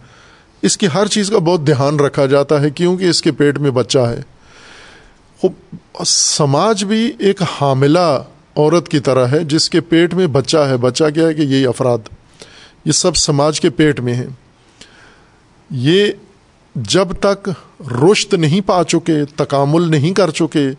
اس 0.64 0.78
کی 0.78 0.88
ہر 0.94 1.08
چیز 1.08 1.30
کا 1.30 1.38
بہت 1.38 1.68
دھیان 1.68 2.00
رکھا 2.00 2.26
جاتا 2.26 2.62
ہے، 2.62 2.70
کیونکہ 2.70 3.06
اس 3.06 3.22
کے 3.22 3.32
پیٹ 3.32 3.58
میں 3.58 3.72
بچہ 3.72 4.00
ہے۔ 4.00 4.22
سماج 6.06 6.84
بھی 6.84 7.12
ایک 7.20 7.42
حاملہ 7.42 8.24
عورت 8.58 8.90
کی 8.90 9.00
طرح 9.00 9.28
ہے، 9.28 9.40
جس 9.40 9.70
کے 9.70 9.82
پیٹ 9.82 10.14
میں 10.14 10.28
بچہ 10.28 10.58
ہے۔ 10.58 10.78
بچہ 10.78 11.04
کیا 11.14 11.28
ہے 11.28 11.34
کہ 11.34 11.42
یہی 11.42 11.66
افراد، 11.66 11.98
یہ 12.86 12.92
سب 12.92 13.16
سماج 13.16 13.62
کے 13.62 13.70
پیٹ 13.70 14.00
میں 14.00 14.14
ہیں۔ 14.14 14.26
یہ 15.72 16.12
جب 16.76 17.08
تک 17.20 17.50
رشت 17.92 18.34
نہیں 18.34 18.62
پا 18.62 18.84
چکے، 18.84 19.26
تکامل 19.36 19.92
نہیں 19.92 20.14
کر 20.14 20.32
چکے، 20.32 20.70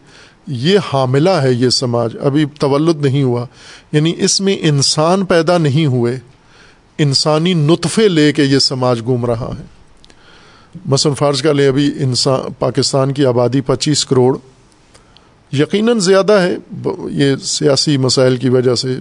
یہ 0.47 0.78
حاملہ 0.93 1.30
ہے 1.30 1.53
یہ 1.53 1.68
سماج۔ 1.68 2.16
ابھی 2.22 2.45
تولد 2.59 2.97
نہیں 2.97 3.22
ہوا۔ 3.22 3.47
یعنی 3.93 4.12
اس 4.18 4.41
میں 4.41 4.57
انسان 4.61 5.24
پیدا 5.24 5.59
نہیں 5.59 5.87
ہوئے، 5.87 6.18
انسانی 6.99 7.55
نطفے 7.55 8.09
لے 8.09 8.32
کے 8.32 8.45
یہ 8.45 8.59
سماج 8.59 9.01
گھوم 9.01 9.26
رہا 9.26 9.51
ہے۔ 9.59 9.74
مثلاً 10.87 11.14
فرض 11.14 11.43
کا 11.43 11.53
لیں 11.53 11.68
ابھی 11.68 11.93
انسان 12.01 12.41
پاکستان 12.59 13.12
کی 13.12 13.27
آبادی 13.27 13.61
پچیس 13.61 14.07
کروڑ۔ 14.07 14.39
یقیناً 15.53 15.99
زیادہ 15.99 16.33
ہے۔ 16.33 16.57
یہ 17.11 17.37
سیاسی 17.37 17.97
مسائل 17.97 18.37
کی 18.37 18.49
وجہ 18.49 18.75
سے 18.75 18.97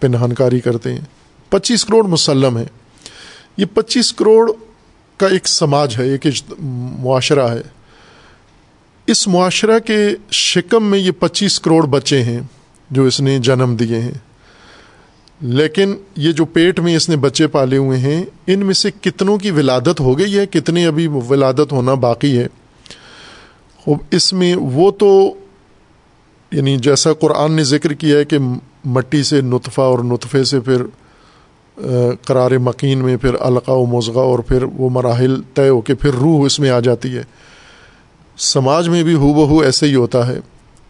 پنہان 0.00 0.32
کاری 0.32 0.60
کرتے 0.60 0.92
ہیں۔ 0.92 1.00
پچیس 1.48 1.84
کروڑ 1.84 2.04
مسلم 2.04 2.58
ہے 2.58 2.66
یہ 3.56 3.64
پچیس 3.74 4.12
کروڑ 4.12 4.52
کا 5.16 5.26
ایک 5.26 5.48
سماج 5.48 5.96
ہے، 5.98 6.08
ایک 6.08 6.26
معاشرہ 6.98 7.48
ہے۔ 7.48 7.62
اس 9.06 9.28
معاشرہ 9.28 9.78
کے 9.78 10.08
شکم 10.30 10.84
میں 10.84 10.98
یہ 10.98 11.10
پچیس 11.10 11.60
کروڑ 11.60 11.86
بچے 11.86 12.22
ہیں 12.22 12.40
جو 12.90 13.04
اس 13.04 13.20
نے 13.20 13.38
جنم 13.38 13.76
دیے 13.76 14.00
ہیں۔ 14.00 14.27
لیکن 15.40 15.94
یہ 16.16 16.32
جو 16.32 16.44
پیٹ 16.44 16.80
میں 16.80 16.96
اس 16.96 17.08
نے 17.08 17.16
بچے 17.16 17.46
پالے 17.46 17.76
ہوئے 17.76 17.98
ہیں، 17.98 18.24
ان 18.46 18.66
میں 18.66 18.74
سے 18.74 18.90
کتنوں 19.00 19.38
کی 19.38 19.50
ولادت 19.50 20.00
ہو 20.00 20.18
گئی 20.18 20.38
ہے 20.38 20.46
کتنے 20.46 20.86
ابھی 20.86 21.06
ولادت 21.06 21.72
ہونا 21.72 21.94
باقی 21.94 22.38
ہے؟ 22.38 22.46
اس 24.10 24.32
میں 24.32 24.56
وہ 24.56 24.90
تو 24.90 25.34
یعنی 26.52 26.76
جیسا 26.76 27.12
قرآن 27.12 27.52
نے 27.52 27.64
ذکر 27.64 27.92
کیا 27.92 28.18
ہے 28.18 28.24
کہ 28.24 28.38
مٹی 28.84 29.22
سے 29.22 29.40
نطفہ 29.40 29.80
اور 29.80 29.98
نطفے 29.98 30.44
سے 30.44 30.60
پھر 30.60 30.82
قرار 32.22 32.50
مکین 32.50 32.98
میں 32.98 33.16
پھر 33.16 33.34
القا 33.40 33.72
و 33.72 33.86
مضغہ 33.86 34.20
اور 34.20 34.38
پھر 34.38 34.62
وہ 34.62 34.90
مراحل 34.90 35.40
طے 35.54 35.68
ہو 35.68 35.80
کے 35.80 35.94
پھر 35.94 36.14
روح 36.14 36.46
اس 36.46 36.60
میں 36.60 36.70
آ 36.70 36.80
جاتی 36.80 37.16
ہے۔ 37.16 37.22
سماج 38.36 38.88
میں 38.88 39.02
بھی 39.02 39.14
ہو 39.14 39.32
بہو 39.32 39.60
ایسے 39.60 39.86
ہی 39.86 39.94
ہوتا 39.94 40.26
ہے 40.26 40.38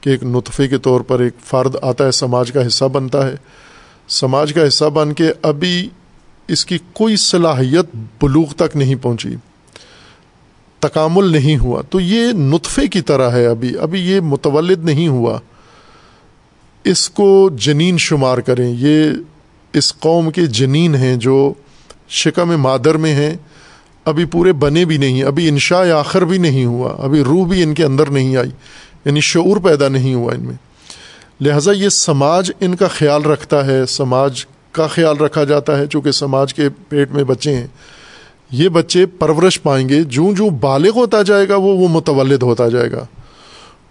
کہ 0.01 0.11
ایک 0.11 0.23
نطفے 0.23 0.69
کے 0.69 0.79
طور 0.79 1.01
پر 1.01 1.21
ایک 1.21 1.33
فرد 1.45 1.77
آتا 1.83 2.07
ہے، 2.07 2.11
سماج 2.11 2.53
کا 2.53 2.67
حصہ 2.67 2.85
بنتا 2.85 3.27
ہے۔ 3.27 3.35
سماج 4.09 4.53
کا 4.53 4.69
حصہ 4.69 4.85
بن 4.85 5.13
کے 5.13 5.33
ابھی 5.43 5.89
اس 6.49 6.67
کی 6.67 6.79
کوئی 6.93 7.17
صلاحیت 7.17 7.97
بلوغ 8.23 8.47
تک 8.57 8.77
نہیں 8.77 8.95
پہنچی، 9.03 9.29
تکامل 10.79 11.25
نہیں 11.25 11.57
ہوا۔ 11.57 11.83
تو 11.91 12.01
یہ 12.01 12.33
نطفے 12.33 12.87
کی 12.87 13.01
طرح 13.01 13.31
ہے 13.31 13.47
ابھی 13.47 13.79
ابھی 13.79 14.01
یہ 14.01 14.21
متولد 14.21 14.85
نہیں 14.85 15.09
ہوا۔ 15.09 15.39
اس 16.85 17.11
کو 17.11 17.51
جنین 17.57 17.99
شمار 17.99 18.39
کریں۔ 18.39 18.75
یہ 18.79 19.11
اس 19.73 19.95
قوم 19.99 20.31
کے 20.31 20.47
جنین 20.47 20.95
ہیں 20.95 21.17
جو 21.17 21.53
شکم 22.09 22.57
مادر 22.57 22.95
میں 22.95 23.15
ہیں۔ 23.15 23.37
ابھی 24.05 24.25
پورے 24.25 24.53
بنے 24.53 24.85
بھی 24.85 24.97
نہیں، 24.97 25.23
ابھی 25.23 25.49
انشاء 25.49 25.99
آخر 25.99 26.23
بھی 26.23 26.39
نہیں 26.39 26.65
ہوا۔ 26.65 26.97
ابھی 26.99 27.21
روح 27.21 27.49
بھی 27.49 27.63
ان 27.63 27.75
کے 27.75 27.85
اندر 27.85 28.11
نہیں 28.11 28.37
آئی 28.37 28.51
یعنی 29.05 29.21
شعور 29.21 29.57
پیدا 29.57 29.89
نہیں 29.89 30.15
ہوا 30.15 30.35
ان 30.35 30.41
میں۔ 30.41 30.68
لہٰذا 31.41 31.73
یہ 31.73 31.89
سماج 31.89 32.51
ان 32.61 32.77
کا 32.77 32.89
خیال 32.89 33.23
رکھتا 33.23 33.67
ہے، 33.67 33.87
سماج 33.87 34.47
کا 34.73 34.87
خیال 34.87 35.17
رکھا 35.17 35.45
جاتا 35.45 35.79
ہے، 35.79 35.87
چونکہ 35.87 36.11
سماج 36.11 36.55
کے 36.55 36.69
پیٹ 36.89 37.11
میں 37.11 37.25
بچے 37.25 37.57
ہیں۔ 37.57 37.67
یہ 38.51 38.69
بچے 38.69 39.07
پرورش 39.07 39.63
پائیں 39.63 39.89
گے 39.89 40.03
جو 40.03 40.35
جو 40.35 40.51
بالغ 40.51 40.91
ہوتا 40.95 41.23
جائے 41.23 41.49
گا، 41.49 41.57
وہ 41.57 41.77
وہ 41.77 41.89
متولد 41.89 42.43
ہوتا 42.43 42.69
جائے 42.69 42.93
گا۔ 42.93 43.07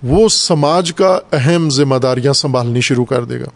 وہ 0.04 0.30
سماج 0.30 0.94
کا 0.94 1.20
اہم 1.34 1.70
ذمہ 1.70 1.96
داریاں 1.96 2.34
سنبھالنی 2.34 2.82
شروع 2.82 3.06
کر 3.06 3.24
دے 3.24 3.40
گا۔ 3.40 3.48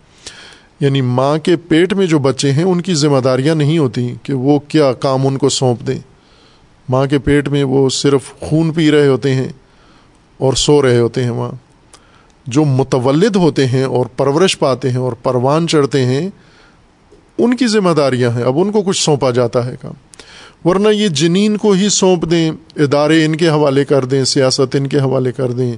یعنی 0.80 1.02
ماں 1.02 1.38
کے 1.38 1.56
پیٹ 1.56 1.94
میں 1.94 2.06
جو 2.06 2.20
بچے 2.20 2.52
ہیں، 2.52 2.64
ان 2.64 2.82
کی 2.82 2.94
ذمہ 2.94 3.20
داریاں 3.20 3.56
نہیں 3.56 3.78
ہوتی 3.78 4.14
کہ 4.24 4.34
وہ 4.34 4.60
کیا 4.60 4.94
کام 4.94 5.28
ان 5.28 5.38
کو 5.38 5.50
سونپ 5.50 5.88
دیں۔ 5.88 6.00
ماں 6.90 7.06
کے 7.06 7.20
پیٹ 7.20 7.50
میں 7.50 7.64
وہ 7.64 7.90
صرف 7.90 8.34
خون 8.40 8.74
پی 8.74 8.92
رہے 8.92 9.08
ہوتے 9.08 9.36
ہیں 9.36 9.50
اور 10.38 10.54
سو 10.54 10.82
رہے 10.82 11.00
ہوتے 11.00 11.24
ہیں 11.24 11.32
وہاں۔ 11.32 11.71
جو 12.48 12.66
متولد 12.66 13.36
ہوتے 13.36 13.68
ہیں 13.68 13.84
اور 13.84 14.06
پرورش 14.06 14.60
پاتے 14.60 14.90
ہیں 14.90 14.98
اور 14.98 15.14
پروان 15.14 15.68
چڑھتے 15.68 16.06
ہیں، 16.06 16.30
ان 17.38 17.56
کی 17.56 17.68
ذمہ 17.68 17.90
داریاں 17.90 18.32
ہیں۔ 18.32 18.44
اب 18.44 18.60
ان 18.60 18.72
کو 18.72 18.82
کچھ 18.82 19.04
سونپا 19.04 19.32
جاتا 19.32 19.66
ہے 19.66 19.76
کام۔ 19.82 19.94
ورنہ 20.70 20.88
یہ 20.88 21.08
جنین 21.08 21.58
کو 21.58 21.72
ہی 21.72 21.90
سونپ 21.90 22.32
دیں، 22.32 22.52
ادارے 22.76 23.26
ان 23.26 23.36
کے 23.36 23.50
حوالے 23.50 23.86
کر 23.86 24.06
دیں، 24.06 24.24
سیاست 24.24 24.76
ان 24.76 24.88
کے 24.88 25.00
حوالے 25.00 25.32
کر 25.32 25.52
دیں 25.52 25.72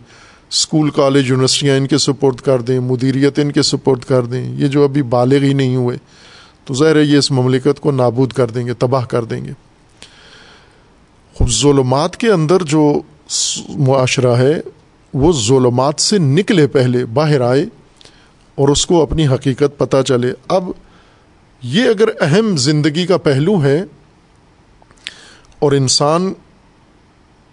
اسکول 0.50 0.90
کالج، 0.90 1.30
یونیورسٹیاں 1.30 1.78
ان 1.78 1.88
کے 1.88 1.98
سپورٹ 1.98 2.42
کر 2.42 2.62
دیں، 2.62 2.80
مدیریت 2.80 3.40
ان 3.40 3.52
کے 3.52 3.62
سپورٹ 3.62 4.06
کر 4.06 4.22
دیں۔ 4.22 4.56
یہ 4.56 4.68
جو 4.68 4.84
ابھی 4.84 5.02
بالغ 5.02 5.36
ہی 5.36 5.54
نہیں 5.54 5.76
ہوئے، 5.76 5.98
تو 6.66 6.74
ظاہر 6.74 6.96
ہے 6.96 7.02
یہ 7.02 7.18
اس 7.18 7.32
مملکت 7.32 7.80
کو 7.80 7.92
نابود 7.92 8.32
کر 8.32 8.48
دیں 8.48 8.66
گے، 8.66 8.74
تباہ 8.74 9.06
کر 9.06 9.24
دیں 9.24 9.46
گے۔ 9.46 9.52
ظلمات 11.50 12.18
کے 12.18 12.32
اندر 12.32 12.64
جو 12.64 13.02
معاشرہ 13.70 14.36
ہے 14.36 14.62
وہ 15.14 15.32
ظلمات 15.34 16.00
سے 16.00 16.18
نکلے 16.18 16.68
پہلے 16.68 17.06
باہر 17.06 17.42
آئے 17.42 17.66
اور 18.56 18.70
اس 18.70 18.86
کو 18.86 19.02
اپنی 19.02 19.28
حقیقت 19.28 19.78
پتہ 19.78 20.02
چلے۔ 20.08 20.34
اب 20.48 20.64
یہ 21.62 21.90
اگر 21.90 22.10
اہم 22.22 22.58
زندگی 22.58 23.06
کا 23.06 23.18
پہلو 23.18 23.64
ہے 23.64 23.84
اور 25.60 25.72
انسان 25.72 26.34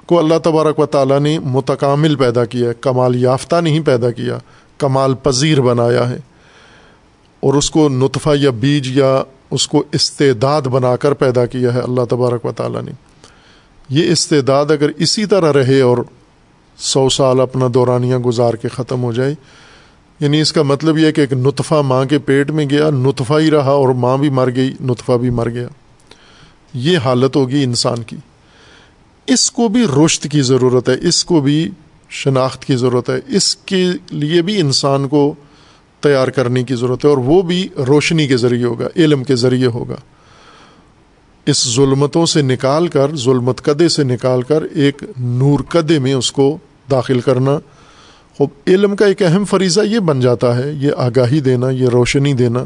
کو 0.06 0.18
اللہ 0.18 0.38
تبارک 0.44 0.78
و 0.78 0.86
تعالیٰ 0.86 1.20
نے 1.20 1.38
متکامل 1.38 2.16
پیدا 2.16 2.44
کیا 2.44 2.68
ہے، 2.68 2.74
کمال 2.80 3.16
یافتہ 3.16 3.56
نہیں 3.56 3.80
پیدا 3.80 4.10
کیا، 4.10 4.38
کمال 4.78 5.14
پذیر 5.14 5.60
بنایا 5.60 6.10
ہے 6.10 6.18
اور 7.40 7.54
اس 7.54 7.70
کو 7.70 7.88
نطفہ 7.88 8.30
یا 8.34 8.50
بیج 8.50 8.98
یا 8.98 9.22
اس 9.50 9.68
کو 9.68 9.84
استعداد 9.92 10.62
بنا 10.62 10.96
کر 10.96 11.12
پیدا 11.12 11.46
کیا 11.46 11.74
ہے 11.74 11.80
اللہ 11.80 12.04
تبارک 12.10 12.44
و 12.44 12.52
تعالیٰ 12.52 12.82
نے۔ 12.82 12.90
یہ 13.88 14.12
استعداد 14.12 14.66
اگر 14.70 14.90
اسی 14.96 15.26
طرح 15.26 15.52
رہے 15.52 15.80
اور 15.80 15.98
سو 16.80 17.08
سال 17.08 17.40
اپنا 17.40 17.66
دورانیہ 17.74 18.16
گزار 18.16 18.54
کے 18.54 18.68
ختم 18.68 19.02
ہو 19.02 19.12
جائے 19.12 19.34
یعنی 20.20 20.40
اس 20.40 20.52
کا 20.52 20.62
مطلب 20.62 20.98
یہ 20.98 21.06
ہے 21.06 21.12
کہ 21.12 21.20
ایک 21.20 21.32
نطفہ 21.32 21.74
ماں 21.74 22.04
کے 22.04 22.18
پیٹ 22.18 22.50
میں 22.50 22.70
گیا، 22.70 22.90
نطفہ 22.90 23.34
ہی 23.38 23.50
رہا 23.50 23.70
اور 23.70 23.88
ماں 23.88 24.16
بھی 24.16 24.30
مر 24.30 24.50
گئی، 24.56 24.72
نطفہ 24.80 25.12
بھی 25.12 25.30
مر 25.30 25.50
گیا۔ 25.50 25.68
یہ 26.74 26.98
حالت 26.98 27.36
ہوگی 27.36 27.62
انسان 27.62 28.02
کی۔ 28.02 28.16
اس 29.26 29.50
کو 29.50 29.68
بھی 29.68 29.84
رشت 30.04 30.28
کی 30.30 30.42
ضرورت 30.42 30.88
ہے، 30.88 31.08
اس 31.08 31.24
کو 31.24 31.40
بھی 31.40 31.70
شناخت 32.10 32.64
کی 32.64 32.76
ضرورت 32.76 33.10
ہے۔ 33.10 33.36
اس 33.36 33.56
کے 33.56 33.86
لیے 34.10 34.42
بھی 34.42 34.60
انسان 34.60 35.08
کو 35.08 35.34
تیار 36.00 36.28
کرنے 36.28 36.62
کی 36.62 36.74
ضرورت 36.74 37.04
ہے 37.04 37.10
اور 37.10 37.18
وہ 37.18 37.42
بھی 37.42 37.68
روشنی 37.88 38.26
کے 38.26 38.36
ذریعے 38.36 38.64
ہوگا، 38.64 38.86
علم 38.96 39.24
کے 39.24 39.36
ذریعے 39.36 39.66
ہوگا۔ 39.66 39.96
اس 41.46 41.74
ظلمتوں 41.74 42.26
سے 42.26 42.42
نکال 42.42 42.88
کر، 42.88 43.16
ظلمت 43.16 43.62
قدے 43.62 43.88
سے 43.88 44.04
نکال 44.04 44.42
کر، 44.42 44.62
ایک 44.62 45.02
نور 45.18 45.60
قدے 45.68 45.98
میں 45.98 46.12
اس 46.12 46.32
کو 46.32 46.58
داخل 46.90 47.20
کرنا۔ 47.20 47.58
خوب، 48.38 48.48
علم 48.66 48.96
کا 48.96 49.06
ایک 49.06 49.22
اہم 49.22 49.44
فریضہ 49.44 49.80
یہ 49.80 49.98
بن 49.98 50.20
جاتا 50.20 50.56
ہے، 50.56 50.72
یہ 50.72 50.90
آگاہی 50.96 51.40
دینا، 51.40 51.70
یہ 51.70 51.86
روشنی 51.88 52.32
دینا 52.32 52.64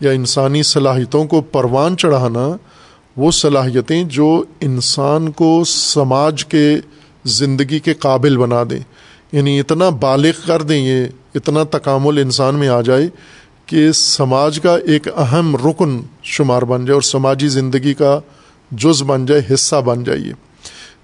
یا 0.00 0.10
انسانی 0.10 0.62
صلاحیتوں 0.62 1.24
کو 1.24 1.40
پروان 1.40 1.96
چڑھانا۔ 1.96 2.48
وہ 3.16 3.30
صلاحیتیں 3.30 4.04
جو 4.04 4.44
انسان 4.60 5.30
کو 5.30 5.62
سماج 5.66 6.44
کے 6.44 6.76
زندگی 7.24 7.78
کے 7.78 7.94
قابل 7.94 8.36
بنا 8.36 8.62
دیں۔ 8.70 8.80
یعنی 9.32 9.60
اتنا 9.60 9.88
بالغ 9.88 10.30
کر 10.46 10.62
دیں، 10.62 10.84
یہ 10.84 11.06
اتنا 11.34 11.62
تکامل 11.70 12.18
انسان 12.18 12.54
میں 12.54 12.68
آ 12.68 12.80
جائے 12.80 13.08
کہ 13.66 13.92
سماج 13.92 14.60
کا 14.60 14.76
ایک 14.76 15.08
اہم 15.16 15.56
رکن 15.56 16.00
شمار 16.22 16.62
بن 16.62 16.84
جائے 16.84 16.94
اور 16.94 17.02
سماجی 17.02 17.48
زندگی 17.48 17.94
کا 17.94 18.20
جز 18.70 19.02
بن 19.02 19.26
جائے، 19.26 19.54
حصہ 19.54 19.76
بن 19.76 20.04
جائے۔ 20.04 20.45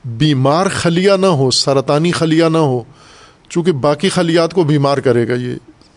بیمار 0.05 0.67
خلیہ 0.67 1.13
نہ 1.13 1.27
ہو، 1.27 1.51
سرطانی 1.51 2.11
خلیہ 2.11 2.45
نہ 2.45 2.59
ہو، 2.59 2.83
چونکہ 3.49 3.73
باقی 3.73 4.09
خلیات 4.09 4.55
کو 4.55 4.65
بیمار 4.65 4.99
کرے 4.99 5.29
گا۔ 5.29 5.35
یہ 5.35 5.55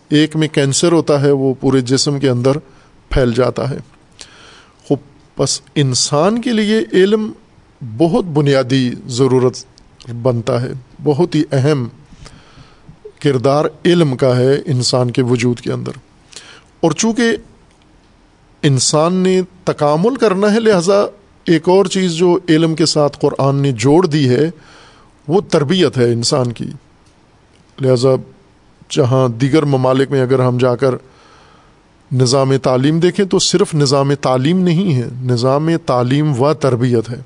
ایک 0.08 0.36
میں 0.36 0.48
کینسر 0.48 0.92
ہوتا 0.92 1.22
ہے، 1.22 1.30
وہ 1.30 1.54
پورے 1.60 1.80
جسم 1.80 2.18
کے 2.18 2.28
اندر 2.28 2.52
پھیل 3.08 3.32
جاتا 3.32 3.70
ہے۔ 3.70 3.78
خوب، 4.88 4.98
بس 5.38 5.60
انسان 5.74 6.40
کے 6.40 6.52
لیے 6.52 6.80
علم 6.92 7.32
بہت 7.96 8.24
بنیادی 8.24 8.90
ضرورت 9.06 9.56
بنتا 10.22 10.62
ہے۔ 10.62 10.72
بہت 11.02 11.34
ہی 11.34 11.42
اہم 11.52 11.88
کردار 13.22 13.64
علم 13.84 14.16
کا 14.16 14.36
ہے 14.36 14.54
انسان 14.66 15.10
کے 15.10 15.22
وجود 15.22 15.60
کے 15.60 15.72
اندر۔ 15.72 15.92
اور 16.80 16.90
چونکہ 16.90 17.36
انسان 18.62 19.14
نے 19.14 19.42
تکامل 19.64 20.16
کرنا 20.16 20.54
ہے، 20.54 20.60
لہٰذا 20.60 21.06
ایک 21.46 21.68
اور 21.68 21.84
چیز 21.84 22.12
جو 22.12 22.38
علم 22.48 22.74
کے 22.74 22.86
ساتھ 22.86 23.18
قرآن 23.20 23.56
نے 23.56 23.72
جوڑ 23.72 24.06
دی 24.06 24.28
ہے، 24.28 24.50
وہ 25.28 25.40
تربیت 25.40 25.98
ہے 25.98 26.04
انسان 26.04 26.52
کی۔ 26.52 26.66
لہٰذا 27.80 28.08
جہاں 28.90 29.28
دیگر 29.28 29.62
ممالک 29.62 30.10
میں 30.10 30.22
اگر 30.22 30.40
ہم 30.40 30.58
جا 30.58 30.76
کر 30.76 30.94
نظام 32.12 32.56
تعلیم 32.56 32.98
دیکھیں، 32.98 33.26
تو 33.26 33.38
صرف 33.38 33.74
نظام 33.74 34.14
تعلیم 34.14 34.60
نہیں 34.60 34.94
ہے، 34.94 35.08
نظام 35.22 35.68
تعلیم 35.86 36.42
و 36.42 36.54
تربیت 36.54 37.10
ہے۔ 37.10 37.20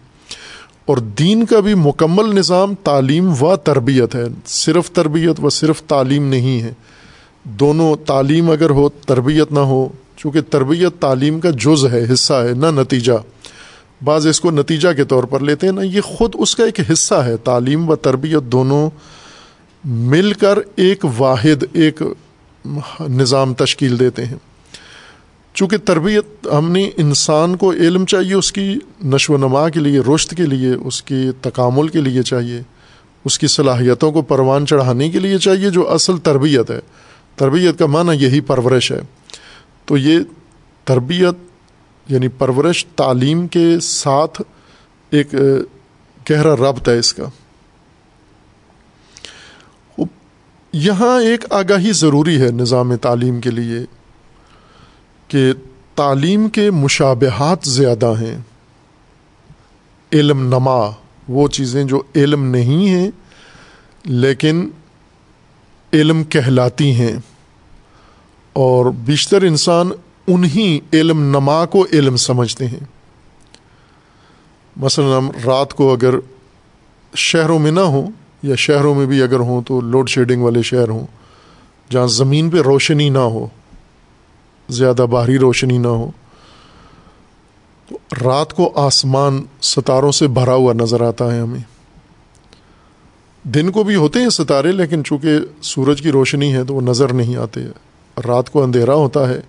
اور 0.87 0.97
دین 0.97 1.47
کا 1.47 1.61
بھی 1.61 1.75
مکمل 1.75 2.37
نظام 2.37 2.75
تعلیم 2.75 3.33
و 3.41 3.57
تربیت 3.57 4.15
ہے۔ 4.15 4.25
صرف 4.47 4.91
تربیت 4.91 5.45
و 5.45 5.51
صرف 5.51 5.83
تعلیم 5.83 6.27
نہیں 6.27 6.63
ہے۔ 6.63 6.73
دونوں 7.45 7.97
تعلیم 8.07 8.51
اگر 8.51 8.71
ہو، 8.71 8.89
تربیت 8.89 9.53
نہ 9.53 9.59
ہو، 9.59 9.89
چونکہ 10.17 10.41
تربیت 10.41 11.01
تعلیم 11.01 11.41
کا 11.41 11.51
جز 11.51 11.85
ہے، 11.85 12.13
حصہ 12.13 12.35
ہے، 12.35 12.53
نہ 12.55 12.67
نتیجہ۔ 12.67 13.13
بعض 14.05 14.27
اس 14.27 14.41
کو 14.41 14.51
نتیجہ 14.51 14.89
کے 14.97 15.05
طور 15.05 15.25
پر 15.25 15.41
لیتے 15.41 15.67
ہیں 15.67 15.75
نا، 15.75 15.83
یہ 15.83 16.01
خود 16.01 16.35
اس 16.39 16.57
کا 16.57 16.65
ایک 16.65 16.81
حصہ 16.93 17.15
ہے، 17.15 17.37
تعلیم 17.37 17.91
و 17.91 17.97
تربیت 17.97 18.43
دونوں 18.43 18.91
مل 19.85 20.33
کر 20.33 20.59
ایک 20.77 21.05
واحد، 21.19 21.65
ایک 21.73 22.03
نظام 23.09 23.55
تشکیل 23.55 24.01
دیتے 24.01 24.25
ہیں۔ 24.25 24.37
چونکہ 25.55 25.77
تربیت، 25.77 26.47
ہم 26.59 26.71
نے 26.71 26.91
انسان 26.97 27.57
کو 27.57 27.73
علم 27.73 28.05
چاہیے، 28.05 28.35
اس 28.35 28.53
کی 28.53 28.75
نشو 29.05 29.35
و 29.35 29.37
نما 29.37 29.69
کے 29.69 29.81
لیے 29.81 30.01
رشت 30.01 30.35
کے 30.37 30.43
لیے، 30.43 30.71
اس 30.71 31.03
کی 31.03 31.31
تکامل 31.41 31.89
کے 31.89 32.01
لیے 32.01 32.23
چاہیے، 32.23 32.63
اس 33.25 33.39
کی 33.39 33.47
صلاحیتوں 33.47 34.13
کو 34.13 34.23
پروان 34.23 34.67
چڑھانے 34.67 35.11
کے 35.11 35.19
لیے 35.19 35.39
چاہیے، 35.39 35.71
جو 35.71 35.91
اصل 35.91 36.19
تربیت 36.19 36.71
ہے۔ 36.71 36.81
تربیت 37.37 37.79
کا 37.79 37.87
معنی 37.87 38.25
یہی 38.25 38.41
پرورش 38.41 38.93
ہے۔ 38.93 39.01
تو 39.85 39.97
یہ 39.97 40.19
تربیت 40.85 41.50
یعنی 42.09 42.29
پرورش 42.29 42.87
تعلیم 42.97 43.47
کے 43.47 43.81
ساتھ 43.83 44.43
ایک 45.11 45.35
گہرا 46.31 46.57
ربط 46.57 46.89
ہے 46.89 46.99
اس 46.99 47.15
کا۔ 47.15 47.25
یہاں 50.73 51.21
ایک 51.21 51.53
آگاہی 51.53 51.93
ضروری 51.93 52.41
ہے 52.41 52.51
نظام 52.51 52.97
تعلیم 52.97 53.41
کے 53.41 53.51
لیے 53.51 53.79
کہ 55.29 55.53
تعلیم 55.95 56.49
کے 56.49 56.71
مشابہات 56.71 57.59
زیادہ 57.63 58.13
ہیں۔ 58.21 58.39
علم 60.13 60.47
نما، 60.47 60.91
وہ 61.29 61.49
چیزیں 61.49 61.85
جو 61.85 62.03
علم 62.15 62.45
نہیں 62.45 62.89
ہیں، 62.89 63.11
لیکن 64.05 64.71
علم 65.93 66.25
کہلاتی 66.25 66.95
ہیں۔ 66.95 67.17
اور 68.53 68.87
بیشتر 68.87 69.43
انسان 69.43 69.91
انہیں 70.35 70.95
علم 70.95 71.23
نما 71.23 71.67
کو 71.67 71.87
علم 71.93 72.17
سمجھتے 72.17 72.67
ہیں۔ 72.67 72.85
مثلاً 74.77 75.13
ہم 75.13 75.31
رات 75.47 75.75
کو 75.75 75.93
اگر 75.93 76.15
شہروں 77.15 77.59
میں 77.59 77.71
نہ 77.71 77.81
ہوں 77.81 78.11
یا 78.43 78.55
شہروں 78.55 78.95
میں 78.95 79.07
بھی 79.07 79.23
اگر 79.23 79.41
ہوں 79.41 79.63
تو 79.63 79.81
لوڈ 79.81 80.09
شیڈنگ 80.09 80.43
والے 80.43 80.63
شہر 80.63 80.89
ہوں 80.89 81.07
جہاں 81.91 82.07
زمین 82.07 82.51
پہ 82.51 82.57
روشنی 82.61 83.09
نہ 83.09 83.19
ہو، 83.19 83.47
زیادہ 84.69 85.07
باہری 85.11 85.39
روشنی 85.39 85.79
نہ 85.79 85.89
ہو، 85.89 86.11
تو 87.89 87.99
رات 88.25 88.55
کو 88.55 88.73
آسمان 88.75 89.43
ستاروں 89.63 90.13
سے 90.13 90.27
بھرا 90.27 90.55
ہوا 90.55 90.73
نظر 90.73 91.01
آتا 91.01 91.35
ہے 91.35 91.41
ہمیں۔ 91.41 91.61
دن 93.43 93.71
کو 93.71 93.83
بھی 93.83 93.95
ہوتے 93.95 94.21
ہیں 94.21 94.29
ستارے 94.29 94.73
لیکن 94.73 95.05
چونکہ 95.05 95.31
سورج 95.63 96.03
کی 96.03 96.11
روشنی 96.11 96.53
ہے 96.53 96.65
تو 96.65 96.75
وہ 96.75 96.81
نظر 96.81 97.13
نہیں 97.13 97.37
آتے۔ 97.37 97.61
رات 98.27 98.51
کو 98.51 98.63
اندھیرا 98.63 98.95
ہوتا 98.95 99.29
ہے۔ 99.29 99.41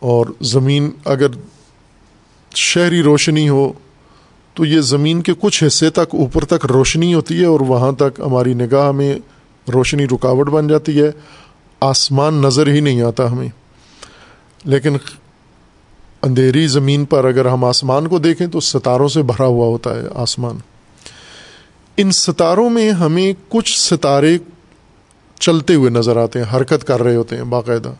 اور 0.00 0.26
زمین 0.40 0.90
اگر 1.04 1.26
شہری 2.54 3.02
روشنی 3.02 3.48
ہو، 3.48 3.72
تو 4.54 4.64
یہ 4.64 4.80
زمین 4.80 5.22
کے 5.22 5.32
کچھ 5.40 5.64
حصے 5.66 5.90
تک 5.90 6.14
اوپر 6.14 6.44
تک 6.44 6.66
روشنی 6.66 7.14
ہوتی 7.14 7.40
ہے 7.40 7.44
اور 7.44 7.60
وہاں 7.60 7.92
تک 7.92 8.20
ہماری 8.20 8.54
نگاہ 8.54 8.90
میں 8.90 9.18
روشنی 9.72 10.06
رکاوٹ 10.06 10.48
بن 10.48 10.68
جاتی 10.68 11.02
ہے۔ 11.02 11.10
آسمان 11.80 12.34
نظر 12.34 12.66
ہی 12.66 12.80
نہیں 12.80 13.02
آتا 13.02 13.32
ہمیں۔ 13.32 13.48
لیکن 14.64 14.96
اندھیری 16.22 16.66
زمین 16.66 17.04
پر 17.04 17.24
اگر 17.24 17.46
ہم 17.46 17.64
آسمان 17.64 18.08
کو 18.08 18.18
دیکھیں 18.18 18.46
تو 18.46 18.60
ستاروں 18.60 19.08
سے 19.08 19.22
بھرا 19.22 19.46
ہوا 19.46 19.66
ہوتا 19.66 19.96
ہے 19.96 20.02
آسمان۔ 20.14 20.58
ان 21.96 22.10
ستاروں 22.10 22.70
میں 22.70 22.90
ہمیں 22.90 23.32
کچھ 23.48 23.80
ستارے 23.80 24.38
چلتے 25.40 25.74
ہوئے 25.74 25.90
نظر 25.90 26.16
آتے 26.16 26.38
ہیں، 26.38 26.56
حرکت 26.56 26.86
کر 26.86 27.02
رہے 27.02 27.16
ہوتے 27.16 27.36
ہیں 27.36 27.44
باقاعدہ۔ 27.44 27.92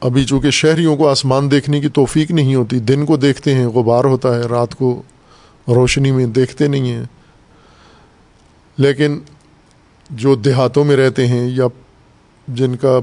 ابھی 0.00 0.24
چونکہ 0.24 0.50
شہریوں 0.50 0.96
کو 0.96 1.08
آسمان 1.08 1.50
دیکھنے 1.50 1.80
کی 1.80 1.88
توفیق 1.88 2.30
نہیں 2.30 2.54
ہوتی، 2.54 2.78
دن 2.78 3.06
کو 3.06 3.16
دیکھتے 3.16 3.54
ہیں، 3.54 3.66
غبار 3.66 4.04
ہوتا 4.04 4.34
ہے، 4.34 4.40
رات 4.40 4.74
کو 4.74 5.02
روشنی 5.68 6.10
میں 6.10 6.26
دیکھتے 6.26 6.66
نہیں 6.66 6.90
ہیں۔ 6.90 7.04
لیکن 8.78 9.18
جو 10.10 10.34
دیہاتوں 10.34 10.84
میں 10.84 10.96
رہتے 10.96 11.26
ہیں 11.26 11.48
یا 11.48 11.66
جن 12.48 12.76
کا 12.76 12.98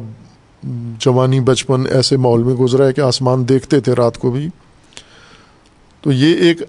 جوانی 1.00 1.40
بچپن 1.40 1.84
ایسے 1.92 2.18
ماحول 2.18 2.44
میں 2.44 2.54
گزرا 2.54 2.88
ہے 2.88 2.94
کہ 2.94 3.02
آسمان 3.02 3.50
دیکھتے 3.50 3.80
تھے 3.80 3.94
رات 3.94 4.18
کو 4.18 4.32
بھی، 4.32 4.50
تو 6.02 6.12
یہ 6.12 6.36
ایک 6.36 6.62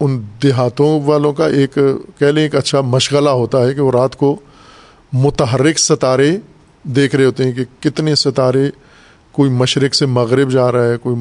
ان 0.00 0.22
دیہاتوں 0.42 1.00
والوں 1.00 1.32
کا 1.32 1.46
ایک 1.46 1.78
کہہ 2.18 2.26
لیں 2.26 2.42
ایک 2.42 2.54
اچھا 2.54 2.80
مشغلہ 2.80 3.30
ہوتا 3.30 3.66
ہے 3.66 3.74
کہ 3.74 3.80
وہ 3.80 3.92
رات 3.92 4.16
کو 4.16 4.36
متحرک 5.12 5.78
ستارے 5.78 6.36
دیکھ 6.82 7.14
رہے 7.14 7.24
ہوتے 7.24 7.44
ہیں 7.44 7.52
کہ 7.52 7.64
کتنے 7.80 8.14
ستارے 8.14 8.70
کوئی 9.36 9.50
مشرق 9.50 9.94
سے 9.94 10.06
مغرب 10.06 10.50
جا 10.50 10.72
رہا 10.72 10.84
ہے، 10.84 10.96
کوئی 10.96 11.16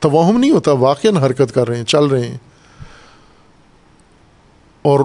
توہم 0.00 0.38
نہیں 0.38 0.50
ہوتا 0.50 0.72
واقع 0.72 1.08
حرکت 1.08 1.54
کر 1.54 1.68
رہے 1.68 1.76
ہیں، 1.76 1.84
چل 1.84 2.04
رہے 2.04 2.26
ہیں۔ 2.26 2.38
اور 4.82 5.00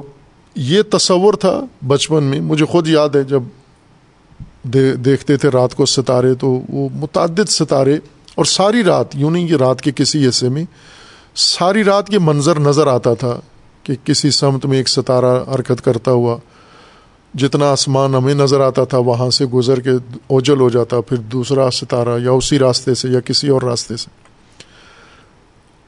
یہ 0.55 0.81
تصور 0.91 1.33
تھا 1.33 1.65
بچپن 1.87 2.23
میں، 2.23 2.39
مجھے 2.39 2.65
خود 2.65 2.87
یاد 2.87 3.15
ہے 3.15 3.23
جب 3.23 3.43
دیکھتے 5.05 5.37
تھے 5.37 5.49
رات 5.49 5.75
کو 5.75 5.85
ستارے، 5.85 6.33
تو 6.33 6.61
وہ 6.69 6.89
متعدد 6.93 7.49
ستارے، 7.49 7.95
اور 8.35 8.45
ساری 8.45 8.83
رات، 8.83 9.15
یوں 9.15 9.31
نہیں 9.31 9.47
کہ 9.47 9.53
رات 9.53 9.81
کے 9.81 9.91
کسی 9.95 10.27
حصے 10.29 10.49
میں، 10.49 10.65
ساری 11.35 11.83
رات 11.83 12.07
کے 12.07 12.19
منظر 12.19 12.59
نظر 12.59 12.87
آتا 12.87 13.13
تھا 13.13 13.39
کہ 13.83 13.95
کسی 14.03 14.31
سمت 14.31 14.65
میں 14.65 14.77
ایک 14.77 14.89
ستارہ 14.89 15.43
حرکت 15.55 15.81
کرتا 15.85 16.11
ہوا 16.11 16.37
جتنا 17.33 17.71
آسمان 17.71 18.15
ہمیں 18.15 18.33
نظر 18.33 18.59
آتا 18.59 18.83
تھا، 18.83 18.97
وہاں 18.97 19.29
سے 19.29 19.45
گزر 19.45 19.79
کے 19.79 19.89
اوجل 20.27 20.59
ہو 20.59 20.69
جاتا، 20.69 21.01
پھر 21.01 21.17
دوسرا 21.17 21.71
ستارہ 21.71 22.19
یا 22.23 22.31
اسی 22.31 22.59
راستے 22.59 22.93
سے 22.93 23.09
یا 23.09 23.19
کسی 23.19 23.47
اور 23.47 23.61
راستے 23.61 23.97
سے۔ 23.97 24.09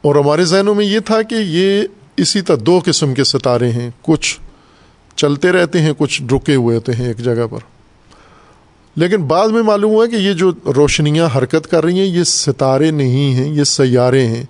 اور 0.02 0.16
ہمارے 0.16 0.46
ذہنوں 0.46 0.76
میں 0.76 0.86
یہ 0.86 1.00
تھا 1.00 1.22
کہ 1.22 1.36
یہ 1.40 1.84
اسی 2.18 2.42
طرح 2.42 2.56
دو 2.66 2.80
قسم 2.86 3.14
کے 3.14 3.24
ستارے 3.24 3.72
ہیں۔ 3.72 3.90
کچھ 4.02 4.40
چلتے 5.16 5.52
رہتے 5.52 5.82
ہیں، 5.82 5.94
کچھ 5.98 6.22
رکے 6.34 6.56
ہوئے 6.56 6.76
ہوتے 6.76 6.92
ہیں 6.92 7.08
ایک 7.08 7.18
جگہ 7.18 7.48
پر۔ 7.52 7.60
لیکن 8.96 9.18
بعد 9.18 9.48
میں 9.48 9.64
معلوم 9.64 9.92
ہوا 9.92 10.06
کہ 10.06 10.16
یہ 10.16 10.34
جو 10.34 10.52
روشنیاں 10.76 11.28
حرکت 11.38 11.72
کر 11.72 11.84
رہی 11.84 12.00
ہیں، 12.00 12.06
یہ 12.06 12.24
ستارے 12.24 12.92
نہیں 12.92 13.34
ہیں، 13.34 13.50
یہ 13.50 13.64
سیارے 13.64 14.28
ہیں۔ 14.28 14.44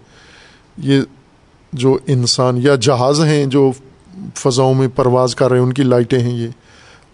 یہ 0.77 1.01
جو 1.73 1.97
انسان 2.07 2.57
یا 2.57 2.75
جہاز 2.75 3.23
ہیں 3.23 3.45
جو 3.45 3.71
فضاؤں 4.35 4.73
میں 4.73 4.87
پرواز 4.95 5.35
کر 5.35 5.49
رہے 5.49 5.57
ہیں، 5.57 5.65
ان 5.65 5.73
کی 5.73 5.83
لائٹیں 5.83 6.19
ہیں، 6.19 6.37
یہ 6.37 6.47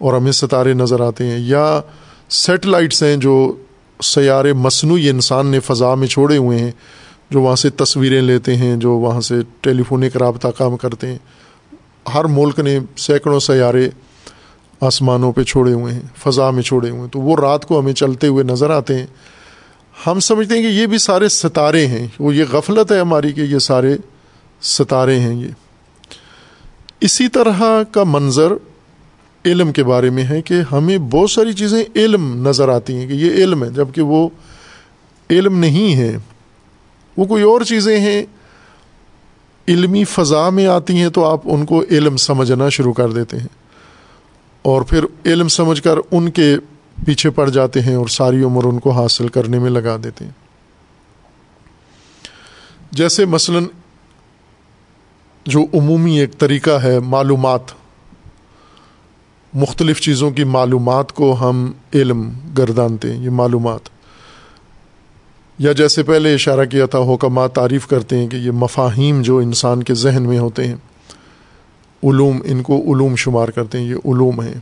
اور 0.02 0.14
ہمیں 0.14 0.32
ستارے 0.32 0.74
نظر 0.74 1.00
آتے 1.00 1.26
ہیں، 1.26 1.38
یا 1.38 1.80
سیٹلائٹس 2.30 3.02
ہیں 3.02 3.16
جو 3.16 3.56
سیارے 4.02 4.52
مصنوعی 4.52 5.08
انسان 5.08 5.46
نے 5.46 5.60
فضا 5.60 5.94
میں 5.94 6.08
چھوڑے 6.08 6.36
ہوئے 6.36 6.58
ہیں، 6.58 6.70
جو 7.30 7.40
وہاں 7.40 7.56
سے 7.56 7.70
تصویریں 7.70 8.22
لیتے 8.22 8.56
ہیں، 8.56 8.76
جو 8.76 8.92
وہاں 8.92 9.20
سے 9.20 9.34
ٹیلی 9.60 9.82
فونک 9.82 10.16
رابطہ 10.16 10.48
کام 10.48 10.76
کرتے 10.76 11.06
ہیں۔ 11.06 11.18
ہر 12.14 12.24
ملک 12.24 12.58
نے 12.58 12.78
سینکڑوں 12.96 13.40
سیارے 13.40 13.88
آسمانوں 14.80 15.32
پہ 15.32 15.42
چھوڑے 15.42 15.72
ہوئے 15.72 15.94
ہیں، 15.94 16.00
فضا 16.18 16.50
میں 16.50 16.62
چھوڑے 16.62 16.90
ہوئے 16.90 17.00
ہیں۔ 17.00 17.08
تو 17.08 17.20
وہ 17.20 17.36
رات 17.36 17.64
کو 17.64 17.80
ہمیں 17.80 17.92
چلتے 17.92 18.26
ہوئے 18.26 18.44
نظر 18.44 18.70
آتے 18.70 18.98
ہیں۔ 18.98 19.06
ہم 20.06 20.20
سمجھتے 20.20 20.54
ہیں 20.54 20.62
کہ 20.62 20.66
یہ 20.66 20.86
بھی 20.86 20.98
سارے 20.98 21.28
ستارے 21.28 21.86
ہیں۔ 21.86 22.06
وہ 22.18 22.34
یہ 22.34 22.44
غفلت 22.52 22.92
ہے 22.92 23.00
ہماری 23.00 23.32
کہ 23.32 23.40
یہ 23.40 23.58
سارے 23.58 23.96
ستارے 24.62 25.20
ہیں 25.20 25.34
یہ۔ 25.34 25.48
اسی 27.00 27.28
طرح 27.28 27.82
کا 27.92 28.04
منظر 28.06 28.52
علم 29.44 29.72
کے 29.72 29.84
بارے 29.84 30.10
میں 30.10 30.24
ہے 30.24 30.42
کہ 30.42 30.54
ہمیں 30.72 30.98
بہت 30.98 31.30
ساری 31.30 31.52
چیزیں 31.52 31.84
علم 31.96 32.48
نظر 32.48 32.68
آتی 32.68 32.94
ہیں 32.94 33.08
کہ 33.08 33.12
یہ 33.12 33.30
علم 33.30 33.64
ہے 33.64 33.70
جبکہ 33.70 34.02
وہ 34.02 34.28
علم 35.30 35.58
نہیں 35.58 35.96
ہے۔ 35.96 36.16
وہ 37.16 37.24
کوئی 37.24 37.42
اور 37.42 37.60
چیزیں 37.60 38.00
ہیں۔ 38.00 38.24
علمی 39.68 40.04
فضا 40.04 40.50
میں 40.50 40.66
آتی 40.66 40.96
ہیں 40.96 41.08
تو 41.08 41.24
آپ 41.24 41.40
ان 41.44 41.66
کو 41.66 41.84
علم 41.90 42.16
سمجھنا 42.16 42.68
شروع 42.68 42.92
کر 42.92 43.12
دیتے 43.12 43.36
ہیں۔ 43.36 43.46
اور 44.62 44.82
پھر 44.82 45.04
علم 45.26 45.48
سمجھ 45.48 45.82
کر 45.82 45.96
ان 46.10 46.30
کے 46.30 46.56
پیچھے 47.06 47.30
پڑ 47.30 47.50
جاتے 47.50 47.80
ہیں 47.80 47.94
اور 47.94 48.06
ساری 48.06 48.42
عمر 48.42 48.64
ان 48.64 48.78
کو 48.78 48.90
حاصل 48.90 49.28
کرنے 49.28 49.58
میں 49.58 49.70
لگا 49.70 49.96
دیتے 50.04 50.24
ہیں۔ 50.24 50.32
جیسے 52.90 53.24
مثلا 53.24 53.58
جو 55.46 55.60
عمومی 55.74 56.18
ایک 56.18 56.38
طریقہ 56.38 56.70
ہے، 56.70 57.00
معلومات۔ 57.00 57.81
مختلف 59.54 60.00
چیزوں 60.00 60.30
کی 60.30 60.44
معلومات 60.44 61.12
کو 61.12 61.36
ہم 61.40 61.72
علم 61.94 62.30
گردانتے 62.58 63.12
ہیں، 63.12 63.24
یہ 63.24 63.30
معلومات۔ 63.30 63.80
یا 65.58 65.72
جیسے 65.72 66.02
پہلے 66.02 66.34
اشارہ 66.34 66.64
کیا 66.64 66.86
تھا 66.86 66.98
حکمات 66.98 67.52
تعریف 67.52 67.86
کرتے 67.86 68.18
ہیں 68.18 68.28
کہ 68.28 68.36
یہ 68.36 68.50
مفاہیم 68.50 69.22
جو 69.22 69.38
انسان 69.38 69.82
کے 69.82 69.94
ذہن 69.94 70.22
میں 70.22 70.38
ہوتے 70.38 70.66
ہیں، 70.66 70.74
علوم، 72.02 72.38
ان 72.44 72.62
کو 72.62 72.78
علوم 72.78 73.16
شمار 73.16 73.48
کرتے 73.48 73.78
ہیں، 73.78 73.86
یہ 73.86 73.94
علوم 73.94 74.40
ہیں۔ 74.40 74.54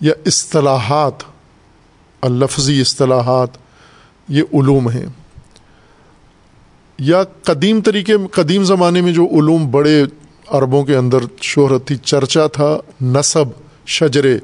یا 0.00 0.12
اصطلاحات 0.26 1.12
لفظی 2.24 2.80
اصطلاحات، 2.80 3.48
یہ 4.28 4.42
علوم 4.52 4.88
ہیں۔ 4.88 5.06
یا 6.98 7.22
قدیم 7.42 7.80
طریقے، 7.80 8.12
قدیم 8.32 8.64
زمانے 8.64 9.00
میں 9.00 9.12
جو 9.12 9.24
علوم 9.24 9.70
بڑے 9.70 10.04
عربوں 10.48 10.84
کے 10.84 10.96
اندر 10.96 11.18
شہرت 11.40 11.86
تھی، 11.86 11.96
چرچا 11.96 12.46
تھا 12.46 12.78
نصب 13.00 13.44
شجرے 13.86 14.38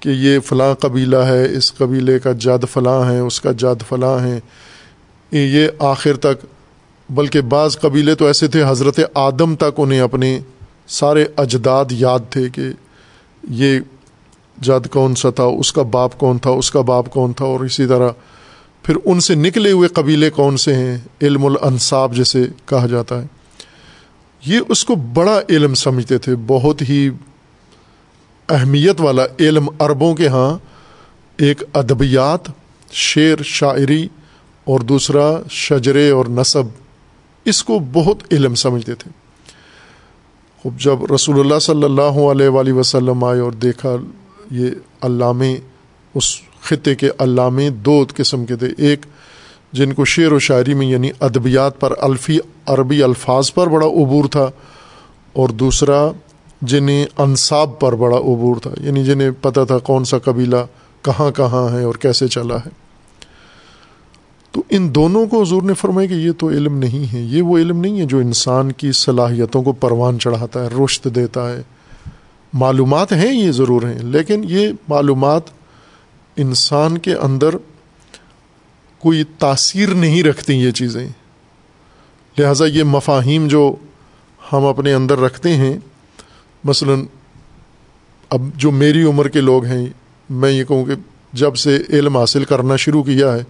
کہ 0.00 0.08
یہ 0.08 0.38
فلاں 0.40 0.74
قبیلہ 0.74 1.16
ہے، 1.16 1.56
اس 1.56 1.74
قبیلے 1.74 2.18
کا 2.18 2.32
جد 2.32 2.64
فلاں 2.72 3.10
ہے 3.10 3.18
اس 3.18 3.40
کا 3.40 3.52
جد 3.52 3.82
فلاں 3.88 4.18
ہے 4.20 4.38
یہ 5.32 5.68
آخر 5.78 6.16
تک، 6.16 6.44
بلکہ 7.10 7.40
بعض 7.40 7.78
قبیلے 7.78 8.14
تو 8.14 8.26
ایسے 8.26 8.46
تھے، 8.46 8.62
حضرت 8.68 9.00
آدم 9.14 9.54
تک 9.56 9.78
انہیں 9.78 10.00
اپنے 10.00 10.40
سارے 10.88 11.24
اجداد 11.36 11.84
یاد 11.90 12.20
تھے 12.30 12.48
کہ 12.48 12.62
یہ 13.50 13.80
جد 14.62 14.86
کون 14.86 15.14
سا 15.14 15.30
تھا، 15.30 15.44
اس 15.44 15.72
کا 15.72 15.82
باپ 15.82 16.18
کون 16.18 16.38
تھا، 16.38 16.50
اس 16.50 16.70
کا 16.70 16.80
باپ 16.80 17.10
کون 17.10 17.32
تھا، 17.32 17.44
اور 17.44 17.60
اسی 17.60 17.86
طرح 17.86 18.10
پھر 18.82 18.96
ان 19.04 19.20
سے 19.20 19.34
نکلے 19.34 19.72
ہوئے 19.72 19.88
قبیلے 19.88 20.30
کون 20.30 20.56
سے 20.56 20.74
ہیں؟ 20.74 20.98
علم 21.22 21.46
الانصاب 21.46 22.14
جسے 22.14 22.44
کہا 22.66 22.86
جاتا 22.86 23.22
ہے۔ 23.22 23.26
یہ 24.42 24.60
اس 24.68 24.84
کو 24.84 24.94
بڑا 24.94 25.40
علم 25.48 25.74
سمجھتے 25.74 26.18
تھے، 26.18 26.34
بہت 26.46 26.82
ہی 26.88 27.10
اہمیت 28.48 29.00
والا 29.00 29.22
علم 29.40 29.68
عربوں 29.78 30.14
کے 30.14 30.28
ہاں 30.28 30.58
ایک 31.36 31.62
ادبیات، 31.72 32.40
شعر، 32.92 33.42
شاعری 33.42 34.08
اور 34.64 34.80
دوسرا 34.80 35.42
شجرے 35.50 36.10
اور 36.10 36.26
نصب، 36.26 36.66
اس 37.44 37.64
کو 37.64 37.78
بہت 37.92 38.22
علم 38.32 38.54
سمجھتے 38.54 38.94
تھے۔ 38.94 39.10
خوب 40.62 40.80
جب 40.80 41.14
رسول 41.14 41.40
اللہ 41.40 41.58
صلی 41.58 41.84
اللہ 41.84 42.18
علیہ 42.30 42.48
وآلہ 42.48 42.72
وسلم 42.72 43.24
آئے 43.24 43.40
اور 43.40 43.52
دیکھا 43.52 43.96
یہ 44.50 44.70
علامے، 45.02 45.56
اس 46.14 46.40
خطے 46.60 46.94
کے 46.94 47.10
علامے 47.18 47.70
دو 47.70 48.04
قسم 48.16 48.46
کے 48.46 48.56
تھے۔ 48.56 48.68
ایک 48.78 49.06
جن 49.72 49.92
کو 49.92 50.04
شعر 50.04 50.32
و 50.32 50.38
شاعری 50.38 50.74
میں 50.74 50.86
یعنی 50.86 51.10
ادبیات 51.20 51.80
پر، 51.80 51.92
الفی 51.98 52.38
عربی 52.66 53.02
الفاظ 53.02 53.52
پر 53.52 53.66
بڑا 53.66 53.86
عبور 53.86 54.24
تھا 54.24 54.50
اور 55.32 55.48
دوسرا 55.48 56.10
جنہیں 56.62 57.06
انصاب 57.18 57.80
پر 57.80 57.94
بڑا 57.94 58.16
عبور 58.16 58.56
تھا 58.56 58.70
یعنی 58.80 59.04
جنہیں 59.04 59.30
پتہ 59.40 59.60
تھا 59.68 59.78
کون 59.78 60.04
سا 60.04 60.18
قبیلہ 60.18 60.56
کہاں 61.02 61.30
کہاں 61.30 61.72
ہے 61.72 61.82
اور 61.82 61.94
کیسے 61.94 62.28
چلا 62.28 62.56
ہے۔ 62.56 62.86
تو 64.52 64.62
ان 64.70 64.94
دونوں 64.94 65.26
کو 65.26 65.42
حضور 65.42 65.62
نے 65.62 65.74
فرمایا 65.74 66.08
کہ 66.08 66.14
یہ 66.14 66.32
تو 66.38 66.48
علم 66.48 66.78
نہیں 66.78 67.12
ہے، 67.12 67.20
یہ 67.20 67.42
وہ 67.42 67.58
علم 67.58 67.80
نہیں 67.80 68.00
ہے 68.00 68.04
جو 68.04 68.18
انسان 68.18 68.72
کی 68.72 68.92
صلاحیتوں 68.92 69.62
کو 69.62 69.72
پروان 69.72 70.18
چڑھاتا 70.18 70.62
ہے 70.62 70.68
رشت 70.84 71.08
دیتا 71.14 71.52
ہے۔ 71.52 71.62
معلومات 72.52 73.12
ہیں، 73.12 73.32
یہ 73.32 73.50
ضرور 73.50 73.82
ہیں، 73.82 73.98
لیکن 73.98 74.44
یہ 74.48 74.68
معلومات 74.88 75.42
انسان 76.36 76.98
کے 76.98 77.14
اندر 77.14 77.48
کوئی 78.98 79.24
تاثیر 79.38 79.88
نہیں 79.88 80.22
رکھتی 80.22 80.54
یہ 80.54 80.70
چیزیں۔ 80.70 81.08
لہٰذا 82.38 82.66
یہ 82.66 82.82
مفاہیم 82.82 83.48
جو 83.48 83.74
ہم 84.52 84.64
اپنے 84.64 84.94
اندر 84.94 85.18
رکھتے 85.18 85.54
ہیں 85.54 85.78
مثلا 86.66 86.94
اب 88.30 88.42
جو 88.56 88.70
میری 88.70 89.02
عمر 89.02 89.28
کے 89.28 89.40
لوگ 89.40 89.64
ہیں، 89.64 89.86
میں 90.30 90.50
یہ 90.50 90.64
کہوں 90.64 90.84
کہ 90.84 90.92
جب 91.32 91.56
سے 91.56 91.78
علم 91.88 92.16
حاصل 92.16 92.44
کرنا 92.44 92.76
شروع 92.76 93.02
کیا 93.02 93.32
ہے 93.32 93.42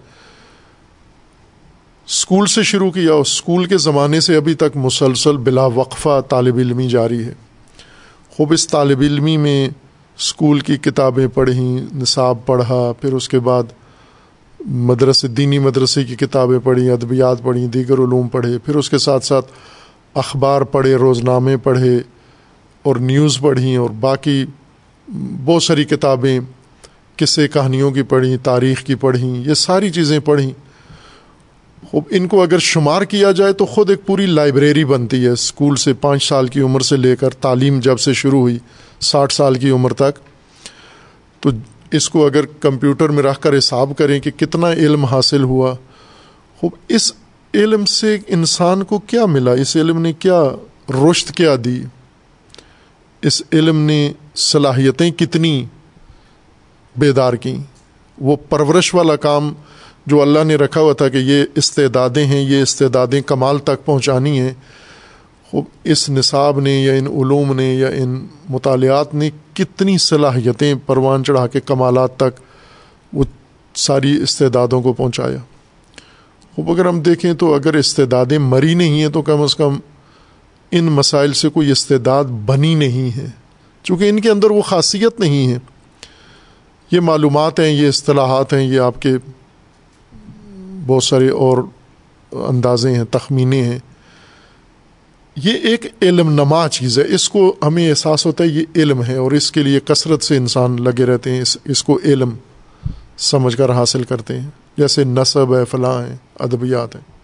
اسکول 2.05 2.45
سے 2.45 2.63
شروع 2.63 2.91
کیا 2.91 3.11
اور 3.11 3.21
اسکول 3.21 3.65
کے 3.65 3.77
زمانے 3.77 4.19
سے 4.19 4.35
ابھی 4.35 4.53
تک 4.53 4.77
مسلسل 4.77 5.37
بلا 5.37 5.65
وقفہ 5.65 6.21
طالب 6.29 6.57
علمی 6.57 6.87
جاری 6.89 7.23
ہے۔ 7.23 7.33
خوب 8.29 8.53
اس 8.53 8.67
طالب 8.67 9.01
علمی 9.01 9.37
میں 9.37 9.69
اسکول 10.17 10.59
کی 10.59 10.77
کتابیں 10.77 11.27
پڑھیں، 11.27 11.95
نصاب 11.95 12.45
پڑھا، 12.45 12.91
پھر 13.01 13.13
اس 13.13 13.29
کے 13.29 13.39
بعد 13.39 13.63
مدرسے، 14.65 15.27
دینی 15.27 15.59
مدرسے 15.59 16.03
کی 16.03 16.15
کتابیں 16.15 16.59
پڑھیں، 16.59 16.89
ادبیات 16.89 17.43
پڑھیں، 17.43 17.67
دیگر 17.67 17.93
علوم 17.93 18.27
پڑھے، 18.27 18.57
پھر 18.57 18.75
اس 18.75 18.89
کے 18.89 18.97
ساتھ 18.97 19.25
ساتھ 19.25 19.51
اخبار 20.13 20.61
پڑھے، 20.61 20.95
روزنامے 20.95 21.57
پڑھے۔ 21.57 21.99
اور 22.87 22.95
نیوز 22.95 23.39
پڑھیں 23.39 23.77
اور 23.77 23.89
باقی 23.89 24.45
بہت 25.45 25.63
ساری 25.63 25.83
کتابیں، 25.83 26.39
قصے 27.15 27.47
کہانیوں 27.47 27.91
کی 27.91 28.01
پڑھیں، 28.01 28.37
تاریخ 28.43 28.83
کی 28.83 28.95
پڑھیں، 28.95 29.49
یہ 29.49 29.53
ساری 29.53 29.89
چیزیں 29.89 30.19
پڑھیں۔ 30.19 30.51
خوب، 31.91 32.03
ان 32.09 32.27
کو 32.27 32.43
اگر 32.43 32.59
شمار 32.59 33.01
کیا 33.01 33.31
جائے 33.31 33.53
تو 33.53 33.65
خود 33.65 33.89
ایک 33.89 34.05
پوری 34.05 34.25
لائبریری 34.25 34.85
بنتی 34.85 35.23
ہے۔ 35.23 35.29
اسکول 35.29 35.75
سے 35.75 35.93
پانچ 35.93 36.23
سال 36.23 36.47
کی 36.47 36.61
عمر 36.61 36.79
سے 36.79 36.97
لے 36.97 37.15
کر 37.15 37.29
تعلیم 37.29 37.79
جب 37.79 37.99
سے 37.99 38.13
شروع 38.13 38.39
ہوئی، 38.39 38.57
ساٹھ 38.99 39.33
سال 39.33 39.55
کی 39.55 39.69
عمر 39.69 39.93
تک۔ 39.93 40.19
تو 41.39 41.49
اس 41.91 42.09
کو 42.09 42.25
اگر 42.25 42.45
کمپیوٹر 42.45 43.09
میں 43.09 43.23
رکھ 43.23 43.39
کر 43.39 43.57
حساب 43.57 43.93
کریں 43.97 44.19
کہ 44.19 44.31
کتنا 44.31 44.71
علم 44.71 45.05
حاصل 45.05 45.43
ہوا۔ 45.43 45.75
خوب، 46.57 46.71
اس 46.87 47.13
علم 47.53 47.85
سے 47.85 48.17
انسان 48.27 48.83
کو 48.83 48.99
کیا 48.99 49.25
ملا؟ 49.25 49.51
اس 49.51 49.75
علم 49.75 50.01
نے 50.01 50.13
کیا 50.13 50.43
رشت 50.89 51.31
کیا 51.31 51.55
دی؟ 51.65 51.83
اس 53.27 53.41
علم 53.53 53.79
نے 53.79 54.11
صلاحیتیں 54.35 55.11
کتنی 55.11 55.65
بیدار 56.95 57.33
کیں۔ 57.33 57.57
وہ 58.17 58.35
پرورش 58.49 58.93
والا 58.95 59.15
کام 59.15 59.53
جو 60.05 60.21
اللہ 60.21 60.43
نے 60.43 60.55
رکھا 60.55 60.81
ہوا 60.81 60.93
تھا 60.93 61.09
کہ 61.09 61.17
یہ 61.17 61.43
استعدادیں 61.55 62.25
ہیں، 62.25 62.41
یہ 62.41 62.61
استعدادیں 62.61 63.21
کمال 63.21 63.59
تک 63.59 63.85
پہنچانی 63.85 64.39
ہیں۔ 64.39 64.53
خوب، 65.51 65.65
اس 65.83 66.09
نصاب 66.09 66.59
نے 66.59 66.71
یا 66.71 66.93
ان 66.93 67.07
علوم 67.07 67.53
نے 67.55 67.73
یا 67.73 67.87
ان 67.87 68.27
مطالعات 68.49 69.13
نے 69.13 69.29
کتنی 69.53 69.97
صلاحیتیں 69.97 70.75
پروان 70.85 71.23
چڑھا 71.23 71.47
کے 71.47 71.59
کمالات 71.59 72.17
تک 72.17 72.39
وہ 73.13 73.23
ساری 73.75 74.23
استعدادوں 74.23 74.81
کو 74.81 74.93
پہنچایا۔ 74.93 75.37
خوب، 76.55 76.71
اگر 76.71 76.85
ہم 76.85 76.99
دیکھیں 76.99 77.33
تو 77.33 77.53
اگر 77.53 77.73
استعدادیں 77.73 78.39
مری 78.39 78.73
نہیں 78.73 79.01
ہیں 79.01 79.09
تو 79.09 79.21
کم 79.21 79.41
از 79.41 79.55
کم 79.55 79.77
ان 80.71 80.83
مسائل 80.83 81.33
سے 81.33 81.49
کوئی 81.49 81.71
استعداد 81.71 82.23
بنی 82.23 82.75
نہیں 82.75 83.17
ہے، 83.17 83.25
چونکہ 83.83 84.09
ان 84.09 84.19
کے 84.19 84.29
اندر 84.29 84.51
وہ 84.51 84.61
خاصیت 84.61 85.19
نہیں 85.19 85.53
ہے۔ 85.53 85.57
یہ 86.91 86.99
معلومات 86.99 87.59
ہیں، 87.59 87.67
یہ 87.67 87.87
اصطلاحات 87.87 88.53
ہیں، 88.53 88.61
یہ 88.61 88.79
آپ 88.79 89.01
کے 89.01 89.13
بہت 90.87 91.03
سارے 91.03 91.29
اور 91.29 91.57
اندازے 92.31 92.95
ہیں، 92.95 93.03
تخمینے 93.03 93.61
ہیں۔ 93.61 93.79
یہ 95.35 95.53
ایک 95.53 95.85
علم 96.01 96.29
نما 96.29 96.69
چیز 96.69 96.99
ہے۔ 96.99 97.03
اس 97.07 97.29
کو 97.29 97.55
ہمیں 97.63 97.89
احساس 97.89 98.25
ہوتا 98.25 98.43
ہے 98.43 98.49
یہ 98.49 98.65
علم 98.75 99.03
ہے 99.03 99.15
اور 99.15 99.31
اس 99.31 99.51
کے 99.51 99.63
لیے 99.63 99.79
کثرت 99.79 100.23
سے 100.23 100.37
انسان 100.37 100.83
لگے 100.83 101.05
رہتے 101.05 101.31
ہیں، 101.31 101.41
اس 101.41 101.57
اس 101.65 101.83
کو 101.83 101.99
علم 102.03 102.29
سمجھ 103.17 103.57
کر 103.57 103.71
حاصل 103.71 104.03
کرتے 104.03 104.39
ہیں۔ 104.39 104.49
جیسے 104.77 105.03
نصب 105.03 105.55
ہے، 105.55 105.65
فلاں 105.65 106.07
ہیں، 106.07 106.15
ادبیات 106.39 106.95
ہیں۔ 106.95 107.16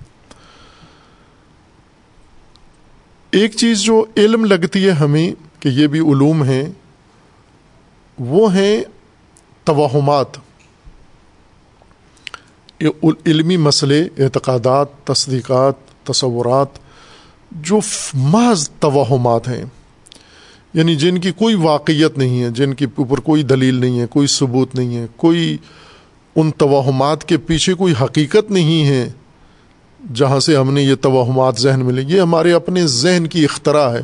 ایک 3.33 3.55
چیز 3.55 3.81
جو 3.81 4.05
علم 4.17 4.45
لگتی 4.45 4.85
ہے 4.85 4.91
ہمیں 4.91 5.31
کہ 5.59 5.69
یہ 5.69 5.87
بھی 5.87 5.99
علوم 5.99 6.43
ہیں، 6.43 6.63
وہ 8.19 8.55
ہیں 8.55 8.83
توہمات۔ 9.63 10.27
علمی 13.25 13.57
مسئلے، 13.57 14.01
اعتقادات، 14.01 14.87
تصدیقات، 15.03 15.73
تصورات، 16.07 16.67
جو 17.51 17.79
محض 18.13 18.69
توہمات 18.69 19.47
ہیں۔ 19.47 19.65
یعنی 20.73 20.95
جن 20.95 21.17
کی 21.17 21.31
کوئی 21.31 21.55
واقعیت 21.55 22.17
نہیں 22.17 22.43
ہے، 22.43 22.49
جن 22.49 22.73
کے 22.73 22.85
اوپر 22.95 23.19
کوئی 23.19 23.43
دلیل 23.43 23.75
نہیں 23.75 23.99
ہے، 23.99 24.05
کوئی 24.07 24.27
ثبوت 24.27 24.75
نہیں 24.75 24.95
ہے، 24.95 25.05
کوئی 25.15 25.57
ان 26.35 26.51
توہمات 26.51 27.25
کے 27.25 27.37
پیچھے 27.37 27.73
کوئی 27.73 27.93
حقیقت 28.01 28.51
نہیں 28.51 28.85
ہے۔ 28.85 29.09
جہاں 30.13 30.39
سے 30.39 30.57
ہم 30.57 30.73
نے 30.73 30.81
یہ 30.81 30.95
توہمات 30.95 31.59
ذہن 31.59 31.85
میں 31.85 31.93
لے 31.93 32.03
یہ 32.07 32.21
ہمارے 32.21 32.53
اپنے 32.53 32.87
ذہن 32.87 33.27
کی 33.27 33.43
اختراع 33.43 33.89
ہے، 33.89 34.01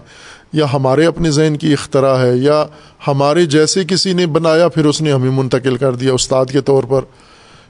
یا 0.53 0.65
ہمارے 0.73 1.05
اپنے 1.05 1.31
ذہن 1.31 1.57
کی 1.57 1.73
اختراع 1.73 2.15
ہے، 2.15 2.37
یا 2.37 2.65
ہمارے 3.07 3.45
جیسے 3.45 3.83
کسی 3.83 4.13
نے 4.13 4.25
بنایا، 4.25 4.67
پھر 4.67 4.85
اس 4.85 5.01
نے 5.01 5.13
ہمیں 5.13 5.31
منتقل 5.31 5.77
کر 5.77 5.95
دیا۔ 5.95 6.13
استاد 6.13 6.45
کے 6.45 6.61
طور 6.61 6.83
پر 6.83 7.01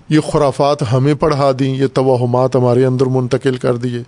یہ 0.10 0.20
خرافات 0.20 0.94
ہمیں 0.94 1.14
پڑھا 1.14 1.52
دیں، 1.60 1.76
یہ 1.76 1.88
توہمات 1.94 2.56
ہمارے 2.56 2.86
اندر 2.86 3.06
منتقل 3.06 3.58
کر 3.58 3.76
دیے۔ 3.76 4.04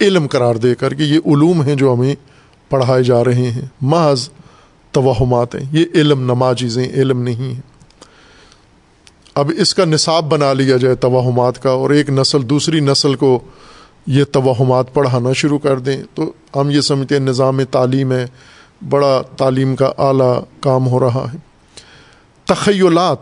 علم 0.00 0.26
قرار 0.26 0.54
دے 0.54 0.74
کر 0.74 0.94
کہ 0.94 1.02
یہ 1.02 1.18
علوم 1.26 1.62
ہیں 1.62 1.74
جو 1.74 1.94
ہمیں 1.94 2.14
پڑھائے 2.70 3.02
جا 3.02 3.24
رہے 3.24 3.50
ہیں۔ 3.50 3.66
محض 3.80 4.28
توہمات 4.92 5.54
ہیں، 5.54 5.64
یہ 5.72 5.84
علم 5.94 6.20
نما 6.20 6.54
چیزیں، 6.54 6.88
علم 6.92 7.22
نہیں 7.22 7.54
ہیں۔ 7.54 7.75
اب 9.36 9.50
اس 9.56 9.74
کا 9.74 9.84
نصاب 9.84 10.24
بنا 10.24 10.52
لیا 10.52 10.76
جائے 10.76 10.94
توہمات 10.94 11.62
کا 11.62 11.70
اور 11.70 11.90
ایک 11.90 12.10
نسل 12.10 12.50
دوسری 12.50 12.80
نسل 12.80 13.14
کو 13.14 13.40
یہ 14.06 14.24
توہمات 14.24 14.94
پڑھانا 14.94 15.32
شروع 15.32 15.58
کر 15.58 15.78
دیں 15.78 16.02
تو 16.14 16.32
ہم 16.56 16.70
یہ 16.70 16.80
سمجھتے 16.80 17.14
ہیں 17.14 17.22
نظام 17.22 17.64
تعلیم 17.64 18.12
ہے 18.12 18.26
بڑا 18.88 19.22
تعلیم 19.36 19.76
کا 19.76 19.92
اعلیٰ 19.98 20.42
کام 20.60 20.88
ہو 20.88 21.00
رہا 21.00 21.26
ہے۔ 21.32 21.38
تخیلات، 22.44 23.18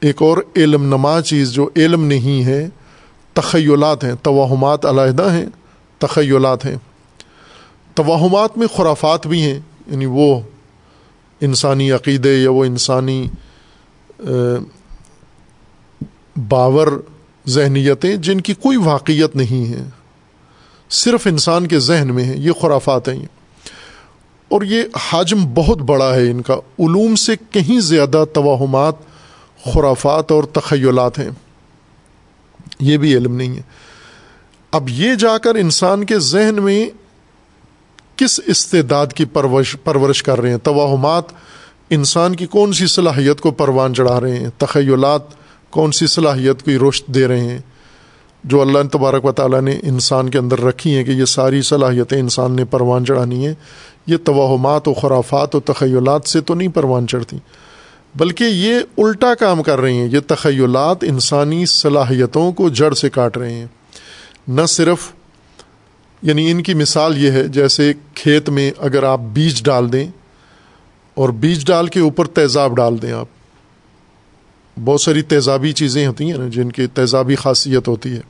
ایک 0.00 0.22
اور 0.22 0.38
علم 0.56 0.82
نما 0.82 1.20
چیز 1.20 1.52
جو 1.52 1.70
علم 1.76 2.04
نہیں 2.04 2.44
ہے، 2.44 2.68
تخیلات 3.32 4.04
ہیں، 4.04 4.12
توہمات 4.22 4.86
علیحدہ 4.86 5.32
ہیں، 5.32 5.46
تخیلات 5.98 6.64
ہیں۔ 6.64 6.76
توہمات 7.94 8.58
میں 8.58 8.66
خرافات 8.76 9.26
بھی 9.26 9.42
ہیں 9.42 9.60
یعنی 9.86 10.06
وہ 10.06 10.40
انسانی 11.40 11.92
عقیدے 11.92 12.36
یا 12.36 12.50
وہ 12.50 12.64
انسانی 12.64 13.28
باور 16.48 16.86
ذہنیتیں 17.46 18.16
جن 18.16 18.40
کی 18.40 18.54
کوئی 18.54 18.76
واقعیت 18.76 19.36
نہیں 19.36 19.72
ہے 19.72 19.84
صرف 20.90 21.26
انسان 21.26 21.66
کے 21.66 21.78
ذہن 21.78 22.14
میں 22.14 22.24
ہیں، 22.24 22.36
یہ 22.36 22.52
خرافات 22.52 23.08
ہیں۔ 23.08 23.26
اور 24.48 24.62
یہ 24.62 24.82
حجم 25.10 25.54
بہت 25.54 25.78
بڑا 25.78 26.14
ہے 26.14 26.30
ان 26.30 26.42
کا۔ 26.42 26.54
علوم 26.54 27.14
سے 27.14 27.32
کہیں 27.50 27.80
زیادہ 27.80 28.24
توہمات، 28.32 28.94
خرافات 29.64 30.32
اور 30.32 30.44
تخیلات 30.44 31.18
ہیں۔ 31.18 31.30
یہ 32.80 32.96
بھی 32.96 33.16
علم 33.16 33.36
نہیں 33.36 33.56
ہے۔ 33.56 33.62
اب 34.70 34.88
یہ 34.88 35.14
جا 35.14 35.38
کر 35.38 35.54
انسان 35.54 36.04
کے 36.04 36.18
ذہن 36.18 36.62
میں 36.62 36.90
کس 38.16 38.40
استعداد 38.46 39.06
کی 39.06 39.24
پرورش 39.24 39.76
پرورش 39.84 40.22
کر 40.22 40.40
رہے 40.40 40.50
ہیں؟ 40.50 40.58
توہمات 40.58 41.24
انسان 41.94 42.36
کی 42.36 42.46
کون 42.46 42.72
سی 42.72 42.86
صلاحیت 42.86 43.40
کو 43.40 43.50
پروان 43.50 43.94
چڑھا 43.94 44.20
رہے 44.20 44.38
ہیں؟ 44.38 44.48
تخیلات 44.58 45.22
کون 45.70 45.92
سی 45.92 46.06
صلاحیت 46.06 46.62
کی 46.62 46.76
روشت 46.78 47.06
دے 47.06 47.26
رہے 47.28 47.40
ہیں؟ 47.40 47.58
جو 48.44 48.60
اللہ 48.60 48.78
تبارک 48.92 49.24
و 49.24 49.32
تعالیٰ 49.32 49.60
نے 49.60 49.78
انسان 49.82 50.30
کے 50.30 50.38
اندر 50.38 50.60
رکھی 50.60 50.94
ہیں 50.96 51.04
کہ 51.04 51.10
یہ 51.10 51.24
ساری 51.24 51.62
صلاحیتیں 51.62 52.18
انسان 52.18 52.52
نے 52.52 52.64
پروان 52.64 53.04
چڑھانی 53.04 53.46
ہیں، 53.46 53.54
یہ 54.06 54.16
توہمات 54.16 54.88
و 54.88 54.94
خرافات 54.94 55.54
و 55.54 55.60
تخیلات 55.60 56.28
سے 56.28 56.40
تو 56.40 56.54
نہیں 56.54 56.68
پروان 56.68 57.06
چڑھتی، 57.06 57.38
بلکہ 58.14 58.44
یہ 58.44 58.80
الٹا 58.98 59.34
کام 59.34 59.62
کر 59.62 59.80
رہے 59.80 59.92
ہیں، 59.92 60.08
یہ 60.08 60.20
تخیلات 60.26 61.04
انسانی 61.04 61.66
صلاحیتوں 61.66 62.52
کو 62.52 62.68
جڑ 62.68 62.92
سے 62.94 63.10
کاٹ 63.10 63.36
رہے 63.36 63.52
ہیں۔ 63.52 63.66
نہ 64.48 64.66
صرف 64.68 65.12
یعنی 66.22 66.50
ان 66.50 66.62
کی 66.62 66.74
مثال 66.74 67.18
یہ 67.18 67.30
ہے، 67.30 67.48
جیسے 67.48 67.92
کھیت 68.14 68.48
میں 68.48 68.70
اگر 68.78 69.02
آپ 69.02 69.20
بیج 69.32 69.62
ڈال 69.64 69.92
دیں 69.92 70.06
اور 71.14 71.28
بیج 71.28 71.66
ڈال 71.66 71.86
کے 71.86 72.00
اوپر 72.00 72.26
تیزاب 72.26 72.76
ڈال 72.76 73.02
دیں 73.02 73.12
آپ۔ 73.12 73.26
بہت 74.84 75.00
ساری 75.00 75.22
تیزابی 75.22 75.72
چیزیں 75.72 76.06
ہوتی 76.06 76.30
ہیں 76.30 76.38
نا 76.38 76.48
جن 76.48 76.72
کی 76.72 76.86
تیزابی 76.86 77.34
خاصیت 77.34 77.88
ہوتی 77.88 78.12
ہے۔ 78.12 78.20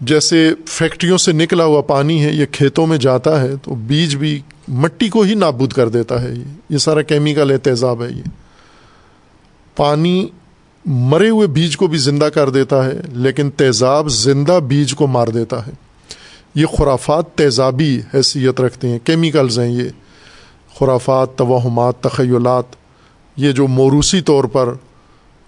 جیسے 0.00 0.54
فیکٹریوں 0.66 1.18
سے 1.18 1.32
نکلا 1.32 1.64
ہوا 1.64 1.80
پانی 1.80 2.24
ہے، 2.24 2.32
یہ 2.32 2.46
کھیتوں 2.46 2.86
میں 2.86 2.98
جاتا 2.98 3.40
ہے، 3.40 3.50
تو 3.62 3.74
بیج 3.74 4.16
بھی 4.16 4.40
مٹی 4.68 5.08
کو 5.08 5.22
ہی 5.22 5.34
نابود 5.34 5.72
کر 5.72 5.88
دیتا 5.88 6.22
ہے۔ 6.22 6.34
یہ 6.34 6.44
یہ 6.70 6.78
سارا 6.78 7.02
کیمیکل 7.02 7.50
ہے، 7.50 7.58
تیزاب 7.58 8.02
ہے 8.02 8.08
یہ۔ 8.10 8.22
پانی 9.76 10.28
مرے 10.84 11.30
ہوئے 11.30 11.46
بیج 11.46 11.76
کو 11.76 11.86
بھی 11.86 11.98
زندہ 11.98 12.24
کر 12.24 12.50
دیتا 12.50 12.84
ہے، 12.84 13.00
لیکن 13.12 13.50
تیزاب 13.50 14.08
زندہ 14.08 14.60
بیج 14.68 14.94
کو 14.94 15.06
مار 15.06 15.28
دیتا 15.28 15.66
ہے۔ 15.66 15.72
یہ 16.54 16.66
خرافات 16.66 17.34
تیزابی 17.34 18.00
حیثیت 18.14 18.60
رکھتے 18.60 18.88
ہیں، 18.88 18.98
کیمیکلز 19.04 19.58
ہیں 19.58 19.68
یہ۔ 19.68 19.88
خرافات، 20.78 21.36
توہمات، 21.36 22.00
تخیلات، 22.00 22.64
یہ 23.36 23.52
جو 23.52 23.66
موروثی 23.66 24.20
طور 24.20 24.44
پر 24.44 24.68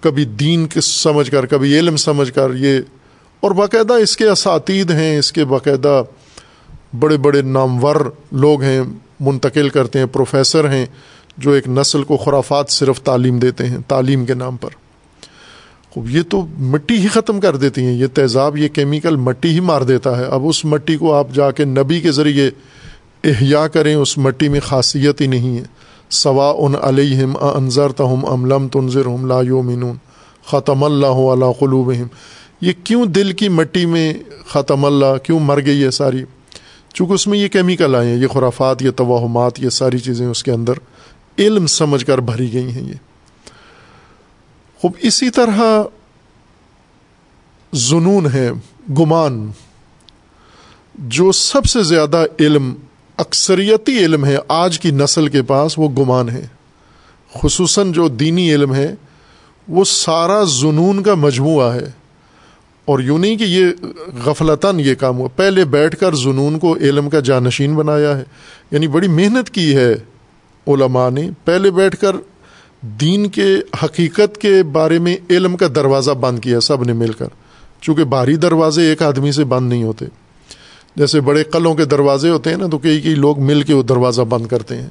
کبھی 0.01 0.25
دین 0.25 0.67
کے 0.67 0.81
سمجھ 0.81 1.31
کر، 1.31 1.47
کبھی 1.47 1.79
علم 1.79 1.97
سمجھ 1.97 2.33
کر، 2.33 2.55
یہ 2.55 2.81
اور 3.41 3.51
باقاعدہ 3.51 3.93
اس 3.93 4.17
کے 4.17 4.29
اساتید 4.29 4.91
ہیں، 4.91 5.19
اس 5.19 5.33
کے 5.33 5.45
باقاعدہ 5.45 6.03
بڑے 6.99 7.17
بڑے 7.17 7.43
نامور 7.43 7.97
لوگ 8.33 8.63
ہیں، 8.63 8.81
منتقل 9.21 9.69
کرتے 9.69 9.99
ہیں، 9.99 10.07
پروفیسر 10.07 10.71
ہیں، 10.71 10.87
جو 11.37 11.51
ایک 11.51 11.69
نسل 11.69 12.03
کو 12.03 12.17
خرافات 12.17 12.71
صرف 12.71 13.01
تعلیم 13.01 13.39
دیتے 13.39 13.67
ہیں، 13.67 13.79
تعلیم 13.89 14.27
کے 14.27 14.35
نام 14.35 14.57
پر۔ 14.57 14.71
خوب، 15.91 16.11
یہ 16.11 16.23
تو 16.29 16.47
مٹی 16.59 16.97
ہی 16.97 17.09
ختم 17.09 17.41
کر 17.41 17.57
دیتی 17.57 17.85
ہیں، 17.85 17.93
یہ 17.93 18.07
تیزاب، 18.07 18.57
یہ 18.57 18.69
کیمیکل 18.69 19.17
مٹی 19.17 19.49
ہی 19.49 19.61
مار 19.61 19.83
دیتا 19.83 20.19
ہے۔ 20.19 20.25
اب 20.25 20.47
اس 20.47 20.65
مٹی 20.65 20.97
کو 20.97 21.15
آپ 21.15 21.27
جا 21.33 21.51
کے 21.51 21.65
نبی 21.65 22.01
کے 22.01 22.13
ذریعے 22.13 22.51
احیا 23.25 23.69
کریں، 23.69 23.95
اس 23.95 24.19
مٹی 24.19 24.49
میں 24.49 24.61
خاصیت 24.61 25.21
ہی 25.21 25.27
نہیں 25.27 25.59
ہے۔ 25.59 25.63
سوا 26.11 26.55
ان 26.59 26.73
علیہم 26.83 27.37
انضر 27.41 27.93
تہم 27.93 28.27
املم 28.27 28.69
تنظر 28.69 29.07
ہم 29.07 29.27
لا 29.27 29.41
یومنون 29.41 29.97
ختم 30.47 30.85
اللہ 30.85 31.07
علیہ 31.07 31.53
قلوبہم۔ 31.59 32.07
یہ 32.61 32.73
کیوں 32.85 33.07
دل 33.07 33.33
کی 33.33 33.49
مٹی 33.49 33.87
میں 33.87 34.15
ختم 34.49 34.85
اللہ، 34.85 35.19
کیوں 35.23 35.41
مر 35.41 35.61
گئی 35.67 35.85
ہے 35.85 35.91
ساری؟ 35.91 36.25
چونکہ 36.95 37.13
اس 37.13 37.27
میں 37.27 37.39
یہ 37.39 37.49
کیمیکل 37.49 37.95
آئے 37.95 38.09
ہیں، 38.09 38.17
یہ 38.17 38.27
خرافات، 38.27 38.83
یہ 38.83 38.91
توہمات، 38.91 39.61
یہ 39.61 39.69
ساری 39.69 39.99
چیزیں 39.99 40.27
اس 40.27 40.43
کے 40.43 40.53
اندر 40.53 40.73
علم 41.39 41.67
سمجھ 41.67 42.07
کر 42.07 42.19
بھری 42.19 42.53
گئی 42.53 42.73
ہیں 42.73 42.89
یہ۔ 42.89 42.95
خوب، 44.81 44.93
اسی 45.03 45.31
طرح 45.31 45.83
جنون 47.73 48.27
ہے، 48.35 48.51
گمان۔ 48.99 49.51
جو 50.95 51.33
سب 51.33 51.65
سے 51.65 51.83
زیادہ 51.83 52.25
علم 52.41 52.75
اکثریتی 53.17 53.99
علم 53.99 54.25
ہے، 54.25 54.37
آج 54.49 54.81
کی 54.81 54.91
نسل 54.91 55.29
کے 55.29 55.43
پاس 55.43 55.79
وہ 55.79 55.89
گمان 55.89 56.29
ہے۔ 56.29 56.47
خصوصاً 57.43 57.93
جو 57.93 58.09
دینی 58.09 58.55
علم 58.55 58.75
ہے، 58.75 58.95
وہ 59.69 59.85
سارا 59.85 60.45
جنون 60.61 61.03
کا 61.03 61.15
مجموعہ 61.15 61.75
ہے۔ 61.75 61.91
اور 62.85 63.01
یوں 63.01 63.19
نہیں 63.19 63.37
کہ 63.37 63.45
یہ 63.45 63.67
غفلتاً 64.25 64.81
یہ 64.81 64.95
کام 64.95 65.19
ہوا۔ 65.19 65.29
پہلے 65.37 65.65
بیٹھ 65.65 65.97
کر 65.97 66.15
جنون 66.15 66.59
کو 66.59 66.77
علم 66.77 67.11
کا 67.11 67.21
جانشین 67.21 67.75
بنایا 67.75 68.19
ہے۔ 68.19 68.25
یعنی 68.71 68.89
بڑی 68.89 69.09
محنت 69.09 69.51
کی 69.51 69.77
ہے 69.77 69.93
علماء 70.67 71.11
نے۔ 71.11 71.31
پہلے 71.45 71.71
بیٹھ 71.71 71.97
کر 71.97 72.17
دین 72.83 73.29
کے، 73.29 73.57
حقیقت 73.85 74.39
کے 74.39 74.63
بارے 74.63 74.99
میں 74.99 75.17
علم 75.31 75.57
کا 75.57 75.67
دروازہ 75.75 76.11
بند 76.11 76.39
کیا، 76.39 76.61
سب 76.61 76.85
نے 76.85 76.93
مل 76.93 77.13
کر۔ 77.13 77.29
چونکہ 77.81 78.05
بھاری 78.05 78.37
دروازے 78.37 78.83
ایک 78.83 79.03
آدمی 79.03 79.33
سے 79.33 79.45
بند 79.45 79.69
نہیں 79.69 79.83
ہوتے۔ 79.83 80.05
جیسے 80.97 81.21
بڑے 81.21 81.45
قلوں 81.45 81.75
کے 81.75 81.85
دروازے 81.85 82.29
ہوتے 82.29 82.51
ہیں 82.51 82.57
نا، 82.57 82.67
تو 82.67 82.79
کئی 82.79 83.01
کئی 83.01 83.15
لوگ 83.15 83.41
مل 83.41 83.63
کے 83.63 83.75
وہ 83.75 83.83
دروازہ 83.83 84.23
بند 84.23 84.47
کرتے 84.47 84.77
ہیں۔ 84.77 84.89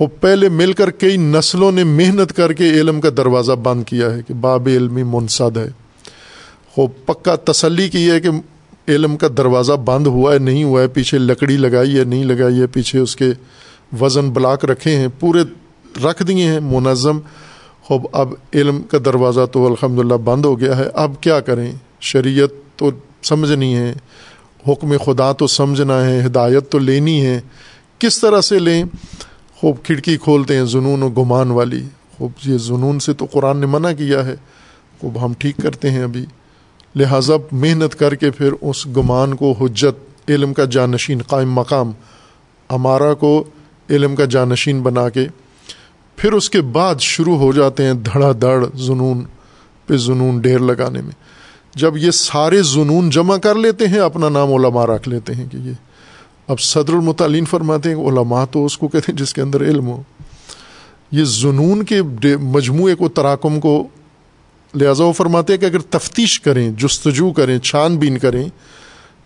وہ 0.00 0.06
پہلے 0.20 0.48
مل 0.48 0.72
کر 0.72 0.90
کئی 0.90 1.16
نسلوں 1.16 1.72
نے 1.72 1.84
محنت 1.84 2.32
کر 2.32 2.52
کے 2.52 2.70
علم 2.70 3.00
کا 3.00 3.08
دروازہ 3.16 3.52
بند 3.52 3.84
کیا 3.84 4.14
ہے 4.14 4.20
کہ 4.28 4.34
باب 4.34 4.68
علمی 4.72 5.02
منصد 5.02 5.56
ہے۔ 5.56 5.68
وہ 6.76 6.86
پکا 7.06 7.36
تسلی 7.36 7.88
کی 7.88 8.10
ہے 8.10 8.20
کہ 8.20 8.28
علم 8.88 9.16
کا 9.16 9.28
دروازہ 9.36 9.72
بند 9.72 10.06
ہوا 10.06 10.34
ہے، 10.34 10.38
نہیں 10.38 10.64
ہوا 10.64 10.82
ہے، 10.82 10.88
پیچھے 10.88 11.18
لکڑی 11.18 11.56
لگائی 11.56 11.98
ہے، 11.98 12.04
نہیں 12.04 12.24
لگائی 12.24 12.60
ہے، 12.60 12.66
پیچھے 12.66 12.98
اس 12.98 13.16
کے 13.16 13.30
وزن 14.00 14.30
بلاک 14.30 14.64
رکھے 14.64 14.96
ہیں، 14.96 15.08
پورے 15.20 15.40
رکھ 16.04 16.22
دیے 16.22 16.44
ہیں، 16.44 16.60
منظم۔ 16.60 17.18
خوب 17.82 18.06
اب 18.12 18.32
علم 18.54 18.82
کا 18.82 18.98
دروازہ 19.04 19.40
تو 19.52 19.66
الحمد 19.66 19.98
للہ 19.98 20.14
بند 20.14 20.44
ہو 20.44 20.60
گیا 20.60 20.76
ہے۔ 20.76 20.84
اب 20.94 21.12
کیا 21.20 21.40
کریں؟ 21.40 21.72
شریعت 22.00 22.78
تو 22.78 22.90
سمجھنی 23.22 23.76
ہے۔ 23.76 23.94
حکم 24.68 24.98
خدا 24.98 25.32
تو 25.32 25.46
سمجھنا 25.46 26.04
ہے، 26.04 26.26
ہدایت 26.26 26.70
تو 26.70 26.78
لینی 26.78 27.26
ہے۔ 27.26 27.40
کس 27.98 28.20
طرح 28.20 28.40
سے 28.40 28.58
لیں؟ 28.58 28.84
خوب 29.56 29.76
کھڑکی 29.82 30.16
کھولتے 30.16 30.56
ہیں 30.56 30.64
جنون 30.64 31.02
و 31.02 31.08
گمان 31.08 31.50
والی۔ 31.50 31.82
خوب 32.18 32.32
یہ 32.44 32.58
جنون 32.58 32.98
سے 32.98 33.12
تو 33.12 33.26
قرآن 33.32 33.56
نے 33.56 33.66
منع 33.66 33.92
کیا 33.92 34.26
ہے۔ 34.26 34.34
خوب 35.00 35.24
ہم 35.24 35.32
ٹھیک 35.38 35.56
کرتے 35.56 35.90
ہیں 35.90 36.02
ابھی۔ 36.02 36.26
لہٰذا 36.96 37.34
محنت 37.52 37.98
کر 37.98 38.14
کے 38.14 38.30
پھر 38.30 38.52
اس 38.60 38.86
گمان 38.86 39.36
کو 39.36 39.52
حجت، 39.52 40.30
علم 40.30 40.54
کا 40.54 40.64
جانشین، 40.64 41.22
قائم 41.22 41.52
مقام 41.52 41.92
ہمارا 42.70 43.14
کو 43.14 43.44
علم 43.90 44.16
کا 44.16 44.24
جانشین 44.24 44.82
بنا 44.82 45.08
کے۔ 45.08 45.26
پھر 46.16 46.32
اس 46.32 46.50
کے 46.50 46.60
بعد 46.60 46.94
شروع 47.00 47.36
ہو 47.36 47.52
جاتے 47.52 47.84
ہیں 47.84 47.94
دھڑا 47.94 48.32
دھڑ 48.32 48.66
جنون 48.74 49.24
پہ 49.86 49.96
جنون 49.96 50.38
ڈھیر 50.38 50.58
لگانے 50.58 51.02
میں۔ 51.02 51.27
جب 51.74 51.96
یہ 51.96 52.10
سارے 52.10 52.62
جنون 52.62 53.10
جمع 53.10 53.36
کر 53.36 53.54
لیتے 53.54 53.88
ہیں، 53.88 53.98
اپنا 53.98 54.28
نام 54.28 54.54
علماء 54.54 54.84
رکھ 54.84 55.08
لیتے 55.08 55.34
ہیں 55.34 55.46
کہ 55.46 55.56
یہ 55.56 55.72
اب 56.48 56.60
صدر 56.60 56.92
المطالین 56.92 57.44
فرماتے 57.44 57.88
ہیں، 57.88 57.96
علماء 57.96 58.44
تو 58.44 58.64
اس 58.64 58.78
کو 58.78 58.88
کہتے 58.88 59.12
ہیں 59.12 59.18
جس 59.18 59.34
کے 59.34 59.40
اندر 59.40 59.62
علم 59.62 59.86
ہو۔ 59.86 60.02
یہ 61.12 61.24
جنون 61.24 61.82
کے 61.82 62.02
مجموعے 62.36 62.94
کو، 62.94 63.08
تراکم 63.08 63.60
کو 63.60 63.88
لہٰذا 64.74 65.04
وہ 65.04 65.12
فرماتے 65.12 65.52
ہیں 65.52 65.60
کہ 65.60 65.66
اگر 65.66 65.78
تفتیش 65.78 66.40
کریں، 66.40 66.70
جستجو 66.70 67.32
کریں، 67.32 67.58
چھان 67.58 67.96
بین 67.96 68.18
کریں، 68.18 68.48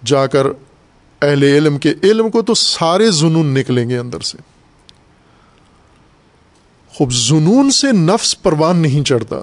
جا 0.05 0.27
کر 0.27 0.47
اہل 1.23 1.43
علم 1.43 1.79
کے 1.79 1.95
علم 2.03 2.31
کو 2.31 2.43
تو 2.43 2.55
سارے 2.55 3.11
جنون 3.11 3.47
نکلیں 3.47 3.89
گے 3.89 3.99
اندر 3.99 4.21
سے۔ 4.21 4.39
خوب 6.95 7.11
جنون 7.11 7.71
سے 7.71 7.93
نفس 7.93 8.43
پروان 8.43 8.77
نہیں 8.77 9.07
چڑھتا۔ 9.07 9.37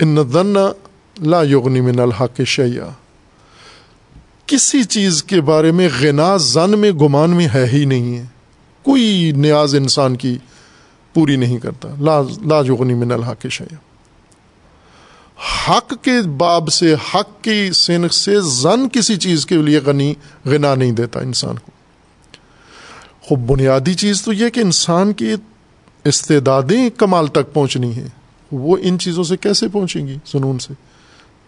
ان 0.00 0.16
لا 1.18 1.42
یغنی 1.42 1.80
من 1.80 2.00
الحق 2.00 2.40
شیا 2.46 2.88
کسی 4.46 4.84
چیز 4.84 5.22
کے 5.22 5.40
بارے 5.40 5.72
میں 5.72 5.88
غنا 6.00 6.36
زن 6.36 6.78
میں 6.78 6.90
گمان 6.90 7.30
میں 7.30 7.48
ہے 7.54 7.66
ہی 7.72 7.84
نہیں 7.84 8.18
ہے۔ 8.18 8.24
کوئی 8.82 9.32
نیاز 9.36 9.74
انسان 9.74 10.16
کی 10.16 10.38
پوری 11.14 11.36
نہیں 11.36 11.58
کرتا۔ 11.58 11.88
لا 12.00 12.20
لا 12.22 12.58
یغنی 12.58 12.94
من 12.94 13.12
الحق 13.12 13.46
شیا 13.50 13.74
حق 15.68 15.94
کے 16.02 16.28
باب 16.36 16.68
سے، 16.68 16.94
حق 16.94 17.44
کی 17.44 17.70
سینک 17.72 18.14
سے 18.14 18.40
زن 18.40 18.88
کسی 18.88 19.16
چیز 19.16 19.46
کے 19.46 19.54
لیے 19.54 19.80
غنی، 19.86 20.14
غنا 20.46 20.74
نہیں 20.74 20.92
دیتا 20.92 21.20
انسان 21.20 21.58
کو۔ 21.58 21.70
خوب 23.22 23.38
بنیادی 23.38 23.94
چیز 23.94 24.22
تو 24.22 24.32
یہ 24.32 24.48
کہ 24.48 24.60
انسان 24.60 25.12
کی 25.12 25.34
استعدادیں 26.04 26.90
کمال 26.90 27.26
تک 27.26 27.52
پہنچنی 27.52 27.92
ہیں۔ 27.92 28.08
وہ 28.52 28.76
ان 28.82 28.98
چیزوں 28.98 29.24
سے 29.24 29.36
کیسے 29.36 29.68
پہنچیں 29.68 30.06
گی 30.06 30.16
جنون 30.34 30.58
سے؟ 30.58 30.74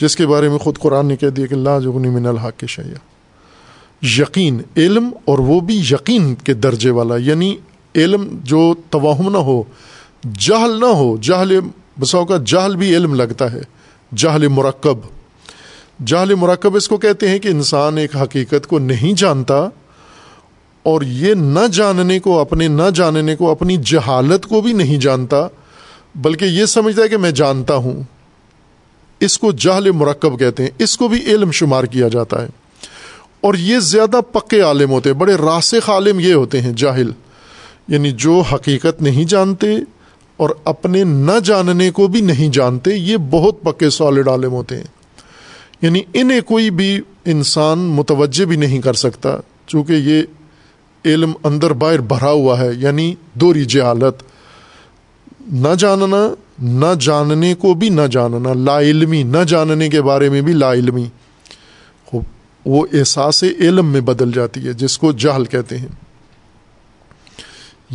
جس 0.01 0.17
کے 0.17 0.27
بارے 0.27 0.49
میں 0.49 0.59
خود 0.59 0.79
قرآن 0.79 1.07
نے 1.07 1.17
کہہ 1.17 1.29
دیا 1.29 1.47
کہ 1.47 1.55
اللہ 1.55 1.81
جگنی 1.83 2.09
من 2.09 2.27
الحق 2.27 2.61
کے 2.61 2.67
شیا 2.67 2.95
یقین، 4.23 4.63
علم 4.77 5.11
اور 5.25 5.39
وہ 5.39 5.61
بھی 5.61 5.77
یقین 5.77 6.35
کے 6.35 6.55
درجے 6.55 6.91
والا 6.91 7.17
یعنی 7.17 7.57
علم 7.95 8.39
جو 8.45 8.75
توہم 8.91 9.31
نہ 9.31 9.37
ہو، 9.37 9.63
جہل 10.39 10.81
نہ 10.81 10.87
ہو۔ 10.87 11.17
جہل 11.17 11.61
بساؤ 12.01 12.25
کا 12.25 12.37
جہل 12.47 12.77
بھی 12.77 12.97
علم 12.97 13.15
لگتا 13.15 13.53
ہے، 13.53 13.61
جہل 14.17 14.49
مرکب۔ 14.49 14.99
جہل 16.07 16.35
مرکب 16.35 16.77
اس 16.77 16.89
کو 16.89 16.97
کہتے 16.97 17.29
ہیں 17.29 17.39
کہ 17.39 17.49
انسان 17.49 17.99
ایک 17.99 18.17
حقیقت 18.17 18.67
کو 18.67 18.79
نہیں 18.79 19.13
جانتا 19.13 19.69
اور 20.83 21.03
یہ 21.03 21.35
نہ 21.35 21.67
جاننے 21.73 22.19
کو، 22.19 22.41
اپنے 22.41 22.69
نہ 22.69 22.91
جاننے 22.95 23.37
کو، 23.37 23.51
اپنی 23.51 23.77
جہالت 23.77 24.47
کو 24.47 24.61
بھی 24.61 24.73
نہیں 24.73 24.97
جانتا۔ 24.97 25.49
بلکہ 26.15 26.45
یہ 26.45 26.65
سمجھتا 26.65 27.03
ہے 27.03 27.09
کہ 27.09 27.17
میں 27.17 27.31
جانتا 27.31 27.75
ہوں۔ 27.75 28.03
اس 29.21 29.39
کو 29.39 29.53
جہل 29.53 29.91
مرکب 29.91 30.39
کہتے 30.39 30.63
ہیں۔ 30.63 30.71
اس 30.79 30.97
کو 30.97 31.09
بھی 31.09 31.21
علم 31.27 31.51
شمار 31.51 31.85
کیا 31.85 32.09
جاتا 32.09 32.43
ہے۔ 32.43 32.47
اور 33.41 33.55
یہ 33.55 33.79
زیادہ 33.79 34.21
پکے 34.33 34.61
عالم 34.61 34.91
ہوتے 34.91 35.11
ہیں۔ 35.11 35.17
بڑے 35.17 35.35
راسخ 35.35 35.91
عالم 35.91 36.21
یہ 36.21 36.35
ہوتے 36.35 36.61
ہیں، 36.61 36.73
جاہل۔ 36.73 37.11
یعنی 37.89 38.13
جو 38.13 38.41
حقیقت 38.41 39.03
نہیں 39.03 39.25
جانتے 39.25 39.77
اور 40.37 40.51
اپنے 40.65 41.05
نہ 41.05 41.41
جاننے 41.45 41.91
کو 41.91 42.07
بھی 42.07 42.21
نہیں 42.21 42.49
جانتے، 42.49 42.97
یہ 42.97 43.17
بہت 43.17 43.63
پکے 43.63 43.91
سالڈ 43.91 44.29
عالم 44.29 44.53
ہوتے 44.53 44.77
ہیں۔ 44.77 44.85
یعنی 45.83 46.01
انہیں 46.15 46.41
کوئی 46.41 46.71
بھی 46.71 47.01
انسان 47.25 47.79
متوجہ 47.79 48.45
بھی 48.45 48.57
نہیں 48.57 48.81
کر 48.81 48.95
سکتا، 48.95 49.37
چونکہ 49.67 49.93
یہ 49.93 50.23
علم 51.05 51.33
اندر 51.45 51.73
باہر 51.73 52.01
بھرا 52.01 52.31
ہوا 52.31 52.61
ہے 52.61 52.71
یعنی 52.77 53.15
دوری 53.35 53.65
جہالت۔ 53.65 54.32
نہ 55.51 55.75
جاننا، 55.79 56.35
نہ 56.63 56.95
جاننے 57.01 57.55
کو 57.55 57.75
بھی 57.75 57.89
نہ 57.89 58.07
جاننا، 58.11 58.53
لا 58.53 58.81
علمی، 58.81 59.23
نہ 59.23 59.45
جاننے 59.49 59.89
کے 59.89 60.03
بارے 60.03 60.29
میں 60.29 60.41
بھی 60.41 60.53
لا 60.53 60.73
علمی۔ 60.73 61.05
وہ 62.67 62.87
احساس 62.93 63.45
علم 63.59 63.87
میں 63.87 64.01
بدل 64.01 64.33
جاتی 64.33 64.67
ہے، 64.67 64.73
جس 64.73 64.99
کو 64.99 65.13
جہل 65.13 65.45
کہتے 65.45 65.79
ہیں۔ 65.79 65.89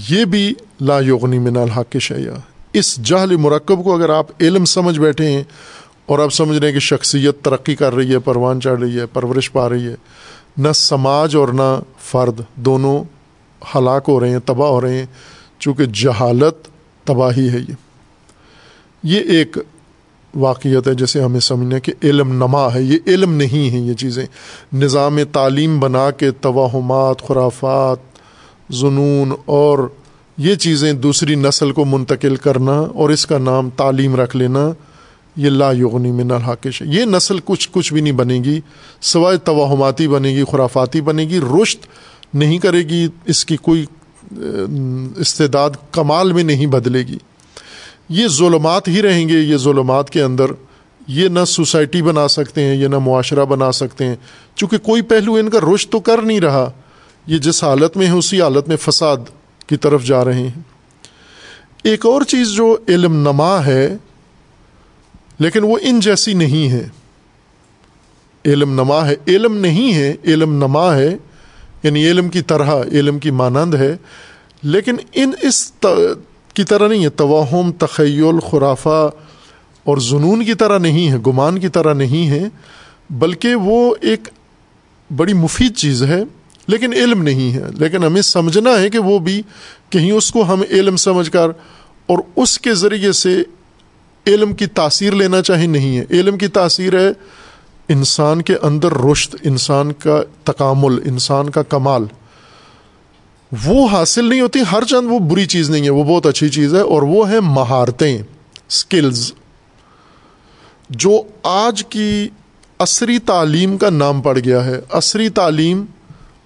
یہ 0.09 0.25
بھی 0.25 0.53
لا 0.81 0.99
یغنی 0.99 1.39
من 1.39 1.57
الحق 1.57 1.97
شیا 2.01 2.33
اس 2.73 2.97
جہل 2.97 3.35
مرکب 3.35 3.83
کو 3.83 3.95
اگر 3.95 4.09
آپ 4.09 4.25
علم 4.39 4.65
سمجھ 4.65 4.99
بیٹھے 4.99 5.31
ہیں 5.31 5.43
اور 6.05 6.19
آپ 6.19 6.33
سمجھ 6.33 6.57
رہے 6.57 6.67
ہیں 6.67 6.73
کہ 6.73 6.79
شخصیت 6.79 7.35
ترقی 7.41 7.75
کر 7.75 7.95
رہی 7.95 8.13
ہے، 8.13 8.19
پروان 8.19 8.61
چڑھ 8.61 8.79
رہی 8.79 8.99
ہے، 8.99 9.05
پرورش 9.05 9.51
پا 9.51 9.69
رہی 9.69 9.87
ہے، 9.87 9.95
نہ 10.57 10.71
سماج 10.71 11.35
اور 11.35 11.47
نہ 11.47 11.79
فرد، 11.99 12.41
دونوں 12.55 13.03
ہلاک 13.75 14.03
ہو 14.07 14.19
رہے 14.19 14.29
ہیں، 14.29 14.39
تباہ 14.45 14.69
ہو 14.69 14.81
رہے 14.81 14.97
ہیں، 14.97 15.05
چونکہ 15.59 15.85
جہالت 15.85 16.67
تباہی 17.07 17.49
ہے 17.49 17.57
یہ۔ 17.57 17.73
یہ 19.03 19.19
ایک 19.19 19.57
واقعیت 20.33 20.87
ہے 20.87 20.93
جیسے 20.93 21.21
ہمیں 21.21 21.39
سمجھنا 21.39 21.79
کہ 21.79 21.93
علم 22.03 22.33
نما 22.33 22.73
ہے، 22.73 22.81
یہ 22.81 22.97
علم 23.07 23.33
نہیں 23.33 23.69
ہے 23.69 23.79
یہ 23.79 23.93
چیزیں۔ 23.93 24.25
نظام 24.73 25.19
تعلیم 25.31 25.79
بنا 25.79 26.11
کے 26.11 26.31
توہمات، 26.31 27.21
خرافات 27.21 27.99
جنون 28.69 29.31
اور 29.45 29.87
یہ 30.37 30.55
چیزیں 30.55 30.91
دوسری 30.93 31.35
نسل 31.35 31.71
کو 31.71 31.85
منتقل 31.85 32.35
کرنا 32.35 32.79
اور 32.95 33.09
اس 33.09 33.25
کا 33.25 33.37
نام 33.37 33.69
تعلیم 33.69 34.15
رکھ 34.15 34.35
لینا، 34.35 34.67
یہ 35.35 35.49
لا 35.49 35.71
یغنی 35.71 36.11
من 36.11 36.31
الحاکش 36.31 36.81
یہ 36.85 37.05
نسل 37.05 37.39
کچھ 37.45 37.69
کچھ 37.71 37.93
بھی 37.93 38.01
نہیں 38.01 38.13
بنے 38.13 38.35
گی، 38.35 38.59
سوائے 39.01 39.37
توہماتی 39.37 40.07
بنے 40.07 40.29
گی، 40.29 40.43
خرافاتی 40.51 41.01
بنے 41.01 41.23
گی 41.23 41.39
رشت 41.53 41.87
نہیں 42.33 42.57
کرے 42.57 42.79
گی، 42.79 43.07
اس 43.25 43.45
کی 43.45 43.57
کوئی 43.57 43.85
استعداد 45.17 45.69
کمال 45.91 46.31
میں 46.31 46.43
نہیں 46.43 46.65
بدلے 46.65 46.99
گی۔ 46.99 47.17
یہ 48.09 48.27
ظلمات 48.27 48.87
ہی 48.87 49.01
رہیں 49.01 49.29
گے، 49.29 49.39
یہ 49.39 49.57
ظلمات 49.57 50.09
کے 50.09 50.21
اندر 50.21 50.45
یہ 51.07 51.27
نہ 51.27 51.39
سوسائٹی 51.47 52.01
بنا 52.01 52.27
سکتے 52.27 52.63
ہیں، 52.63 52.75
یہ 52.75 52.87
نہ 52.87 52.95
معاشرہ 52.95 53.45
بنا 53.45 53.71
سکتے 53.71 54.05
ہیں۔ 54.05 54.15
چونکہ 54.55 54.77
کوئی 54.77 55.01
پہلو 55.01 55.33
ان 55.33 55.49
کا 55.49 55.57
رشت 55.75 55.91
تو 55.91 55.99
کر 55.99 56.21
نہیں 56.21 56.39
رہا، 56.39 56.71
یہ 57.27 57.37
جس 57.37 57.63
حالت 57.63 57.97
میں 57.97 58.07
ہے 58.07 58.11
اسی 58.11 58.41
حالت 58.41 58.67
میں 58.67 58.77
فساد 58.77 59.17
کی 59.67 59.77
طرف 59.77 60.03
جا 60.03 60.25
رہے 60.25 60.33
ہیں۔ 60.33 60.61
ایک 61.83 62.05
اور 62.05 62.21
چیز 62.21 62.49
جو 62.49 62.77
علم 62.87 63.13
نما 63.13 63.65
ہے، 63.65 63.95
لیکن 65.39 65.63
وہ 65.63 65.77
ان 65.81 65.99
جیسی 65.99 66.33
نہیں 66.33 66.69
ہے۔ 66.69 66.89
علم 68.45 68.73
نما 68.73 69.07
ہے، 69.07 69.15
علم 69.27 69.57
نہیں 69.57 69.93
ہے، 69.93 70.15
علم 70.23 70.53
نما 70.53 70.95
ہے۔ 70.95 71.17
یعنی 71.83 72.11
علم 72.11 72.29
کی 72.29 72.41
طرح 72.41 72.83
علم 72.91 73.19
کی 73.19 73.31
مانند 73.31 73.73
ہے، 73.73 73.97
لیکن 74.63 74.95
ان 75.13 75.31
اس 75.41 75.71
کی 76.53 76.63
طرح 76.63 76.87
نہیں 76.87 77.03
ہے۔ 77.03 77.09
توہم، 77.09 77.71
تخیل، 77.71 78.39
خرافہ 78.51 79.09
اور 79.83 79.97
جنون 79.97 80.45
کی 80.45 80.53
طرح 80.53 80.77
نہیں 80.77 81.11
ہے، 81.11 81.17
گمان 81.27 81.59
کی 81.59 81.67
طرح 81.67 81.93
نہیں 81.93 82.29
ہے، 82.29 82.43
بلکہ 83.09 83.55
وہ 83.55 83.95
ایک 84.01 84.29
بڑی 85.15 85.33
مفید 85.33 85.75
چیز 85.75 86.03
ہے، 86.03 86.23
لیکن 86.67 86.93
علم 86.93 87.23
نہیں 87.23 87.53
ہے۔ 87.53 87.63
لیکن 87.79 88.03
ہمیں 88.03 88.21
سمجھنا 88.21 88.81
ہے 88.81 88.89
کہ 88.89 88.99
وہ 88.99 89.19
بھی 89.19 89.41
کہیں 89.89 90.11
اس 90.11 90.31
کو 90.31 90.53
ہم 90.53 90.61
علم 90.69 90.95
سمجھ 90.95 91.31
کر 91.31 91.49
اور 92.07 92.17
اس 92.35 92.59
کے 92.59 92.73
ذریعے 92.73 93.11
سے 93.11 93.43
علم 94.27 94.53
کی 94.53 94.65
تاثیر 94.65 95.13
لینا 95.13 95.41
چاہے 95.41 95.67
نہیں 95.67 95.97
ہے۔ 95.97 96.05
علم 96.09 96.37
کی 96.37 96.47
تاثیر 96.47 96.99
ہے 96.99 97.09
انسان 97.89 98.41
کے 98.41 98.55
اندر 98.61 98.93
رشت 99.01 99.35
انسان 99.43 99.91
کا 99.93 100.21
تکامل، 100.43 100.99
انسان 101.05 101.49
کا 101.49 101.61
کمال، 101.65 102.05
وہ 103.51 103.87
حاصل 103.91 104.25
نہیں 104.25 104.41
ہوتی، 104.41 104.59
ہر 104.71 104.83
چند 104.83 105.07
وہ 105.09 105.19
بری 105.29 105.45
چیز 105.45 105.69
نہیں 105.69 105.83
ہے، 105.83 105.89
وہ 105.89 106.03
بہت 106.03 106.25
اچھی 106.25 106.49
چیز 106.49 106.73
ہے، 106.75 106.81
اور 106.81 107.01
وہ 107.01 107.29
ہے 107.29 107.39
مہارتیں 107.39 108.17
اسکلز 108.17 109.31
جو 110.89 111.21
آج 111.43 111.83
کی 111.89 112.27
عصری 112.79 113.17
تعلیم 113.25 113.77
کا 113.77 113.89
نام 113.89 114.21
پڑ 114.21 114.37
گیا 114.37 114.63
ہے۔ 114.65 114.79
عصری 114.89 115.29
تعلیم 115.29 115.85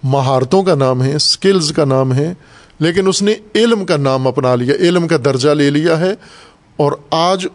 مہارتوں 0.03 0.61
کا 0.63 0.75
نام 0.75 1.03
ہے 1.03 1.15
اسکلز 1.15 1.71
کا 1.71 1.85
نام 1.85 2.13
ہے، 2.13 2.33
لیکن 2.79 3.07
اس 3.07 3.21
نے 3.21 3.33
علم 3.55 3.85
کا 3.85 3.97
نام 3.97 4.27
اپنا 4.27 4.55
لیا، 4.55 4.75
علم 4.79 5.07
کا 5.07 5.17
درجہ 5.25 5.49
لے 5.49 5.69
لیا 5.69 5.99
ہے، 5.99 6.13
اور 6.77 6.91
آج 7.11 7.47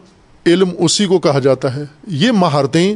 علم 0.47 0.70
اسی 0.78 1.07
کو 1.07 1.18
کہا 1.18 1.39
جاتا 1.39 1.74
ہے۔ 1.76 1.84
یہ 2.16 2.32
مہارتیں 2.32 2.95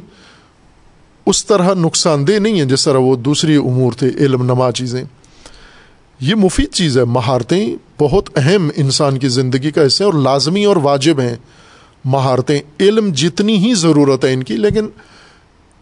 اس 1.30 1.46
طرح 1.46 1.74
نقصان 1.74 2.26
دہ 2.26 2.32
نہیں 2.32 2.60
ہیں 2.60 2.68
جس 2.68 2.84
طرح 2.84 2.98
وہ 2.98 3.16
دوسری 3.16 3.56
امور 3.56 3.92
تھے، 3.92 4.08
علم 4.08 4.42
نما 4.42 4.72
چیزیں۔ 4.72 5.04
یہ 6.20 6.34
مفید 6.34 6.70
چیز 6.72 6.98
ہے، 6.98 7.04
مہارتیں 7.04 7.76
بہت 8.00 8.38
اہم 8.38 8.70
انسان 8.76 9.18
کی 9.18 9.28
زندگی 9.28 9.70
کا 9.70 9.86
حصہ 9.86 10.04
اور 10.04 10.14
لازمی 10.14 10.64
اور 10.64 10.76
واجب 10.76 11.20
ہیں۔ 11.20 11.36
مہارتیں، 12.04 12.60
علم 12.80 13.12
جتنی 13.12 13.56
ہی 13.56 13.74
ضرورت 13.74 14.24
ہے 14.24 14.32
ان 14.32 14.42
کی، 14.42 14.56
لیکن 14.56 14.88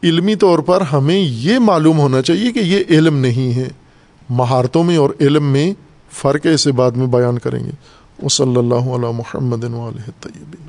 علمی 0.03 0.35
طور 0.35 0.59
پر 0.59 0.81
ہمیں 0.81 1.19
یہ 1.19 1.59
معلوم 1.59 1.99
ہونا 1.99 2.23
چاہیے 2.23 2.53
کہ 2.53 2.59
یہ 2.59 2.85
علم 2.91 3.17
نہیں 3.17 3.57
ہے۔ 3.57 3.69
مہارتوں 4.31 4.85
میں 4.85 4.97
اور 4.97 5.11
علم 5.21 5.53
میں 5.53 5.75
فرق 6.13 6.47
ہے، 6.47 6.55
اسے 6.55 6.73
بعد 6.73 6.91
میں 6.91 7.07
بیان 7.07 7.39
کریں 7.39 7.65
گے۔ 7.65 7.71
وہ 8.23 8.29
صلی 8.29 8.57
اللہ 8.57 8.75
علیہ 8.75 9.13
محمد 9.13 9.63
طیبین 10.21 10.69